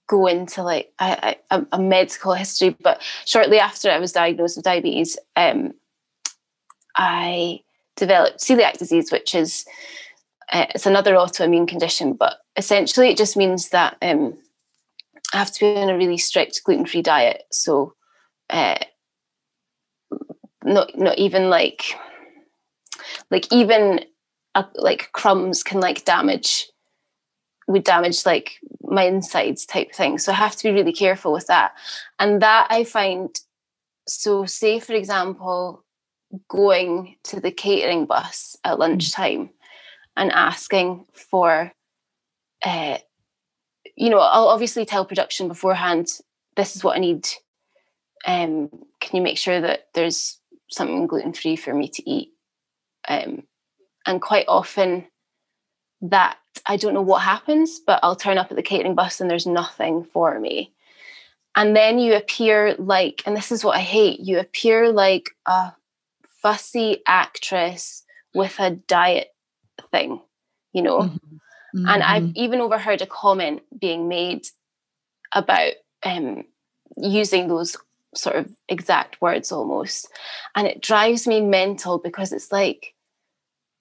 go 0.07 0.27
into 0.27 0.63
like 0.63 0.91
a 0.99 1.79
medical 1.79 2.33
history 2.33 2.75
but 2.81 3.01
shortly 3.25 3.59
after 3.59 3.89
i 3.89 3.99
was 3.99 4.11
diagnosed 4.11 4.55
with 4.55 4.63
diabetes 4.63 5.17
um, 5.35 5.73
i 6.95 7.59
developed 7.95 8.39
celiac 8.39 8.77
disease 8.77 9.11
which 9.11 9.35
is 9.35 9.65
uh, 10.51 10.65
it's 10.73 10.85
another 10.85 11.13
autoimmune 11.13 11.67
condition, 11.67 12.13
but 12.13 12.37
essentially 12.55 13.09
it 13.09 13.17
just 13.17 13.35
means 13.35 13.69
that 13.69 13.97
um, 14.01 14.37
I 15.33 15.37
have 15.37 15.51
to 15.53 15.59
be 15.59 15.79
on 15.79 15.89
a 15.89 15.97
really 15.97 16.17
strict 16.17 16.61
gluten 16.63 16.85
free 16.85 17.01
diet. 17.01 17.43
So, 17.51 17.93
uh, 18.49 18.77
not 20.63 20.97
not 20.97 21.17
even 21.17 21.49
like 21.49 21.95
like 23.31 23.51
even 23.51 24.01
uh, 24.55 24.63
like 24.75 25.11
crumbs 25.11 25.63
can 25.63 25.79
like 25.79 26.05
damage 26.05 26.67
would 27.67 27.83
damage 27.83 28.25
like 28.25 28.59
my 28.81 29.03
insides 29.03 29.65
type 29.65 29.93
thing. 29.93 30.17
So 30.17 30.31
I 30.31 30.35
have 30.35 30.55
to 30.55 30.63
be 30.63 30.71
really 30.71 30.93
careful 30.93 31.33
with 31.33 31.47
that. 31.47 31.73
And 32.17 32.41
that 32.41 32.67
I 32.69 32.85
find 32.85 33.29
so 34.07 34.45
say 34.45 34.79
for 34.79 34.93
example 34.93 35.83
going 36.49 37.15
to 37.23 37.39
the 37.39 37.51
catering 37.51 38.05
bus 38.05 38.55
at 38.63 38.75
mm. 38.75 38.79
lunchtime 38.79 39.49
and 40.15 40.31
asking 40.31 41.05
for 41.13 41.71
uh, 42.63 42.97
you 43.95 44.09
know 44.09 44.19
i'll 44.19 44.47
obviously 44.47 44.85
tell 44.85 45.05
production 45.05 45.47
beforehand 45.47 46.07
this 46.55 46.75
is 46.75 46.83
what 46.83 46.95
i 46.95 46.99
need 46.99 47.27
um, 48.25 48.69
can 48.99 49.15
you 49.15 49.21
make 49.21 49.37
sure 49.37 49.61
that 49.61 49.87
there's 49.93 50.39
something 50.69 51.07
gluten 51.07 51.33
free 51.33 51.55
for 51.55 51.73
me 51.73 51.87
to 51.87 52.09
eat 52.09 52.29
um, 53.07 53.43
and 54.05 54.21
quite 54.21 54.45
often 54.47 55.05
that 56.01 56.37
i 56.67 56.77
don't 56.77 56.93
know 56.93 57.01
what 57.01 57.21
happens 57.21 57.79
but 57.79 57.99
i'll 58.03 58.15
turn 58.15 58.37
up 58.37 58.51
at 58.51 58.55
the 58.55 58.63
catering 58.63 58.95
bus 58.95 59.19
and 59.19 59.29
there's 59.29 59.47
nothing 59.47 60.03
for 60.03 60.39
me 60.39 60.71
and 61.55 61.75
then 61.75 61.97
you 61.97 62.15
appear 62.15 62.75
like 62.77 63.23
and 63.25 63.35
this 63.35 63.51
is 63.51 63.63
what 63.63 63.75
i 63.75 63.81
hate 63.81 64.19
you 64.19 64.37
appear 64.37 64.91
like 64.91 65.31
a 65.47 65.73
fussy 66.41 67.01
actress 67.07 68.03
with 68.33 68.59
a 68.59 68.71
diet 68.71 69.29
thing, 69.91 70.21
you 70.73 70.81
know. 70.81 70.99
Mm-hmm. 70.99 71.87
And 71.87 72.03
I've 72.03 72.23
mm-hmm. 72.23 72.37
even 72.37 72.61
overheard 72.61 73.01
a 73.01 73.05
comment 73.05 73.61
being 73.77 74.07
made 74.07 74.47
about 75.33 75.73
um, 76.03 76.45
using 76.95 77.47
those 77.47 77.75
sort 78.15 78.37
of 78.37 78.49
exact 78.69 79.21
words 79.21 79.51
almost. 79.51 80.07
And 80.55 80.67
it 80.67 80.81
drives 80.81 81.27
me 81.27 81.41
mental 81.41 81.97
because 81.99 82.31
it's 82.31 82.51
like, 82.51 82.93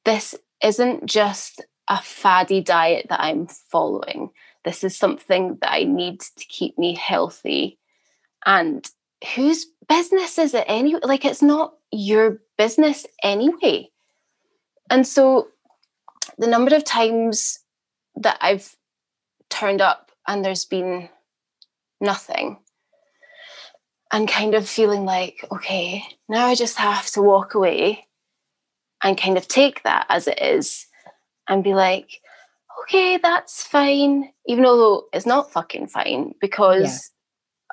this 0.06 0.34
isn't 0.62 1.04
just 1.04 1.62
a 1.88 2.00
faddy 2.00 2.62
diet 2.62 3.06
that 3.10 3.20
I'm 3.20 3.48
following. 3.48 4.30
This 4.64 4.82
is 4.82 4.96
something 4.96 5.58
that 5.60 5.72
I 5.72 5.84
need 5.84 6.20
to 6.20 6.44
keep 6.48 6.78
me 6.78 6.94
healthy. 6.94 7.78
And 8.46 8.88
whose 9.34 9.66
business 9.88 10.38
is 10.38 10.54
it 10.54 10.64
anyway? 10.68 11.00
Like, 11.02 11.24
it's 11.24 11.42
not 11.42 11.74
your 11.92 12.40
business 12.56 13.04
anyway. 13.22 13.90
And 14.88 15.06
so 15.06 15.48
the 16.38 16.46
number 16.46 16.74
of 16.74 16.84
times 16.84 17.58
that 18.14 18.38
I've 18.40 18.76
turned 19.50 19.80
up 19.80 20.12
and 20.26 20.44
there's 20.44 20.64
been 20.64 21.08
nothing 22.00 22.58
and 24.12 24.28
kind 24.28 24.54
of 24.54 24.68
feeling 24.68 25.04
like, 25.04 25.44
okay, 25.50 26.04
now 26.28 26.46
I 26.46 26.54
just 26.54 26.78
have 26.78 27.06
to 27.10 27.22
walk 27.22 27.54
away 27.54 28.05
and 29.02 29.20
kind 29.20 29.36
of 29.36 29.48
take 29.48 29.82
that 29.82 30.06
as 30.08 30.26
it 30.26 30.40
is 30.40 30.86
and 31.48 31.64
be 31.64 31.74
like, 31.74 32.20
okay, 32.82 33.18
that's 33.18 33.64
fine, 33.64 34.30
even 34.46 34.64
though 34.64 35.04
it's 35.12 35.26
not 35.26 35.52
fucking 35.52 35.88
fine 35.88 36.34
because 36.40 37.10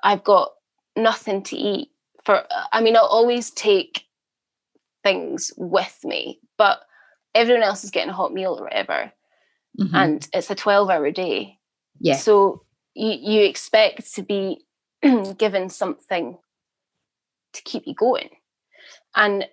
yeah. 0.03 0.11
I've 0.11 0.23
got 0.23 0.51
nothing 0.95 1.43
to 1.43 1.55
eat. 1.55 1.89
For 2.25 2.43
I 2.71 2.81
mean, 2.81 2.95
I'll 2.95 3.05
always 3.05 3.51
take 3.51 4.05
things 5.03 5.51
with 5.57 5.99
me, 6.03 6.39
but 6.57 6.81
everyone 7.35 7.63
else 7.63 7.83
is 7.83 7.91
getting 7.91 8.09
a 8.09 8.13
hot 8.13 8.33
meal 8.33 8.57
or 8.57 8.63
whatever 8.63 9.11
mm-hmm. 9.79 9.95
and 9.95 10.27
it's 10.33 10.49
a 10.49 10.55
12 10.55 10.89
hour 10.89 11.11
day 11.11 11.57
yeah 11.99 12.15
so 12.15 12.63
you, 12.93 13.11
you 13.11 13.41
expect 13.43 14.13
to 14.13 14.21
be 14.21 14.63
given 15.37 15.69
something 15.69 16.37
to 17.53 17.61
keep 17.63 17.83
you 17.85 17.93
going 17.93 18.29
and 19.15 19.47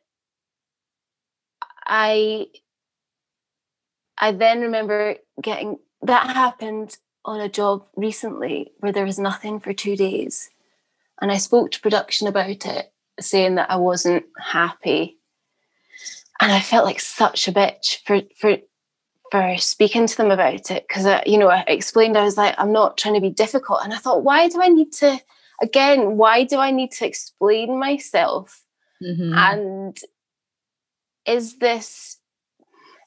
i 1.86 2.46
i 4.18 4.32
then 4.32 4.60
remember 4.60 5.16
getting 5.42 5.78
that 6.02 6.34
happened 6.34 6.96
on 7.24 7.40
a 7.40 7.48
job 7.48 7.84
recently 7.96 8.72
where 8.80 8.92
there 8.92 9.04
was 9.04 9.18
nothing 9.18 9.60
for 9.60 9.72
two 9.72 9.96
days. 9.96 10.50
And 11.20 11.30
i 11.30 11.36
spoke 11.36 11.70
to 11.72 11.80
production 11.80 12.26
about 12.26 12.48
it 12.66 12.92
saying 13.18 13.56
that 13.56 13.70
i 13.70 13.76
wasn't 13.76 14.24
happy. 14.38 15.18
And 16.42 16.50
I 16.50 16.60
felt 16.60 16.86
like 16.86 17.00
such 17.00 17.48
a 17.48 17.52
bitch 17.52 17.98
for 18.06 18.22
for 18.38 18.56
for 19.30 19.56
speaking 19.58 20.06
to 20.06 20.16
them 20.16 20.30
about 20.30 20.70
it. 20.70 20.86
Because 20.88 21.04
I, 21.04 21.22
you 21.26 21.36
know 21.36 21.48
I 21.48 21.64
explained 21.68 22.16
I 22.16 22.24
was 22.24 22.38
like 22.38 22.54
I'm 22.56 22.72
not 22.72 22.96
trying 22.96 23.14
to 23.14 23.20
be 23.20 23.30
difficult. 23.30 23.80
And 23.84 23.92
I 23.92 23.98
thought 23.98 24.24
why 24.24 24.48
do 24.48 24.62
I 24.62 24.68
need 24.68 24.92
to 24.94 25.20
again 25.60 26.16
why 26.16 26.44
do 26.44 26.58
I 26.58 26.70
need 26.70 26.92
to 26.92 27.06
explain 27.06 27.78
myself 27.78 28.64
mm-hmm. 29.02 29.34
and 29.34 29.98
is 31.30 31.58
this 31.58 32.18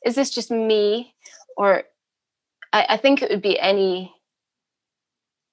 is 0.06 0.16
this 0.16 0.30
just 0.30 0.52
me? 0.52 1.14
Or 1.58 1.84
I, 2.72 2.86
I 2.90 2.98
think 2.98 3.22
it 3.22 3.30
would 3.30 3.42
be 3.42 3.60
any 3.60 4.14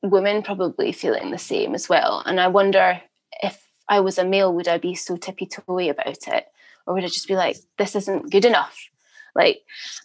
woman 0.02 0.42
probably 0.42 0.92
feeling 0.92 1.30
the 1.30 1.38
same 1.38 1.74
as 1.74 1.88
well. 1.88 2.22
And 2.24 2.40
I 2.40 2.48
wonder 2.48 3.02
if 3.42 3.62
I 3.88 4.00
was 4.00 4.18
a 4.18 4.24
male 4.24 4.54
would 4.54 4.68
I 4.68 4.78
be 4.78 4.94
so 4.94 5.16
tippy 5.16 5.46
toey 5.46 5.88
about 5.88 6.28
it? 6.28 6.46
Or 6.86 6.94
would 6.94 7.04
I 7.04 7.08
just 7.08 7.28
be 7.28 7.36
like, 7.36 7.56
this 7.76 7.94
isn't 7.94 8.30
good 8.30 8.44
enough? 8.44 8.78
Like, 9.34 9.60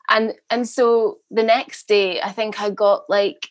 and 0.09 0.34
and 0.49 0.68
so 0.68 1.20
the 1.32 1.43
next 1.43 1.88
day, 1.88 2.22
I 2.22 2.32
think 2.32 2.61
I 2.61 2.70
got 2.70 3.09
like 3.09 3.49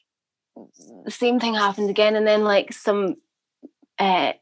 the 1.04 1.10
same 1.10 1.40
thing 1.40 1.54
happened 1.54 1.90
again, 1.90 2.14
and 2.14 2.26
then 2.26 2.44
like 2.44 2.72
some 2.72 3.16
uh, 3.98 4.34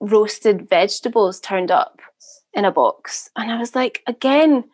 roasted 0.00 0.68
vegetables 0.68 1.40
turned 1.40 1.70
up 1.70 2.02
in 2.54 2.64
a 2.64 2.72
box, 2.72 3.30
and 3.36 3.50
I 3.50 3.58
was 3.58 3.74
like, 3.74 4.02
again, 4.06 4.64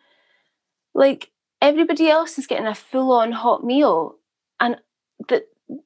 like 0.93 1.31
everybody 1.61 2.09
else 2.09 2.37
is 2.37 2.47
getting 2.47 2.67
a 2.67 2.75
full 2.75 3.11
on 3.11 3.31
hot 3.31 3.63
meal, 3.63 4.15
and 4.59 4.77
the 5.27 5.45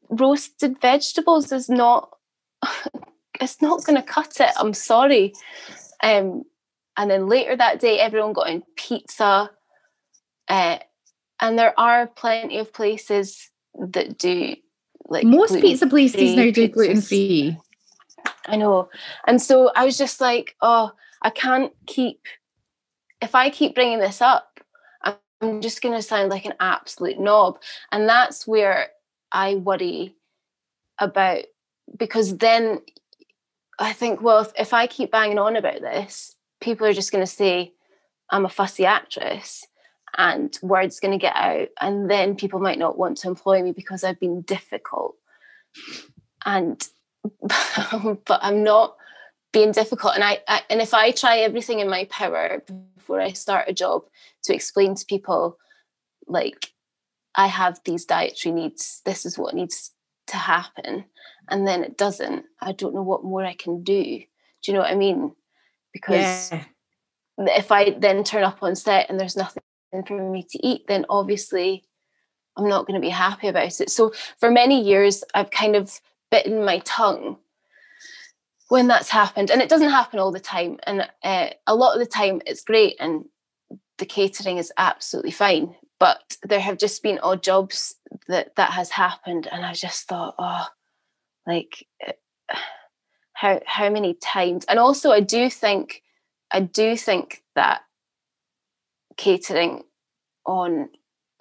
roasted 0.09 0.79
vegetables 0.81 1.51
is 1.51 1.69
not. 1.69 2.09
it's 3.41 3.61
not 3.61 3.85
going 3.85 3.95
to 3.95 4.03
cut 4.03 4.39
it. 4.39 4.51
I'm 4.57 4.73
sorry. 4.73 5.33
Um, 6.03 6.43
and 6.97 7.09
then 7.09 7.27
later 7.27 7.55
that 7.55 7.79
day, 7.79 7.99
everyone 7.99 8.33
got 8.33 8.49
in 8.49 8.63
pizza. 8.75 9.49
Uh, 10.49 10.79
and 11.39 11.57
there 11.57 11.79
are 11.79 12.07
plenty 12.07 12.57
of 12.57 12.73
places 12.73 13.49
that 13.75 14.17
do 14.17 14.55
like 15.07 15.23
most 15.23 15.59
pizza 15.61 15.87
places 15.87 16.35
now 16.35 16.51
do 16.51 16.67
gluten 16.67 17.01
free. 17.01 17.57
I 18.45 18.57
know. 18.57 18.89
And 19.25 19.41
so 19.41 19.71
I 19.75 19.85
was 19.85 19.97
just 19.97 20.19
like, 20.19 20.55
oh, 20.61 20.91
I 21.22 21.30
can't 21.30 21.74
keep, 21.86 22.22
if 23.22 23.36
I 23.36 23.49
keep 23.49 23.76
bringing 23.76 23.99
this 23.99 24.22
up, 24.22 24.59
I'm 25.41 25.61
just 25.61 25.82
going 25.82 25.95
to 25.95 26.01
sound 26.01 26.30
like 26.30 26.45
an 26.45 26.53
absolute 26.59 27.20
knob. 27.20 27.59
And 27.91 28.07
that's 28.07 28.45
where 28.45 28.89
I 29.32 29.55
worry 29.55 30.15
about, 30.99 31.45
because 31.97 32.38
then 32.38 32.82
I 33.78 33.93
think, 33.93 34.22
well, 34.22 34.41
if, 34.41 34.51
if 34.57 34.74
I 34.74 34.88
keep 34.88 35.11
banging 35.11 35.39
on 35.39 35.55
about 35.55 35.82
this, 35.82 36.36
people 36.59 36.86
are 36.86 36.93
just 36.93 37.11
going 37.11 37.26
to 37.26 37.32
say 37.32 37.74
I'm 38.30 38.45
a 38.45 38.49
fussy 38.49 38.86
actress 38.86 39.65
and 40.17 40.57
word's 40.61 40.99
going 40.99 41.11
to 41.11 41.22
get 41.22 41.36
out. 41.36 41.70
And 41.80 42.09
then 42.09 42.36
people 42.36 42.59
might 42.59 42.80
not 42.80 42.97
want 42.97 43.17
to 43.20 43.28
employ 43.28 43.63
me 43.63 43.72
because 43.72 44.03
I've 44.03 44.20
been 44.20 44.41
difficult. 44.41 45.15
And, 46.45 46.86
but 47.41 48.39
I'm 48.41 48.63
not 48.63 48.97
being 49.51 49.71
difficult. 49.71 50.15
And 50.15 50.23
I, 50.23 50.39
I 50.47 50.61
and 50.69 50.81
if 50.81 50.93
I 50.93 51.11
try 51.11 51.39
everything 51.39 51.79
in 51.79 51.89
my 51.89 52.05
power 52.05 52.63
before 52.95 53.21
I 53.21 53.31
start 53.31 53.69
a 53.69 53.73
job 53.73 54.03
to 54.43 54.53
explain 54.53 54.95
to 54.95 55.05
people, 55.05 55.57
like, 56.27 56.73
I 57.35 57.47
have 57.47 57.79
these 57.85 58.05
dietary 58.05 58.53
needs, 58.53 59.01
this 59.05 59.25
is 59.25 59.37
what 59.37 59.55
needs 59.55 59.91
to 60.27 60.37
happen 60.37 61.05
and 61.49 61.67
then 61.67 61.83
it 61.83 61.97
doesn't 61.97 62.45
i 62.61 62.71
don't 62.71 62.93
know 62.93 63.03
what 63.03 63.23
more 63.23 63.43
i 63.43 63.53
can 63.53 63.83
do 63.83 64.03
do 64.03 64.71
you 64.71 64.73
know 64.73 64.79
what 64.79 64.91
i 64.91 64.95
mean 64.95 65.33
because 65.91 66.51
yeah. 66.51 66.63
if 67.39 67.71
i 67.71 67.89
then 67.89 68.23
turn 68.23 68.43
up 68.43 68.61
on 68.61 68.75
set 68.75 69.09
and 69.09 69.19
there's 69.19 69.35
nothing 69.35 69.63
for 70.05 70.31
me 70.31 70.43
to 70.43 70.65
eat 70.65 70.85
then 70.87 71.05
obviously 71.09 71.83
i'm 72.55 72.69
not 72.69 72.85
going 72.85 72.99
to 72.99 73.05
be 73.05 73.09
happy 73.09 73.47
about 73.47 73.81
it 73.81 73.89
so 73.89 74.13
for 74.39 74.51
many 74.51 74.81
years 74.81 75.23
i've 75.33 75.51
kind 75.51 75.75
of 75.75 75.99
bitten 76.31 76.63
my 76.63 76.79
tongue 76.79 77.37
when 78.70 78.88
that's 78.88 79.09
happened 79.09 79.51
and 79.51 79.61
it 79.61 79.70
doesn't 79.70 79.89
happen 79.89 80.20
all 80.20 80.32
the 80.32 80.39
time 80.39 80.80
and 80.84 81.07
uh, 81.24 81.49
a 81.67 81.76
lot 81.76 81.93
of 81.93 81.99
the 81.99 82.05
time 82.05 82.41
it's 82.45 82.63
great 82.63 82.95
and 82.99 83.26
the 83.97 84.05
catering 84.05 84.57
is 84.57 84.72
absolutely 84.78 85.32
fine 85.32 85.76
but 85.99 86.38
there 86.43 86.61
have 86.61 86.78
just 86.78 87.03
been 87.03 87.20
odd 87.22 87.43
jobs 87.43 87.95
that 88.28 88.55
that 88.55 88.72
has 88.72 88.91
happened 88.91 89.47
and 89.51 89.65
i 89.65 89.74
just 89.74 90.07
thought 90.07 90.36
oh 90.39 90.65
like 91.45 91.86
eh, 92.01 92.13
how 93.34 93.61
how 93.65 93.89
many 93.89 94.13
times? 94.15 94.65
And 94.65 94.80
also 94.80 95.11
i 95.11 95.20
do 95.20 95.49
think 95.49 96.03
i 96.51 96.59
do 96.59 96.95
think 96.95 97.43
that 97.55 97.82
catering 99.17 99.84
on 100.45 100.89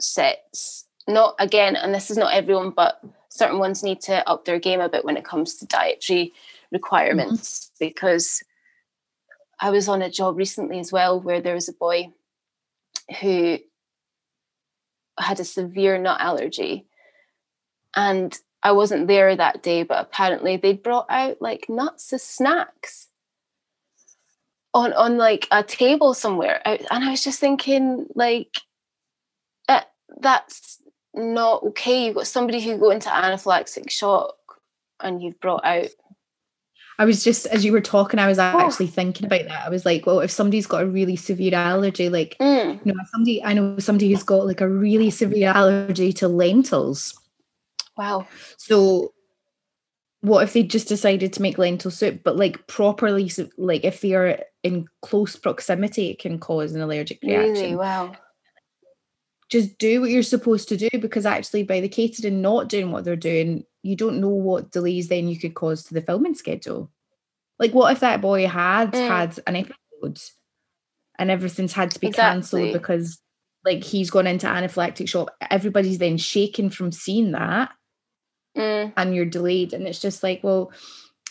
sets 0.01 0.87
not 1.07 1.35
again 1.39 1.76
and 1.76 1.95
this 1.95 2.11
is 2.11 2.16
not 2.16 2.35
everyone 2.35 2.70
but 2.70 3.01
certain 3.29 3.59
ones 3.59 3.83
need 3.83 4.01
to 4.01 4.29
up 4.29 4.45
their 4.45 4.59
game 4.59 4.81
a 4.81 4.89
bit 4.89 5.05
when 5.05 5.16
it 5.16 5.24
comes 5.24 5.55
to 5.57 5.66
dietary 5.66 6.33
requirements 6.73 7.66
mm-hmm. 7.66 7.87
because 7.87 8.43
i 9.61 9.71
was 9.71 9.89
on 9.89 10.03
a 10.03 10.11
job 10.11 10.37
recently 10.37 10.79
as 10.79 10.93
well 10.93 11.21
where 11.21 11.41
there 11.41 11.55
was 11.55 11.69
a 11.69 11.73
boy 11.73 12.09
who 13.21 13.59
had 15.19 15.41
a 15.41 15.45
severe 15.45 15.99
nut 15.99 16.21
allergy 16.21 16.87
and 17.97 18.39
I 18.62 18.73
wasn't 18.73 19.07
there 19.07 19.35
that 19.35 19.62
day, 19.62 19.83
but 19.83 20.01
apparently 20.01 20.57
they'd 20.57 20.83
brought 20.83 21.07
out 21.09 21.41
like 21.41 21.66
nuts 21.69 22.12
as 22.12 22.23
snacks 22.23 23.09
on 24.75 24.93
on 24.93 25.16
like 25.16 25.47
a 25.51 25.62
table 25.62 26.14
somewhere, 26.14 26.61
and 26.64 26.87
I 26.91 27.11
was 27.11 27.25
just 27.25 27.41
thinking 27.41 28.07
like, 28.14 28.61
uh, 29.69 29.83
that's 30.21 30.83
not 31.14 31.62
okay. 31.62 32.07
You've 32.07 32.16
got 32.16 32.27
somebody 32.27 32.61
who 32.61 32.79
go 32.79 32.91
into 32.91 33.09
anaphylactic 33.09 33.91
shock, 33.91 34.37
and 35.01 35.23
you've 35.23 35.41
brought 35.41 35.64
out. 35.64 35.89
I 37.01 37.05
was 37.05 37.22
just 37.22 37.46
as 37.46 37.64
you 37.64 37.72
were 37.72 37.80
talking, 37.80 38.18
I 38.18 38.26
was 38.26 38.38
oh. 38.38 38.42
actually 38.42 38.86
oh. 38.86 38.90
thinking 38.90 39.26
about 39.26 39.44
that. 39.44 39.66
I 39.66 39.68
was 39.68 39.86
like, 39.86 40.05
well, 40.05 40.20
if 40.20 40.30
somebody's 40.30 40.66
got 40.66 40.82
a 40.82 40.86
really 40.86 41.16
severe 41.16 41.55
allergy, 41.55 42.09
like 42.09 42.36
mm. 42.40 42.84
you 42.84 42.92
know, 42.92 43.01
somebody 43.12 43.44
I 43.44 43.53
know 43.53 43.78
somebody 43.78 44.11
who's 44.11 44.24
got 44.24 44.46
like 44.46 44.61
a 44.61 44.68
really 44.68 45.11
severe 45.11 45.51
allergy 45.51 46.12
to 46.14 46.28
lentils 46.28 47.18
Wow. 47.99 48.28
So 48.57 49.12
what 50.20 50.44
if 50.44 50.53
they 50.53 50.62
just 50.62 50.88
decided 50.88 51.32
to 51.32 51.42
make 51.42 51.59
lentil 51.59 51.90
soup, 51.90 52.22
but 52.22 52.36
like 52.36 52.66
properly, 52.68 53.30
like 53.59 53.84
if 53.84 54.01
they 54.01 54.14
are 54.14 54.40
in 54.62 54.86
close 55.03 55.36
proximity, 55.36 56.11
it 56.11 56.20
can 56.20 56.38
cause 56.38 56.72
an 56.72 56.80
allergic 56.80 57.18
reaction. 57.22 57.53
Really? 57.53 57.76
Wow. 57.76 58.12
Just 59.51 59.78
do 59.78 60.01
what 60.01 60.11
you're 60.11 60.22
supposed 60.22 60.68
to 60.68 60.76
do 60.76 60.88
because 61.01 61.26
actually, 61.26 61.64
by 61.64 61.80
the 61.80 61.88
catering 61.88 62.42
not 62.42 62.68
doing 62.68 62.92
what 62.92 63.05
they're 63.05 63.16
doing, 63.16 63.64
you 63.83 63.97
don't 63.97 64.20
know 64.20 64.29
what 64.29 64.70
delays 64.70 65.09
then 65.09 65.29
you 65.29 65.39
could 65.39 65.55
cause 65.55 65.85
to 65.85 65.95
the 65.95 66.03
filming 66.03 66.35
schedule. 66.35 66.91
Like, 67.59 67.72
what 67.72 67.93
if 67.93 68.01
that 68.01 68.20
boy 68.20 68.47
had 68.47 68.93
mm. 68.93 69.07
had 69.07 69.39
an 69.47 69.57
episode 69.57 70.20
and 71.18 71.31
everything's 71.31 71.72
had 71.72 71.91
to 71.93 72.01
be 72.01 72.09
exactly. 72.09 72.35
cancelled 72.35 72.72
because, 72.72 73.18
like, 73.64 73.83
he's 73.83 74.11
gone 74.11 74.26
into 74.26 74.47
anaphylactic 74.47 75.09
shock? 75.09 75.33
Everybody's 75.51 75.99
then 75.99 76.18
shaken 76.18 76.70
from 76.70 76.93
seeing 76.93 77.33
that 77.33 77.72
mm. 78.59 78.93
and 78.97 79.14
you're 79.14 79.24
delayed 79.24 79.72
and 79.72 79.87
it's 79.87 80.01
just 80.01 80.22
like 80.22 80.41
well 80.43 80.72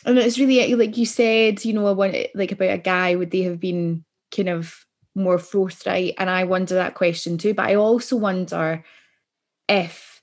and 0.05 0.17
it's 0.17 0.39
really 0.39 0.73
like 0.75 0.97
you 0.97 1.05
said 1.05 1.63
you 1.65 1.73
know 1.73 1.85
I 1.85 1.91
want 1.91 2.15
like 2.33 2.51
about 2.51 2.71
a 2.71 2.77
guy 2.77 3.15
would 3.15 3.31
they 3.31 3.41
have 3.43 3.59
been 3.59 4.03
kind 4.35 4.49
of 4.49 4.85
more 5.13 5.37
forthright 5.37 6.15
and 6.17 6.29
I 6.29 6.45
wonder 6.45 6.75
that 6.75 6.95
question 6.95 7.37
too 7.37 7.53
but 7.53 7.67
I 7.67 7.75
also 7.75 8.15
wonder 8.15 8.83
if 9.67 10.16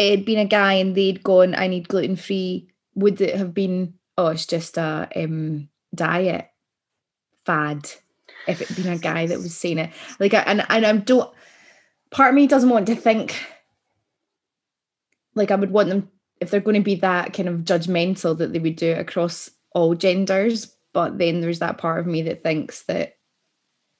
it 0.00 0.10
had 0.18 0.24
been 0.24 0.38
a 0.38 0.44
guy 0.44 0.74
and 0.74 0.94
they'd 0.94 1.22
gone 1.22 1.54
I 1.54 1.66
need 1.66 1.88
gluten 1.88 2.16
free 2.16 2.68
would 2.94 3.20
it 3.20 3.36
have 3.36 3.54
been 3.54 3.94
oh 4.16 4.28
it's 4.28 4.46
just 4.46 4.76
a 4.78 5.08
um, 5.16 5.68
diet 5.94 6.48
fad 7.44 7.90
if 8.46 8.60
it'd 8.60 8.76
been 8.76 8.92
a 8.92 8.98
guy 8.98 9.26
that 9.26 9.38
was 9.38 9.56
saying 9.56 9.78
it 9.78 9.90
like 10.18 10.34
and 10.34 10.64
and 10.68 10.86
I 10.86 10.96
don't 10.96 11.32
part 12.10 12.30
of 12.30 12.34
me 12.34 12.46
doesn't 12.46 12.70
want 12.70 12.86
to 12.86 12.96
think 12.96 13.40
like 15.34 15.50
I 15.50 15.56
would 15.56 15.70
want 15.70 15.88
them 15.88 16.10
if 16.40 16.50
they're 16.50 16.60
going 16.60 16.76
to 16.76 16.82
be 16.82 16.96
that 16.96 17.32
kind 17.32 17.48
of 17.48 17.60
judgmental 17.60 18.36
that 18.38 18.52
they 18.52 18.58
would 18.58 18.76
do 18.76 18.92
it 18.92 18.98
across 18.98 19.50
all 19.72 19.94
genders. 19.94 20.74
But 20.92 21.18
then 21.18 21.40
there's 21.40 21.60
that 21.60 21.78
part 21.78 22.00
of 22.00 22.06
me 22.06 22.22
that 22.22 22.42
thinks 22.42 22.82
that 22.84 23.16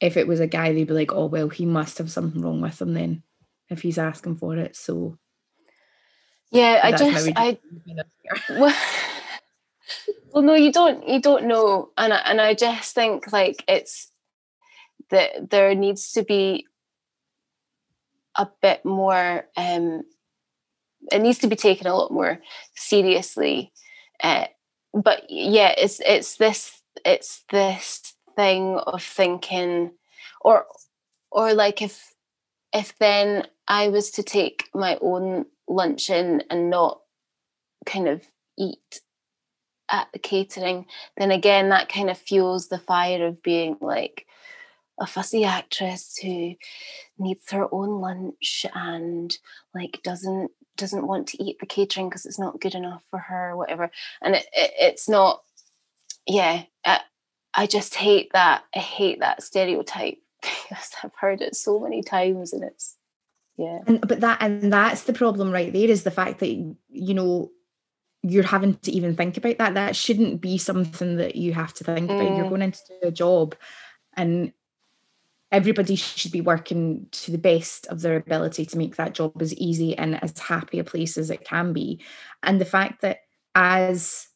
if 0.01 0.17
it 0.17 0.27
was 0.27 0.41
a 0.41 0.47
guy, 0.47 0.73
they'd 0.73 0.89
be 0.89 0.95
like, 0.95 1.13
oh 1.13 1.27
well, 1.27 1.49
he 1.49 1.67
must 1.67 1.99
have 1.99 2.11
something 2.11 2.41
wrong 2.41 2.61
with 2.61 2.81
him 2.81 2.95
then 2.95 3.23
if 3.69 3.83
he's 3.83 3.99
asking 3.99 4.37
for 4.37 4.57
it. 4.57 4.75
So 4.75 5.19
yeah, 6.51 6.81
I 6.83 6.93
just 6.93 7.31
I 7.37 7.59
well, 8.51 8.77
well, 10.33 10.43
no, 10.43 10.55
you 10.55 10.73
don't 10.73 11.09
you 11.09 11.21
don't 11.21 11.47
know, 11.47 11.91
and 11.97 12.13
I, 12.13 12.19
and 12.19 12.41
I 12.41 12.55
just 12.55 12.95
think 12.95 13.33
like 13.33 13.65
it's 13.69 14.11
that 15.11 15.51
there 15.51 15.75
needs 15.75 16.13
to 16.13 16.23
be 16.23 16.67
a 18.37 18.49
bit 18.63 18.85
more 18.85 19.45
um 19.57 20.05
it 21.11 21.21
needs 21.21 21.39
to 21.39 21.49
be 21.49 21.57
taken 21.57 21.87
a 21.87 21.97
lot 21.97 22.13
more 22.13 22.41
seriously. 22.75 23.73
Uh, 24.23 24.47
but 24.93 25.25
yeah, 25.29 25.75
it's 25.77 26.01
it's 26.05 26.37
this 26.37 26.83
it's 27.05 27.45
this 27.51 28.15
thing 28.37 28.77
of 28.87 29.03
thinking, 29.03 29.93
or 30.41 30.67
or 31.31 31.55
like 31.55 31.83
if 31.83 32.15
if 32.73 32.97
then 32.99 33.47
I 33.67 33.89
was 33.89 34.11
to 34.13 34.23
take 34.23 34.69
my 34.75 34.99
own 35.01 35.47
lunch 35.71 36.11
in 36.11 36.43
and 36.51 36.69
not 36.69 37.01
kind 37.87 38.09
of 38.09 38.23
eat 38.59 39.01
at 39.91 40.09
the 40.13 40.19
catering, 40.19 40.87
then 41.17 41.31
again 41.31 41.71
that 41.71 41.89
kind 41.89 42.11
of 42.11 42.19
fuels 42.19 42.69
the 42.69 42.79
fire 42.79 43.27
of 43.27 43.43
being 43.43 43.77
like 43.81 44.27
a 45.01 45.07
fussy 45.07 45.45
actress 45.45 46.19
who 46.23 46.55
needs 47.19 47.51
her 47.51 47.67
own 47.73 48.01
lunch 48.01 48.67
and 48.75 49.39
like 49.75 50.01
doesn't 50.05 50.51
doesn't 50.77 51.07
want 51.07 51.27
to 51.29 51.43
eat 51.43 51.59
the 51.59 51.67
catering 51.67 52.09
because 52.09 52.25
it's 52.27 52.39
not 52.39 52.61
good 52.61 52.75
enough 52.75 53.03
for 53.11 53.19
her 53.19 53.51
or 53.51 53.57
whatever. 53.57 53.91
And 54.23 54.35
it, 54.35 54.47
it, 54.53 54.73
it's 54.79 55.09
not 55.09 55.43
yeah 56.27 56.65
I, 56.85 57.01
I 57.55 57.67
just 57.67 57.95
hate 57.95 58.31
that 58.33 58.65
i 58.75 58.79
hate 58.79 59.21
that 59.21 59.43
stereotype. 59.43 60.19
Because 60.43 60.93
i've 61.03 61.15
heard 61.19 61.41
it 61.41 61.57
so 61.57 61.81
many 61.81 62.03
times 62.03 62.53
and 62.53 62.63
it's 62.63 62.97
yeah 63.61 63.79
and 63.87 64.01
but 64.07 64.21
that 64.21 64.39
and 64.41 64.73
that's 64.73 65.03
the 65.03 65.13
problem 65.13 65.51
right 65.51 65.73
there 65.73 65.89
is 65.89 66.03
the 66.03 66.11
fact 66.11 66.41
that 66.41 66.49
you 66.49 67.15
know 67.15 67.51
you're 68.23 68.43
having 68.43 68.75
to 68.77 68.93
even 68.93 69.17
think 69.17 69.37
about 69.37 69.59
that 69.59 69.75
that 69.75 69.97
shouldn't 69.97 70.41
be 70.41 70.59
something 70.59 71.17
that 71.17 71.37
you 71.37 71.53
have 71.53 71.73
to 71.73 71.85
think 71.85 72.11
mm. 72.11 72.15
about 72.15 72.37
you're 72.37 72.47
mm. 72.47 72.51
going 72.51 72.63
into 72.63 72.81
a 73.03 73.11
job 73.11 73.55
and 74.17 74.53
everybody 75.53 75.97
should 75.97 76.33
be 76.33 76.41
working 76.41 77.07
to 77.11 77.31
the 77.31 77.39
best 77.39 77.87
of 77.89 78.01
their 78.01 78.17
ability 78.17 78.65
to 78.67 78.79
make 78.79 78.97
that 78.97 79.15
job 79.15 79.41
as 79.41 79.55
easy 79.55 79.97
and 79.97 80.23
as 80.23 80.39
happy 80.39 80.79
a 80.79 80.85
place 80.85 81.19
as 81.19 81.31
it 81.31 81.45
can 81.45 81.73
be. 81.73 82.01
And 82.43 82.61
the 82.61 82.65
fact 82.65 83.03
that 83.03 83.21
as 83.55 84.29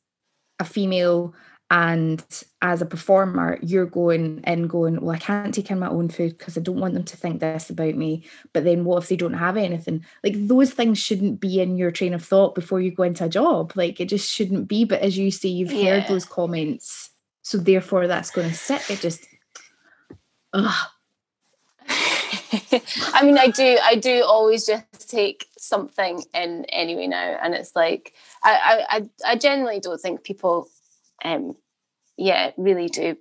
a 0.59 0.65
female 0.65 1.35
and 1.71 2.25
as 2.61 2.83
a 2.83 2.87
performer 2.87 3.59
you're 3.63 3.87
going 3.87 4.43
in 4.47 4.67
going 4.67 5.01
well 5.01 5.15
i 5.15 5.19
can't 5.19 5.55
take 5.55 5.71
in 5.71 5.79
my 5.79 5.89
own 5.89 6.09
food 6.09 6.37
because 6.37 6.59
i 6.59 6.61
don't 6.61 6.79
want 6.79 6.93
them 6.93 7.05
to 7.05 7.17
think 7.17 7.41
this 7.41 7.71
about 7.71 7.95
me. 7.95 8.25
But 8.53 8.65
then 8.65 8.85
what 8.85 9.03
if 9.03 9.09
they 9.09 9.17
don't 9.17 9.35
have 9.35 9.57
anything? 9.57 10.05
Like 10.23 10.35
those 10.37 10.73
things 10.73 10.99
shouldn't 10.99 11.41
be 11.41 11.61
in 11.61 11.77
your 11.77 11.91
train 11.91 12.15
of 12.15 12.25
thought 12.25 12.55
before 12.55 12.81
you 12.81 12.91
go 12.91 13.03
into 13.03 13.25
a 13.25 13.29
job. 13.29 13.73
Like 13.75 14.01
it 14.01 14.09
just 14.09 14.31
shouldn't 14.31 14.69
be. 14.69 14.85
But 14.85 15.03
as 15.03 15.19
you 15.19 15.31
say 15.31 15.49
you've 15.49 15.73
yeah. 15.73 16.01
heard 16.01 16.09
those 16.09 16.25
comments. 16.25 17.11
So 17.43 17.59
therefore 17.59 18.07
that's 18.07 18.31
going 18.31 18.49
to 18.49 18.55
sit. 18.55 18.91
It 18.91 19.01
just 19.01 19.27
ugh. 20.53 20.89
I 23.13 23.23
mean, 23.23 23.37
I 23.37 23.49
do, 23.49 23.79
I 23.83 23.97
do 23.97 24.25
always 24.25 24.67
just 24.67 25.11
take 25.11 25.47
something 25.59 26.23
in 26.33 26.65
anyway 26.67 27.07
now, 27.07 27.39
and 27.43 27.55
it's 27.55 27.77
like 27.77 28.15
I, 28.43 28.85
I, 28.89 29.33
I 29.33 29.37
generally 29.37 29.81
don't 29.81 30.01
think 30.01 30.25
people 30.25 30.69
um, 31.25 31.57
yeah, 32.17 32.53
really 32.57 32.89
do 32.89 33.17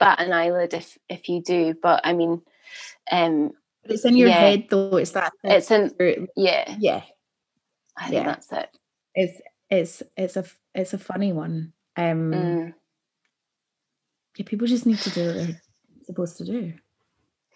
bat 0.00 0.20
an 0.20 0.32
eyelid 0.32 0.74
if 0.74 0.98
if 1.08 1.28
you 1.28 1.42
do. 1.42 1.74
But 1.80 2.00
I 2.04 2.12
mean, 2.12 2.42
um, 3.12 3.52
it's 3.84 4.04
in 4.04 4.16
your 4.16 4.28
yeah, 4.28 4.40
head 4.40 4.66
though. 4.68 4.96
It's 4.96 5.12
that. 5.12 5.32
It's 5.44 5.70
in. 5.70 5.92
Yeah. 6.36 6.76
Yeah. 6.78 7.02
I 7.96 8.08
think 8.08 8.14
yeah. 8.14 8.24
that's 8.24 8.52
it. 8.52 8.68
It's 9.14 9.40
it's 9.68 10.02
it's 10.16 10.36
a 10.36 10.44
it's 10.74 10.94
a 10.94 10.98
funny 10.98 11.32
one. 11.32 11.72
Um. 11.96 12.32
Mm. 12.32 12.74
Yeah, 14.36 14.44
people 14.46 14.66
just 14.66 14.86
need 14.86 14.98
to 14.98 15.10
do 15.10 15.26
what 15.26 15.34
they're 15.34 15.60
supposed 16.06 16.36
to 16.38 16.44
do. 16.44 16.72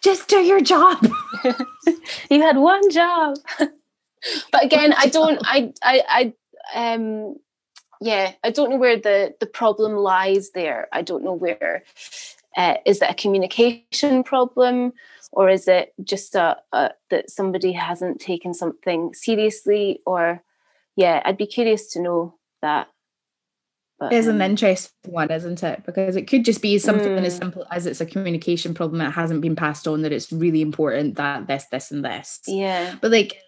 Just 0.03 0.29
do 0.29 0.37
your 0.37 0.61
job. 0.61 1.03
you 2.31 2.43
had 2.43 2.59
one 2.59 2.91
job. 2.91 3.39
but 4.53 4.63
again, 4.63 4.93
I 4.93 5.07
don't. 5.07 5.41
I 5.43 5.73
I 5.83 6.35
I 6.75 6.93
um 6.93 7.37
yeah, 8.05 8.33
I 8.45 8.51
don't 8.51 8.71
know 8.71 8.77
where 8.77 8.99
the 8.99 9.35
the 9.41 9.47
problem 9.47 9.97
lies 9.97 10.51
there. 10.51 10.89
I 10.93 11.03
don't 11.03 11.25
know 11.25 11.33
where 11.33 11.85
uh, 12.57 12.75
is 12.85 13.01
it 13.03 13.11
a 13.11 13.15
communication 13.15 14.23
problem 14.23 14.93
or 15.33 15.49
is 15.49 15.67
it 15.67 15.93
just 16.03 16.35
a, 16.35 16.57
a, 16.73 16.91
that 17.11 17.31
somebody 17.31 17.73
hasn't 17.73 18.21
taken 18.21 18.55
something 18.55 19.13
seriously 19.15 20.01
or 20.07 20.43
yeah 20.97 21.23
i'd 21.25 21.37
be 21.37 21.47
curious 21.47 21.93
to 21.93 22.01
know 22.01 22.35
that 22.63 22.89
but, 23.99 24.13
it 24.13 24.17
is 24.17 24.27
an 24.27 24.37
um, 24.37 24.51
interesting 24.51 24.93
one 25.07 25.31
isn't 25.31 25.63
it 25.63 25.85
because 25.85 26.17
it 26.17 26.29
could 26.29 26.45
just 26.45 26.63
be 26.63 26.79
something 26.79 27.17
mm. 27.17 27.25
as 27.25 27.37
simple 27.37 27.67
as 27.71 27.87
it's 27.87 28.01
a 28.01 28.07
communication 28.07 28.75
problem 28.75 28.99
that 28.99 29.13
hasn't 29.13 29.41
been 29.41 29.57
passed 29.57 29.89
on 29.89 30.03
that 30.03 30.13
it's 30.13 30.33
really 30.33 30.63
important 30.63 31.17
that 31.17 31.47
this 31.47 31.67
this 31.71 31.91
and 31.91 32.05
this 32.05 32.41
yeah 32.47 32.95
but 33.01 33.11
like 33.11 33.41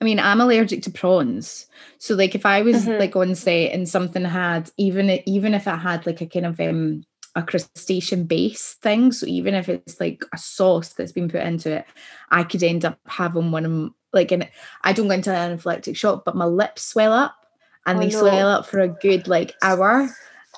I 0.00 0.04
mean, 0.04 0.20
I'm 0.20 0.40
allergic 0.40 0.82
to 0.82 0.90
prawns. 0.90 1.66
So 1.98 2.14
like 2.14 2.34
if 2.34 2.46
I 2.46 2.62
was 2.62 2.84
mm-hmm. 2.86 3.00
like 3.00 3.16
on 3.16 3.34
set 3.34 3.72
and 3.72 3.88
something 3.88 4.24
had 4.24 4.70
even 4.76 5.10
even 5.26 5.54
if 5.54 5.66
it 5.66 5.76
had 5.76 6.06
like 6.06 6.20
a 6.20 6.26
kind 6.26 6.46
of 6.46 6.60
um 6.60 7.04
a 7.34 7.42
crustacean 7.42 8.24
base 8.24 8.74
thing, 8.74 9.12
so 9.12 9.26
even 9.26 9.54
if 9.54 9.68
it's 9.68 10.00
like 10.00 10.24
a 10.32 10.38
sauce 10.38 10.90
that's 10.90 11.12
been 11.12 11.28
put 11.28 11.42
into 11.42 11.78
it, 11.78 11.86
I 12.30 12.44
could 12.44 12.62
end 12.62 12.84
up 12.84 12.98
having 13.06 13.50
one 13.50 13.64
of 13.64 13.92
like 14.12 14.30
and 14.30 14.48
I 14.82 14.92
don't 14.92 15.08
go 15.08 15.14
into 15.14 15.34
an 15.34 15.56
anaphylactic 15.58 15.96
shock, 15.96 16.24
but 16.24 16.36
my 16.36 16.46
lips 16.46 16.82
swell 16.82 17.12
up 17.12 17.34
and 17.86 17.98
oh, 17.98 18.00
they 18.00 18.08
no. 18.08 18.20
swell 18.20 18.48
up 18.48 18.66
for 18.66 18.80
a 18.80 18.88
good 18.88 19.26
like 19.26 19.54
hour. 19.62 20.08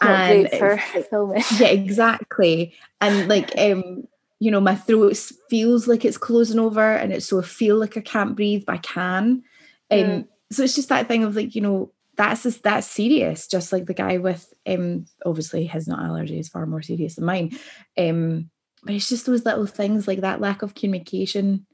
Not 0.02 0.30
and 0.30 0.50
for 0.50 0.78
filming. 1.10 1.42
Yeah, 1.58 1.68
exactly. 1.68 2.74
And 3.00 3.28
like 3.28 3.56
um 3.58 4.06
you 4.40 4.50
know, 4.50 4.60
my 4.60 4.74
throat 4.74 5.16
feels 5.50 5.86
like 5.86 6.04
it's 6.04 6.16
closing 6.16 6.58
over 6.58 6.94
and 6.94 7.12
it's 7.12 7.26
so 7.26 7.40
I 7.40 7.44
feel 7.44 7.76
like 7.76 7.96
I 7.96 8.00
can't 8.00 8.34
breathe, 8.34 8.64
but 8.66 8.76
I 8.76 8.78
can. 8.78 9.42
Um, 9.90 9.98
mm. 9.98 10.28
so 10.50 10.64
it's 10.64 10.74
just 10.74 10.88
that 10.88 11.08
thing 11.08 11.24
of 11.24 11.36
like, 11.36 11.54
you 11.54 11.60
know, 11.60 11.92
that's 12.16 12.44
just, 12.44 12.62
that's 12.62 12.86
serious. 12.86 13.46
Just 13.46 13.70
like 13.70 13.84
the 13.84 13.94
guy 13.94 14.16
with 14.16 14.52
um 14.66 15.04
obviously 15.26 15.66
his 15.66 15.86
not 15.86 16.02
allergy 16.02 16.38
is 16.38 16.48
far 16.48 16.64
more 16.64 16.80
serious 16.80 17.16
than 17.16 17.26
mine. 17.26 17.58
Um, 17.98 18.50
but 18.82 18.94
it's 18.94 19.10
just 19.10 19.26
those 19.26 19.44
little 19.44 19.66
things 19.66 20.08
like 20.08 20.22
that 20.22 20.40
lack 20.40 20.62
of 20.62 20.74
communication. 20.74 21.66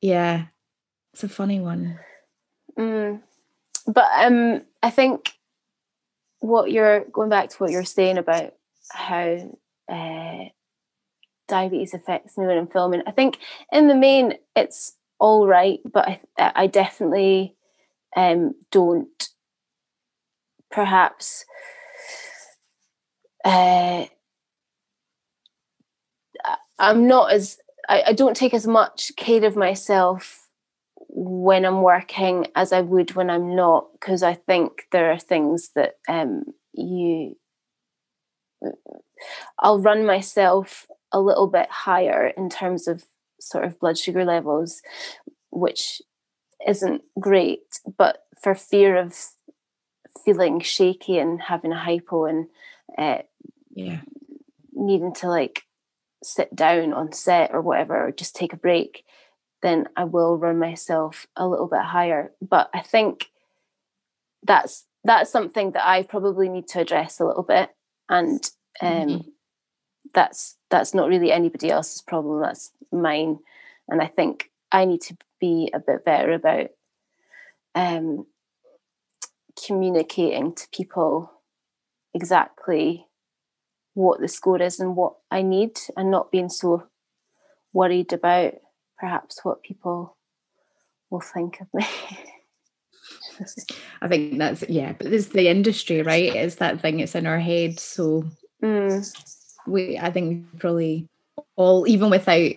Yeah. 0.00 0.46
It's 1.12 1.24
a 1.24 1.28
funny 1.28 1.60
one. 1.60 1.98
Mm. 2.78 3.20
But 3.86 4.08
um 4.16 4.62
I 4.82 4.88
think 4.88 5.34
what 6.38 6.70
you're 6.70 7.04
going 7.12 7.28
back 7.28 7.50
to 7.50 7.56
what 7.58 7.70
you're 7.70 7.84
saying 7.84 8.16
about 8.16 8.54
how 8.90 9.56
uh 9.90 10.44
diabetes 11.48 11.94
affects 11.94 12.36
me 12.36 12.46
when 12.46 12.58
I'm 12.58 12.66
filming. 12.66 13.02
I 13.06 13.10
think 13.10 13.38
in 13.72 13.88
the 13.88 13.94
main 13.94 14.34
it's 14.56 14.96
all 15.18 15.46
right, 15.46 15.80
but 15.92 16.08
I, 16.38 16.52
I 16.54 16.66
definitely 16.66 17.56
um, 18.16 18.54
don't 18.70 19.28
perhaps 20.70 21.44
uh, 23.44 24.06
I'm 26.78 27.06
not 27.06 27.32
as 27.32 27.58
I, 27.88 28.02
I 28.08 28.12
don't 28.12 28.36
take 28.36 28.54
as 28.54 28.66
much 28.66 29.12
care 29.16 29.44
of 29.44 29.56
myself 29.56 30.48
when 30.96 31.64
I'm 31.64 31.82
working 31.82 32.48
as 32.56 32.72
I 32.72 32.80
would 32.80 33.14
when 33.14 33.30
I'm 33.30 33.54
not, 33.54 33.86
because 33.92 34.22
I 34.22 34.34
think 34.34 34.88
there 34.90 35.12
are 35.12 35.18
things 35.18 35.70
that 35.76 35.94
um, 36.08 36.44
you 36.72 37.36
I'll 39.58 39.80
run 39.80 40.04
myself 40.06 40.86
a 41.14 41.20
little 41.20 41.46
bit 41.46 41.70
higher 41.70 42.26
in 42.36 42.50
terms 42.50 42.88
of 42.88 43.04
sort 43.40 43.64
of 43.64 43.78
blood 43.78 43.96
sugar 43.96 44.24
levels, 44.24 44.82
which 45.50 46.02
isn't 46.66 47.02
great, 47.20 47.60
but 47.96 48.24
for 48.42 48.54
fear 48.54 48.96
of 48.96 49.16
feeling 50.24 50.60
shaky 50.60 51.18
and 51.18 51.40
having 51.40 51.72
a 51.72 51.78
hypo 51.78 52.24
and 52.24 52.48
uh, 52.98 53.18
yeah, 53.74 54.00
needing 54.72 55.14
to 55.14 55.28
like 55.28 55.62
sit 56.22 56.54
down 56.54 56.92
on 56.92 57.12
set 57.12 57.52
or 57.52 57.60
whatever, 57.60 58.08
or 58.08 58.10
just 58.10 58.34
take 58.34 58.52
a 58.52 58.56
break, 58.56 59.04
then 59.62 59.86
I 59.96 60.04
will 60.04 60.36
run 60.36 60.58
myself 60.58 61.26
a 61.36 61.46
little 61.46 61.68
bit 61.68 61.82
higher. 61.82 62.32
But 62.42 62.70
I 62.74 62.80
think 62.80 63.30
that's 64.42 64.84
that's 65.04 65.30
something 65.30 65.72
that 65.72 65.86
I 65.86 66.02
probably 66.02 66.48
need 66.48 66.66
to 66.68 66.80
address 66.80 67.20
a 67.20 67.26
little 67.26 67.44
bit, 67.44 67.70
and 68.08 68.50
um, 68.80 68.88
mm-hmm. 68.90 69.28
That's 70.14 70.56
that's 70.70 70.94
not 70.94 71.08
really 71.08 71.30
anybody 71.30 71.70
else's 71.70 72.02
problem 72.02 72.40
that's 72.40 72.72
mine 72.92 73.38
and 73.88 74.00
i 74.00 74.06
think 74.06 74.50
i 74.72 74.84
need 74.84 75.00
to 75.00 75.16
be 75.40 75.70
a 75.74 75.80
bit 75.80 76.04
better 76.04 76.32
about 76.32 76.68
um, 77.76 78.24
communicating 79.66 80.54
to 80.54 80.68
people 80.72 81.30
exactly 82.14 83.06
what 83.94 84.20
the 84.20 84.28
score 84.28 84.62
is 84.62 84.80
and 84.80 84.96
what 84.96 85.14
i 85.30 85.42
need 85.42 85.76
and 85.96 86.10
not 86.10 86.30
being 86.30 86.48
so 86.48 86.84
worried 87.72 88.12
about 88.12 88.54
perhaps 88.98 89.40
what 89.42 89.62
people 89.62 90.16
will 91.10 91.20
think 91.20 91.60
of 91.60 91.66
me 91.74 91.86
I 94.00 94.08
think 94.08 94.38
that's 94.38 94.64
yeah, 94.68 94.92
but 94.92 95.10
there's 95.10 95.28
the 95.28 95.48
industry, 95.48 96.02
right? 96.02 96.34
It's 96.34 96.56
that 96.56 96.80
thing, 96.80 97.00
it's 97.00 97.14
in 97.14 97.26
our 97.26 97.38
head. 97.38 97.80
So 97.80 98.24
mm 98.62 99.33
we 99.66 99.98
I 99.98 100.10
think 100.10 100.28
we 100.28 100.58
probably 100.58 101.08
all 101.56 101.86
even 101.86 102.10
without 102.10 102.52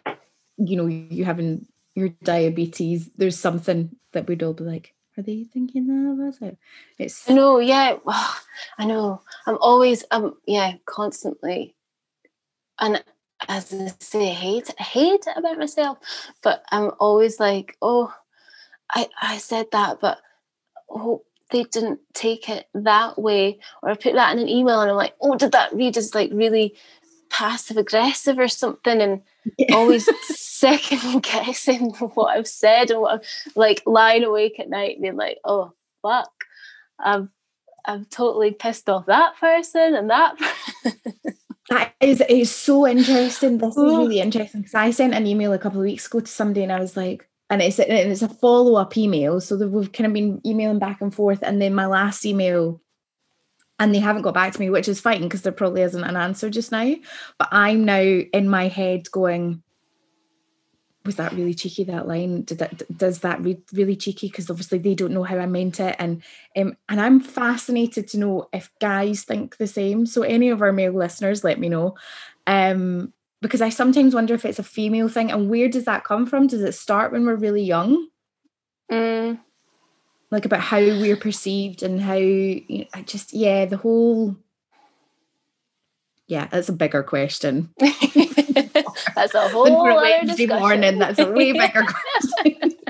you 0.57 0.75
know 0.75 0.87
you 0.87 1.25
having 1.25 1.65
your 1.95 2.09
diabetes, 2.23 3.09
there's 3.17 3.39
something 3.39 3.89
that 4.11 4.27
we'd 4.27 4.43
all 4.43 4.53
be 4.53 4.63
like, 4.63 4.93
are 5.17 5.23
they 5.23 5.43
thinking 5.43 5.87
that 5.87 6.11
about 6.11 6.47
it? 6.47 6.57
It's 6.99 7.27
I 7.27 7.33
know, 7.33 7.57
yeah. 7.57 7.97
I 8.77 8.85
know. 8.85 9.21
I'm 9.47 9.57
always 9.59 10.05
um 10.11 10.35
yeah, 10.45 10.73
constantly. 10.85 11.75
And 12.79 13.03
as 13.47 13.73
I 13.73 13.91
say, 13.99 14.29
I 14.29 14.33
hate 14.33 14.79
hate 14.79 15.25
about 15.35 15.57
myself, 15.57 15.97
but 16.43 16.63
I'm 16.71 16.91
always 16.99 17.39
like, 17.39 17.77
oh, 17.81 18.13
I 18.91 19.09
I 19.19 19.37
said 19.37 19.71
that, 19.71 19.99
but 19.99 20.19
oh 20.89 21.23
they 21.49 21.63
didn't 21.63 21.99
take 22.13 22.49
it 22.49 22.67
that 22.73 23.17
way, 23.17 23.59
or 23.81 23.89
I 23.89 23.95
put 23.95 24.13
that 24.13 24.33
in 24.33 24.39
an 24.39 24.49
email 24.49 24.81
and 24.81 24.91
I'm 24.91 24.97
like, 24.97 25.15
oh, 25.21 25.35
did 25.35 25.53
that 25.53 25.73
read 25.73 25.97
as 25.97 26.13
like 26.13 26.29
really 26.33 26.75
passive 27.29 27.77
aggressive 27.77 28.39
or 28.39 28.47
something 28.47 29.01
and 29.01 29.21
yeah. 29.57 29.75
always 29.75 30.09
second 30.27 31.23
guessing 31.23 31.91
what 31.91 32.37
I've 32.37 32.47
said 32.47 32.91
and 32.91 33.01
what 33.01 33.13
I'm 33.13 33.21
like 33.55 33.83
lying 33.85 34.23
awake 34.23 34.59
at 34.59 34.69
night 34.69 35.01
being 35.01 35.15
like, 35.15 35.37
oh 35.43 35.73
fuck, 36.01 36.31
I've 36.99 37.27
I've 37.85 38.09
totally 38.09 38.51
pissed 38.51 38.89
off 38.89 39.05
that 39.05 39.37
person 39.39 39.95
and 39.95 40.09
that 40.09 40.35
That 41.69 41.93
is 41.99 42.21
is 42.29 42.49
so 42.49 42.87
interesting. 42.87 43.57
This 43.57 43.75
is 43.75 43.83
really 43.83 44.19
interesting 44.21 44.61
because 44.61 44.73
I 44.75 44.91
sent 44.91 45.13
an 45.13 45.27
email 45.27 45.51
a 45.51 45.59
couple 45.59 45.79
of 45.79 45.85
weeks 45.85 46.07
ago 46.07 46.21
to 46.21 46.27
somebody 46.27 46.63
and 46.63 46.71
I 46.71 46.79
was 46.79 46.95
like, 46.95 47.27
and 47.49 47.61
it's 47.61 47.79
it's 47.79 48.21
a 48.21 48.29
follow 48.29 48.75
up 48.75 48.95
email, 48.97 49.41
so 49.41 49.57
we've 49.67 49.91
kind 49.91 50.07
of 50.07 50.13
been 50.13 50.41
emailing 50.45 50.79
back 50.79 51.01
and 51.01 51.13
forth. 51.13 51.39
And 51.43 51.61
then 51.61 51.75
my 51.75 51.85
last 51.85 52.25
email 52.25 52.81
and 53.79 53.93
they 53.93 53.99
haven't 53.99 54.23
got 54.23 54.33
back 54.33 54.53
to 54.53 54.59
me, 54.59 54.69
which 54.69 54.87
is 54.87 54.99
fine 54.99 55.21
because 55.21 55.43
there 55.43 55.51
probably 55.51 55.81
isn't 55.81 56.03
an 56.03 56.17
answer 56.17 56.49
just 56.49 56.71
now. 56.71 56.95
But 57.37 57.49
I'm 57.51 57.85
now 57.85 58.01
in 58.01 58.49
my 58.49 58.67
head 58.67 59.09
going, 59.11 59.61
was 61.07 61.15
that 61.15 61.33
really 61.33 61.53
cheeky 61.53 61.85
that 61.85 62.07
line? 62.07 62.43
Did 62.43 62.59
that 62.59 62.97
does 62.97 63.19
that 63.19 63.41
read 63.41 63.61
really 63.73 63.95
cheeky? 63.95 64.27
Because 64.27 64.49
obviously 64.49 64.77
they 64.77 64.93
don't 64.93 65.13
know 65.13 65.23
how 65.23 65.37
i 65.37 65.45
meant 65.47 65.79
it. 65.79 65.95
And 65.97 66.21
um, 66.55 66.77
and 66.89 67.01
i'm 67.01 67.19
fascinated 67.19 68.07
to 68.09 68.19
know 68.19 68.49
if 68.53 68.69
guys 68.79 69.23
think 69.23 69.57
the 69.57 69.67
same. 69.67 70.05
So 70.05 70.21
any 70.21 70.49
of 70.49 70.61
our 70.61 70.73
male 70.73 70.93
listeners 70.93 71.43
let 71.43 71.59
me 71.59 71.69
know. 71.69 71.95
Um 72.45 73.13
because 73.41 73.61
i 73.61 73.69
sometimes 73.69 74.13
wonder 74.13 74.33
if 74.33 74.45
it's 74.45 74.59
a 74.59 74.63
female 74.63 75.09
thing. 75.09 75.31
And 75.31 75.49
where 75.49 75.69
does 75.69 75.85
that 75.85 76.03
come 76.03 76.27
from? 76.27 76.47
Does 76.47 76.61
it 76.61 76.73
start 76.73 77.11
when 77.11 77.25
we're 77.25 77.35
really 77.35 77.63
young? 77.63 78.09
Mm, 78.91 79.39
like 80.31 80.45
about 80.45 80.61
how 80.61 80.79
we're 80.79 81.17
perceived 81.17 81.83
and 81.83 82.01
how 82.01 82.15
you 82.15 82.63
know, 82.69 82.85
i 82.93 83.01
just 83.01 83.33
yeah 83.33 83.65
the 83.65 83.77
whole 83.77 84.35
yeah 86.27 86.47
that's 86.47 86.69
a 86.69 86.73
bigger 86.73 87.03
question 87.03 87.69
that's 89.15 89.33
a 89.33 89.49
whole 89.49 89.87
other 89.87 90.25
discussion. 90.25 90.59
morning 90.59 90.99
that's 90.99 91.19
a 91.19 91.31
way 91.31 91.51
bigger 91.51 91.83
question 91.83 92.73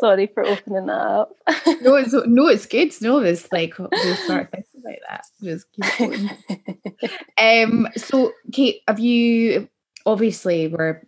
Sorry 0.00 0.28
for 0.28 0.46
opening 0.46 0.86
that 0.86 0.92
up. 0.92 1.36
no, 1.82 1.96
it's 1.96 2.14
no, 2.14 2.48
it's 2.48 2.64
good. 2.64 2.92
No, 3.02 3.18
it's 3.18 3.52
like 3.52 3.78
we'll 3.78 4.16
start 4.16 4.50
thinking 4.50 4.80
about 4.80 4.98
that. 5.08 5.26
Just 5.42 5.66
keep 5.72 5.98
going. 5.98 6.30
um. 7.38 7.88
So, 7.96 8.32
Kate, 8.50 8.80
have 8.88 8.98
you? 8.98 9.68
Obviously, 10.06 10.68
we're 10.68 11.02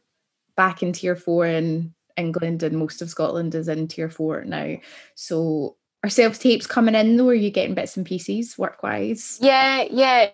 back 0.57 0.83
in 0.83 0.93
tier 0.93 1.17
four 1.17 1.47
in 1.47 1.95
England, 2.17 2.63
and 2.63 2.77
most 2.77 3.03
of 3.03 3.11
Scotland 3.11 3.55
is 3.55 3.69
in 3.69 3.89
tier 3.89 4.11
four 4.11 4.45
now. 4.45 4.77
So, 5.15 5.77
are 6.03 6.11
self 6.11 6.39
tapes 6.39 6.67
coming 6.67 6.95
in 6.95 7.17
though? 7.17 7.29
Are 7.29 7.35
you 7.35 7.51
getting 7.51 7.75
bits 7.75 7.97
and 7.97 8.07
pieces 8.07 8.59
work 8.59 8.83
wise? 8.83 9.39
Yeah, 9.41 9.83
yeah, 9.91 10.31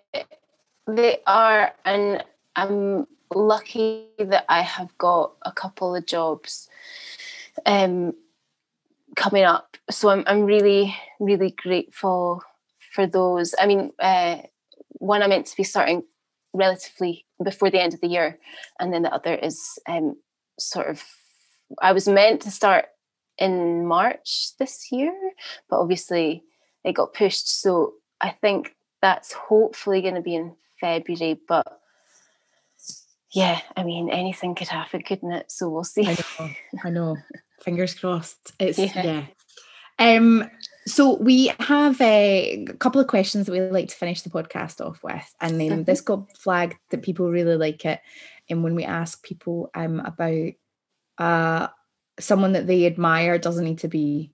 they 0.87 1.19
are, 1.27 1.73
and 1.85 2.23
I'm 2.55 3.07
lucky 3.33 4.07
that 4.17 4.45
I 4.49 4.61
have 4.61 4.97
got 4.97 5.33
a 5.43 5.51
couple 5.51 5.95
of 5.95 6.05
jobs 6.05 6.67
um, 7.65 8.13
coming 9.15 9.43
up. 9.43 9.77
So 9.89 10.09
I'm 10.09 10.23
I'm 10.27 10.45
really 10.45 10.95
really 11.19 11.51
grateful 11.51 12.43
for 12.93 13.07
those. 13.07 13.53
I 13.59 13.67
mean, 13.67 13.91
uh, 13.99 14.37
one 14.93 15.23
I'm 15.23 15.29
meant 15.29 15.45
to 15.47 15.57
be 15.57 15.63
starting 15.63 16.03
relatively 16.53 17.25
before 17.43 17.69
the 17.69 17.81
end 17.81 17.93
of 17.93 18.01
the 18.01 18.07
year, 18.07 18.39
and 18.79 18.93
then 18.93 19.03
the 19.03 19.13
other 19.13 19.35
is 19.35 19.79
um, 19.87 20.17
sort 20.59 20.87
of. 20.87 21.03
I 21.81 21.91
was 21.93 22.07
meant 22.07 22.41
to 22.41 22.51
start 22.51 22.85
in 23.37 23.85
March 23.85 24.51
this 24.57 24.91
year, 24.91 25.13
but 25.69 25.79
obviously 25.79 26.43
it 26.83 26.93
got 26.93 27.13
pushed. 27.13 27.61
So 27.61 27.93
I 28.21 28.29
think 28.31 28.75
that's 29.01 29.31
hopefully 29.33 30.01
going 30.01 30.15
to 30.15 30.21
be 30.21 30.35
in 30.35 30.55
February. 30.79 31.39
But 31.47 31.65
yeah, 33.31 33.61
I 33.77 33.83
mean, 33.83 34.09
anything 34.09 34.55
could 34.55 34.67
happen, 34.67 35.01
couldn't 35.03 35.31
it? 35.31 35.51
So 35.51 35.69
we'll 35.69 35.83
see. 35.83 36.07
I 36.07 36.17
know. 36.39 36.49
I 36.83 36.89
know. 36.89 37.17
Fingers 37.61 37.93
crossed. 37.93 38.53
It's 38.59 38.79
yeah. 38.79 39.03
Yeah. 39.03 39.25
Um. 39.99 40.49
So 40.87 41.17
we 41.17 41.51
have 41.59 41.99
a 42.01 42.65
couple 42.79 43.01
of 43.01 43.07
questions 43.07 43.45
that 43.45 43.51
we 43.51 43.59
like 43.61 43.89
to 43.89 43.95
finish 43.95 44.21
the 44.21 44.29
podcast 44.29 44.83
off 44.83 45.03
with, 45.03 45.35
and 45.41 45.59
then 45.59 45.69
Mhm. 45.69 45.85
this 45.85 46.01
got 46.01 46.35
flagged 46.37 46.77
that 46.89 47.03
people 47.03 47.29
really 47.29 47.57
like 47.57 47.85
it. 47.85 47.99
And 48.49 48.63
when 48.63 48.75
we 48.75 48.85
ask 48.85 49.21
people 49.23 49.69
um 49.75 49.99
about 49.99 50.53
uh 51.19 51.67
someone 52.19 52.53
that 52.53 52.67
they 52.67 52.85
admire, 52.85 53.37
doesn't 53.37 53.65
need 53.65 53.79
to 53.79 53.87
be 53.87 54.33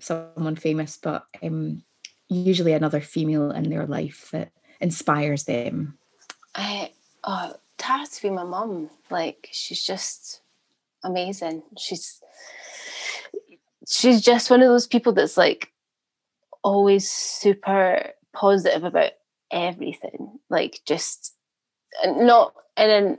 someone 0.00 0.56
famous, 0.56 0.98
but 1.00 1.26
um 1.42 1.82
usually 2.28 2.72
another 2.72 3.00
female 3.00 3.50
in 3.50 3.70
their 3.70 3.86
life 3.86 4.30
that 4.32 4.50
inspires 4.80 5.44
them. 5.44 5.98
I, 6.54 6.92
oh, 7.24 7.54
it 7.78 7.82
has 7.82 8.10
to 8.10 8.22
be 8.22 8.30
my 8.30 8.44
mum. 8.44 8.90
Like 9.10 9.48
she's 9.52 9.82
just 9.82 10.40
amazing. 11.02 11.62
She's 11.78 12.20
she's 13.88 14.20
just 14.20 14.50
one 14.50 14.62
of 14.62 14.68
those 14.68 14.86
people 14.86 15.12
that's 15.12 15.36
like 15.36 15.72
always 16.62 17.10
super 17.10 18.10
positive 18.32 18.84
about 18.84 19.12
everything. 19.50 20.38
Like 20.48 20.80
just 20.86 21.34
not 22.04 22.54
in 22.76 22.90
an 22.90 23.18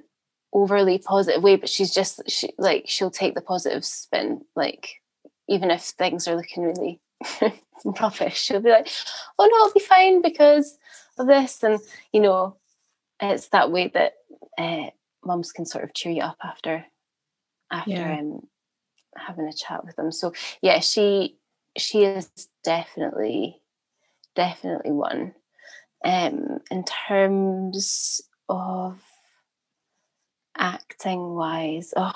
overly 0.56 0.98
positive 0.98 1.44
way, 1.44 1.58
but 1.58 1.70
she's 1.70 1.94
just 1.94 2.22
she 2.30 2.54
like 2.58 2.86
she'll 2.88 3.12
take 3.12 3.36
the 3.36 3.42
positive 3.42 3.84
spin. 3.86 4.42
Like 4.56 5.02
even 5.50 5.70
if 5.70 5.82
things 5.84 6.28
are 6.28 6.36
looking 6.36 6.64
really 6.64 7.02
rubbish, 7.86 8.38
she'll 8.40 8.62
be 8.62 8.70
like, 8.72 8.88
"Oh 9.38 9.46
no, 9.46 9.58
I'll 9.66 9.74
be 9.74 9.80
fine 9.82 10.22
because 10.22 10.78
of 11.20 11.28
this," 11.28 11.62
and 11.62 11.80
you 12.14 12.22
know, 12.22 12.56
it's 13.22 13.50
that 13.50 13.72
way 13.72 13.90
that 13.90 14.14
uh, 14.58 14.90
mums 15.24 15.52
can 15.52 15.66
sort 15.66 15.84
of 15.84 15.94
cheer 15.94 16.14
you 16.14 16.22
up 16.22 16.38
after 16.42 16.86
after 17.72 17.92
Yeah. 17.92 18.20
um, 18.20 18.48
having 19.18 19.48
a 19.48 19.54
chat 19.54 19.86
with 19.86 19.98
them. 19.98 20.12
So 20.12 20.34
yeah, 20.62 20.80
she 20.80 21.38
she 21.78 22.06
is 22.06 22.30
definitely 22.64 23.62
definitely 24.36 24.92
one. 24.92 25.34
Um, 26.04 26.60
in 26.70 26.84
terms 26.84 28.22
of 28.48 29.00
acting 30.58 31.36
wise, 31.36 31.94
oh, 31.96 32.12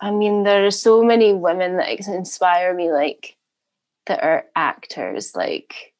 I 0.00 0.10
mean, 0.10 0.42
there 0.42 0.66
are 0.66 0.70
so 0.70 1.02
many 1.02 1.32
women 1.32 1.76
that 1.76 1.88
inspire 2.08 2.74
me, 2.74 2.90
like 2.90 3.36
that 4.06 4.22
are 4.22 4.44
actors, 4.56 5.36
like 5.36 5.94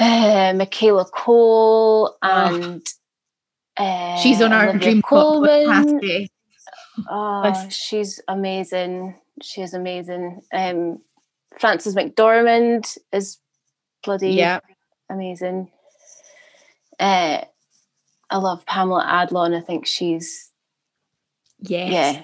uh, 0.00 0.54
Michaela 0.56 1.04
Coel 1.04 2.16
and 2.22 2.86
uh, 3.76 4.16
She's 4.16 4.40
on 4.40 4.52
our 4.52 4.68
Olivia 4.70 4.80
dream 4.80 5.02
eh? 6.02 6.26
Oh, 7.10 7.68
she's 7.70 8.20
amazing. 8.28 9.18
She 9.42 9.62
is 9.62 9.74
amazing. 9.74 10.42
Um, 10.52 11.00
Frances 11.58 11.94
McDormand 11.94 12.98
is 13.12 13.38
bloody 14.04 14.32
Yeah. 14.32 14.60
amazing. 15.10 15.70
Uh, 16.98 17.44
I 18.32 18.38
love 18.38 18.64
Pamela 18.66 19.04
Adlon. 19.04 19.54
I 19.56 19.60
think 19.60 19.86
she's 19.86 20.50
Yes. 21.60 22.16
yeah. 22.16 22.22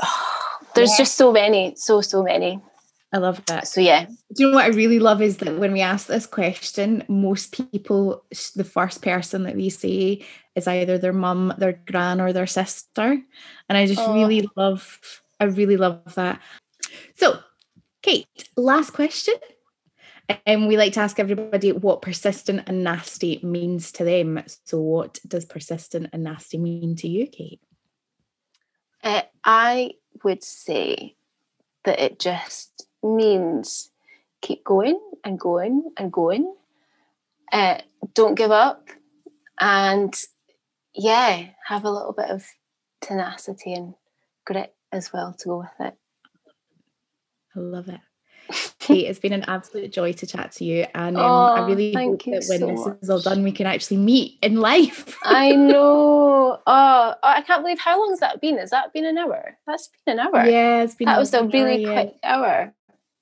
there's 0.74 0.90
Yeah. 0.92 0.98
just 0.98 1.16
so 1.16 1.32
many, 1.32 1.74
so 1.76 2.00
so 2.00 2.22
many. 2.22 2.60
I 3.12 3.18
love 3.18 3.42
that. 3.46 3.66
So 3.66 3.80
yeah, 3.80 4.04
Do 4.34 4.44
you 4.44 4.50
know 4.50 4.56
what 4.56 4.66
I 4.66 4.68
really 4.68 4.98
love 4.98 5.22
is 5.22 5.38
that 5.38 5.58
when 5.58 5.72
we 5.72 5.80
ask 5.80 6.06
this 6.06 6.26
question, 6.26 7.02
most 7.08 7.52
people, 7.72 8.22
the 8.54 8.64
first 8.64 9.00
person 9.02 9.44
that 9.44 9.56
we 9.56 9.70
say 9.70 10.24
is 10.54 10.68
either 10.68 10.98
their 10.98 11.14
mum, 11.14 11.54
their 11.58 11.80
gran, 11.86 12.20
or 12.20 12.32
their 12.34 12.46
sister. 12.46 13.18
And 13.68 13.78
I 13.78 13.86
just 13.86 14.02
Oh. 14.02 14.12
really 14.14 14.46
love, 14.56 15.00
I 15.40 15.44
really 15.44 15.78
love 15.78 16.14
that. 16.16 16.40
So, 17.16 17.40
Kate, 18.02 18.26
last 18.56 18.90
question. 18.90 19.34
And 20.44 20.68
we 20.68 20.76
like 20.76 20.92
to 20.94 21.00
ask 21.00 21.18
everybody 21.18 21.72
what 21.72 22.02
persistent 22.02 22.64
and 22.66 22.84
nasty 22.84 23.40
means 23.42 23.92
to 23.92 24.04
them. 24.04 24.42
So, 24.64 24.78
what 24.80 25.18
does 25.26 25.46
persistent 25.46 26.10
and 26.12 26.22
nasty 26.22 26.58
mean 26.58 26.96
to 26.96 27.08
you, 27.08 27.26
Kate? 27.26 27.60
uh, 29.02 29.22
I 29.44 29.92
would 30.24 30.42
say 30.42 31.16
that 31.84 32.00
it 32.00 32.18
just 32.18 32.86
means 33.02 33.90
keep 34.42 34.64
going 34.64 35.00
and 35.24 35.38
going 35.38 35.92
and 35.96 36.12
going. 36.12 36.54
Uh, 37.52 37.78
don't 38.14 38.34
give 38.34 38.50
up, 38.50 38.88
and 39.58 40.14
yeah, 40.94 41.46
have 41.66 41.84
a 41.84 41.90
little 41.90 42.12
bit 42.12 42.30
of 42.30 42.44
tenacity 43.00 43.72
and 43.72 43.94
grit 44.44 44.74
as 44.92 45.12
well 45.12 45.34
to 45.38 45.48
go 45.48 45.58
with 45.58 45.88
it. 45.88 45.94
I 47.56 47.60
love 47.60 47.88
it. 47.88 48.00
Kate, 48.88 49.06
it's 49.06 49.18
been 49.18 49.32
an 49.32 49.44
absolute 49.48 49.92
joy 49.92 50.12
to 50.14 50.26
chat 50.26 50.52
to 50.52 50.64
you. 50.64 50.86
And 50.94 51.16
um, 51.16 51.22
I 51.22 51.60
Oh, 51.60 51.66
really 51.66 51.92
thank 51.92 52.22
hope 52.22 52.32
that 52.32 52.44
when 52.48 52.60
so 52.60 52.66
this 52.66 53.02
is 53.02 53.10
all 53.10 53.20
done, 53.20 53.42
we 53.42 53.52
can 53.52 53.66
actually 53.66 53.98
meet 53.98 54.38
in 54.42 54.56
life. 54.60 55.16
I 55.24 55.54
know. 55.54 56.58
Oh, 56.66 57.14
I 57.22 57.42
can't 57.42 57.62
believe 57.62 57.78
how 57.78 57.98
long's 57.98 58.20
that 58.20 58.40
been? 58.40 58.58
Has 58.58 58.70
that 58.70 58.92
been 58.92 59.04
an 59.04 59.18
hour? 59.18 59.56
That's 59.66 59.88
been 60.06 60.18
an 60.18 60.26
hour. 60.26 60.46
yeah, 60.46 60.82
it's 60.82 60.94
been 60.94 61.06
that 61.06 61.18
was 61.18 61.32
a 61.34 61.44
really 61.44 61.84
hour, 61.86 61.92
yeah. 61.92 62.02
quick 62.04 62.14
hour. 62.24 62.74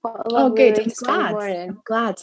What 0.02 0.14
a 0.14 0.22
Oh, 0.32 0.50
good. 0.50 0.78
I'm 0.78 0.84
to 0.84 0.90
spend 0.90 1.08
the 1.08 1.18
glad. 1.18 1.32
morning. 1.32 1.68
I'm 1.70 1.82
glad. 1.84 2.22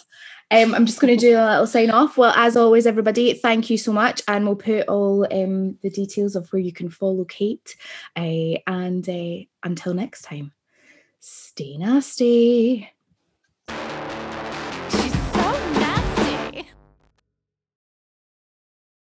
Um, 0.51 0.75
I'm 0.75 0.85
just 0.85 0.99
going 0.99 1.15
to 1.17 1.19
do 1.19 1.37
a 1.37 1.43
little 1.49 1.67
sign 1.67 1.89
off. 1.89 2.17
Well, 2.17 2.33
as 2.35 2.55
always, 2.55 2.85
everybody, 2.87 3.33
thank 3.33 3.69
you 3.69 3.77
so 3.77 3.91
much. 3.91 4.21
And 4.27 4.45
we'll 4.45 4.55
put 4.55 4.87
all 4.87 5.25
um, 5.33 5.77
the 5.81 5.89
details 5.89 6.35
of 6.35 6.47
where 6.53 6.61
you 6.61 6.71
can 6.71 6.89
follow 6.89 7.25
Kate. 7.25 7.75
Uh, 8.15 8.59
and 8.67 9.07
uh, 9.09 9.45
until 9.63 9.93
next 9.93 10.21
time, 10.23 10.53
stay 11.19 11.77
nasty. 11.77 12.89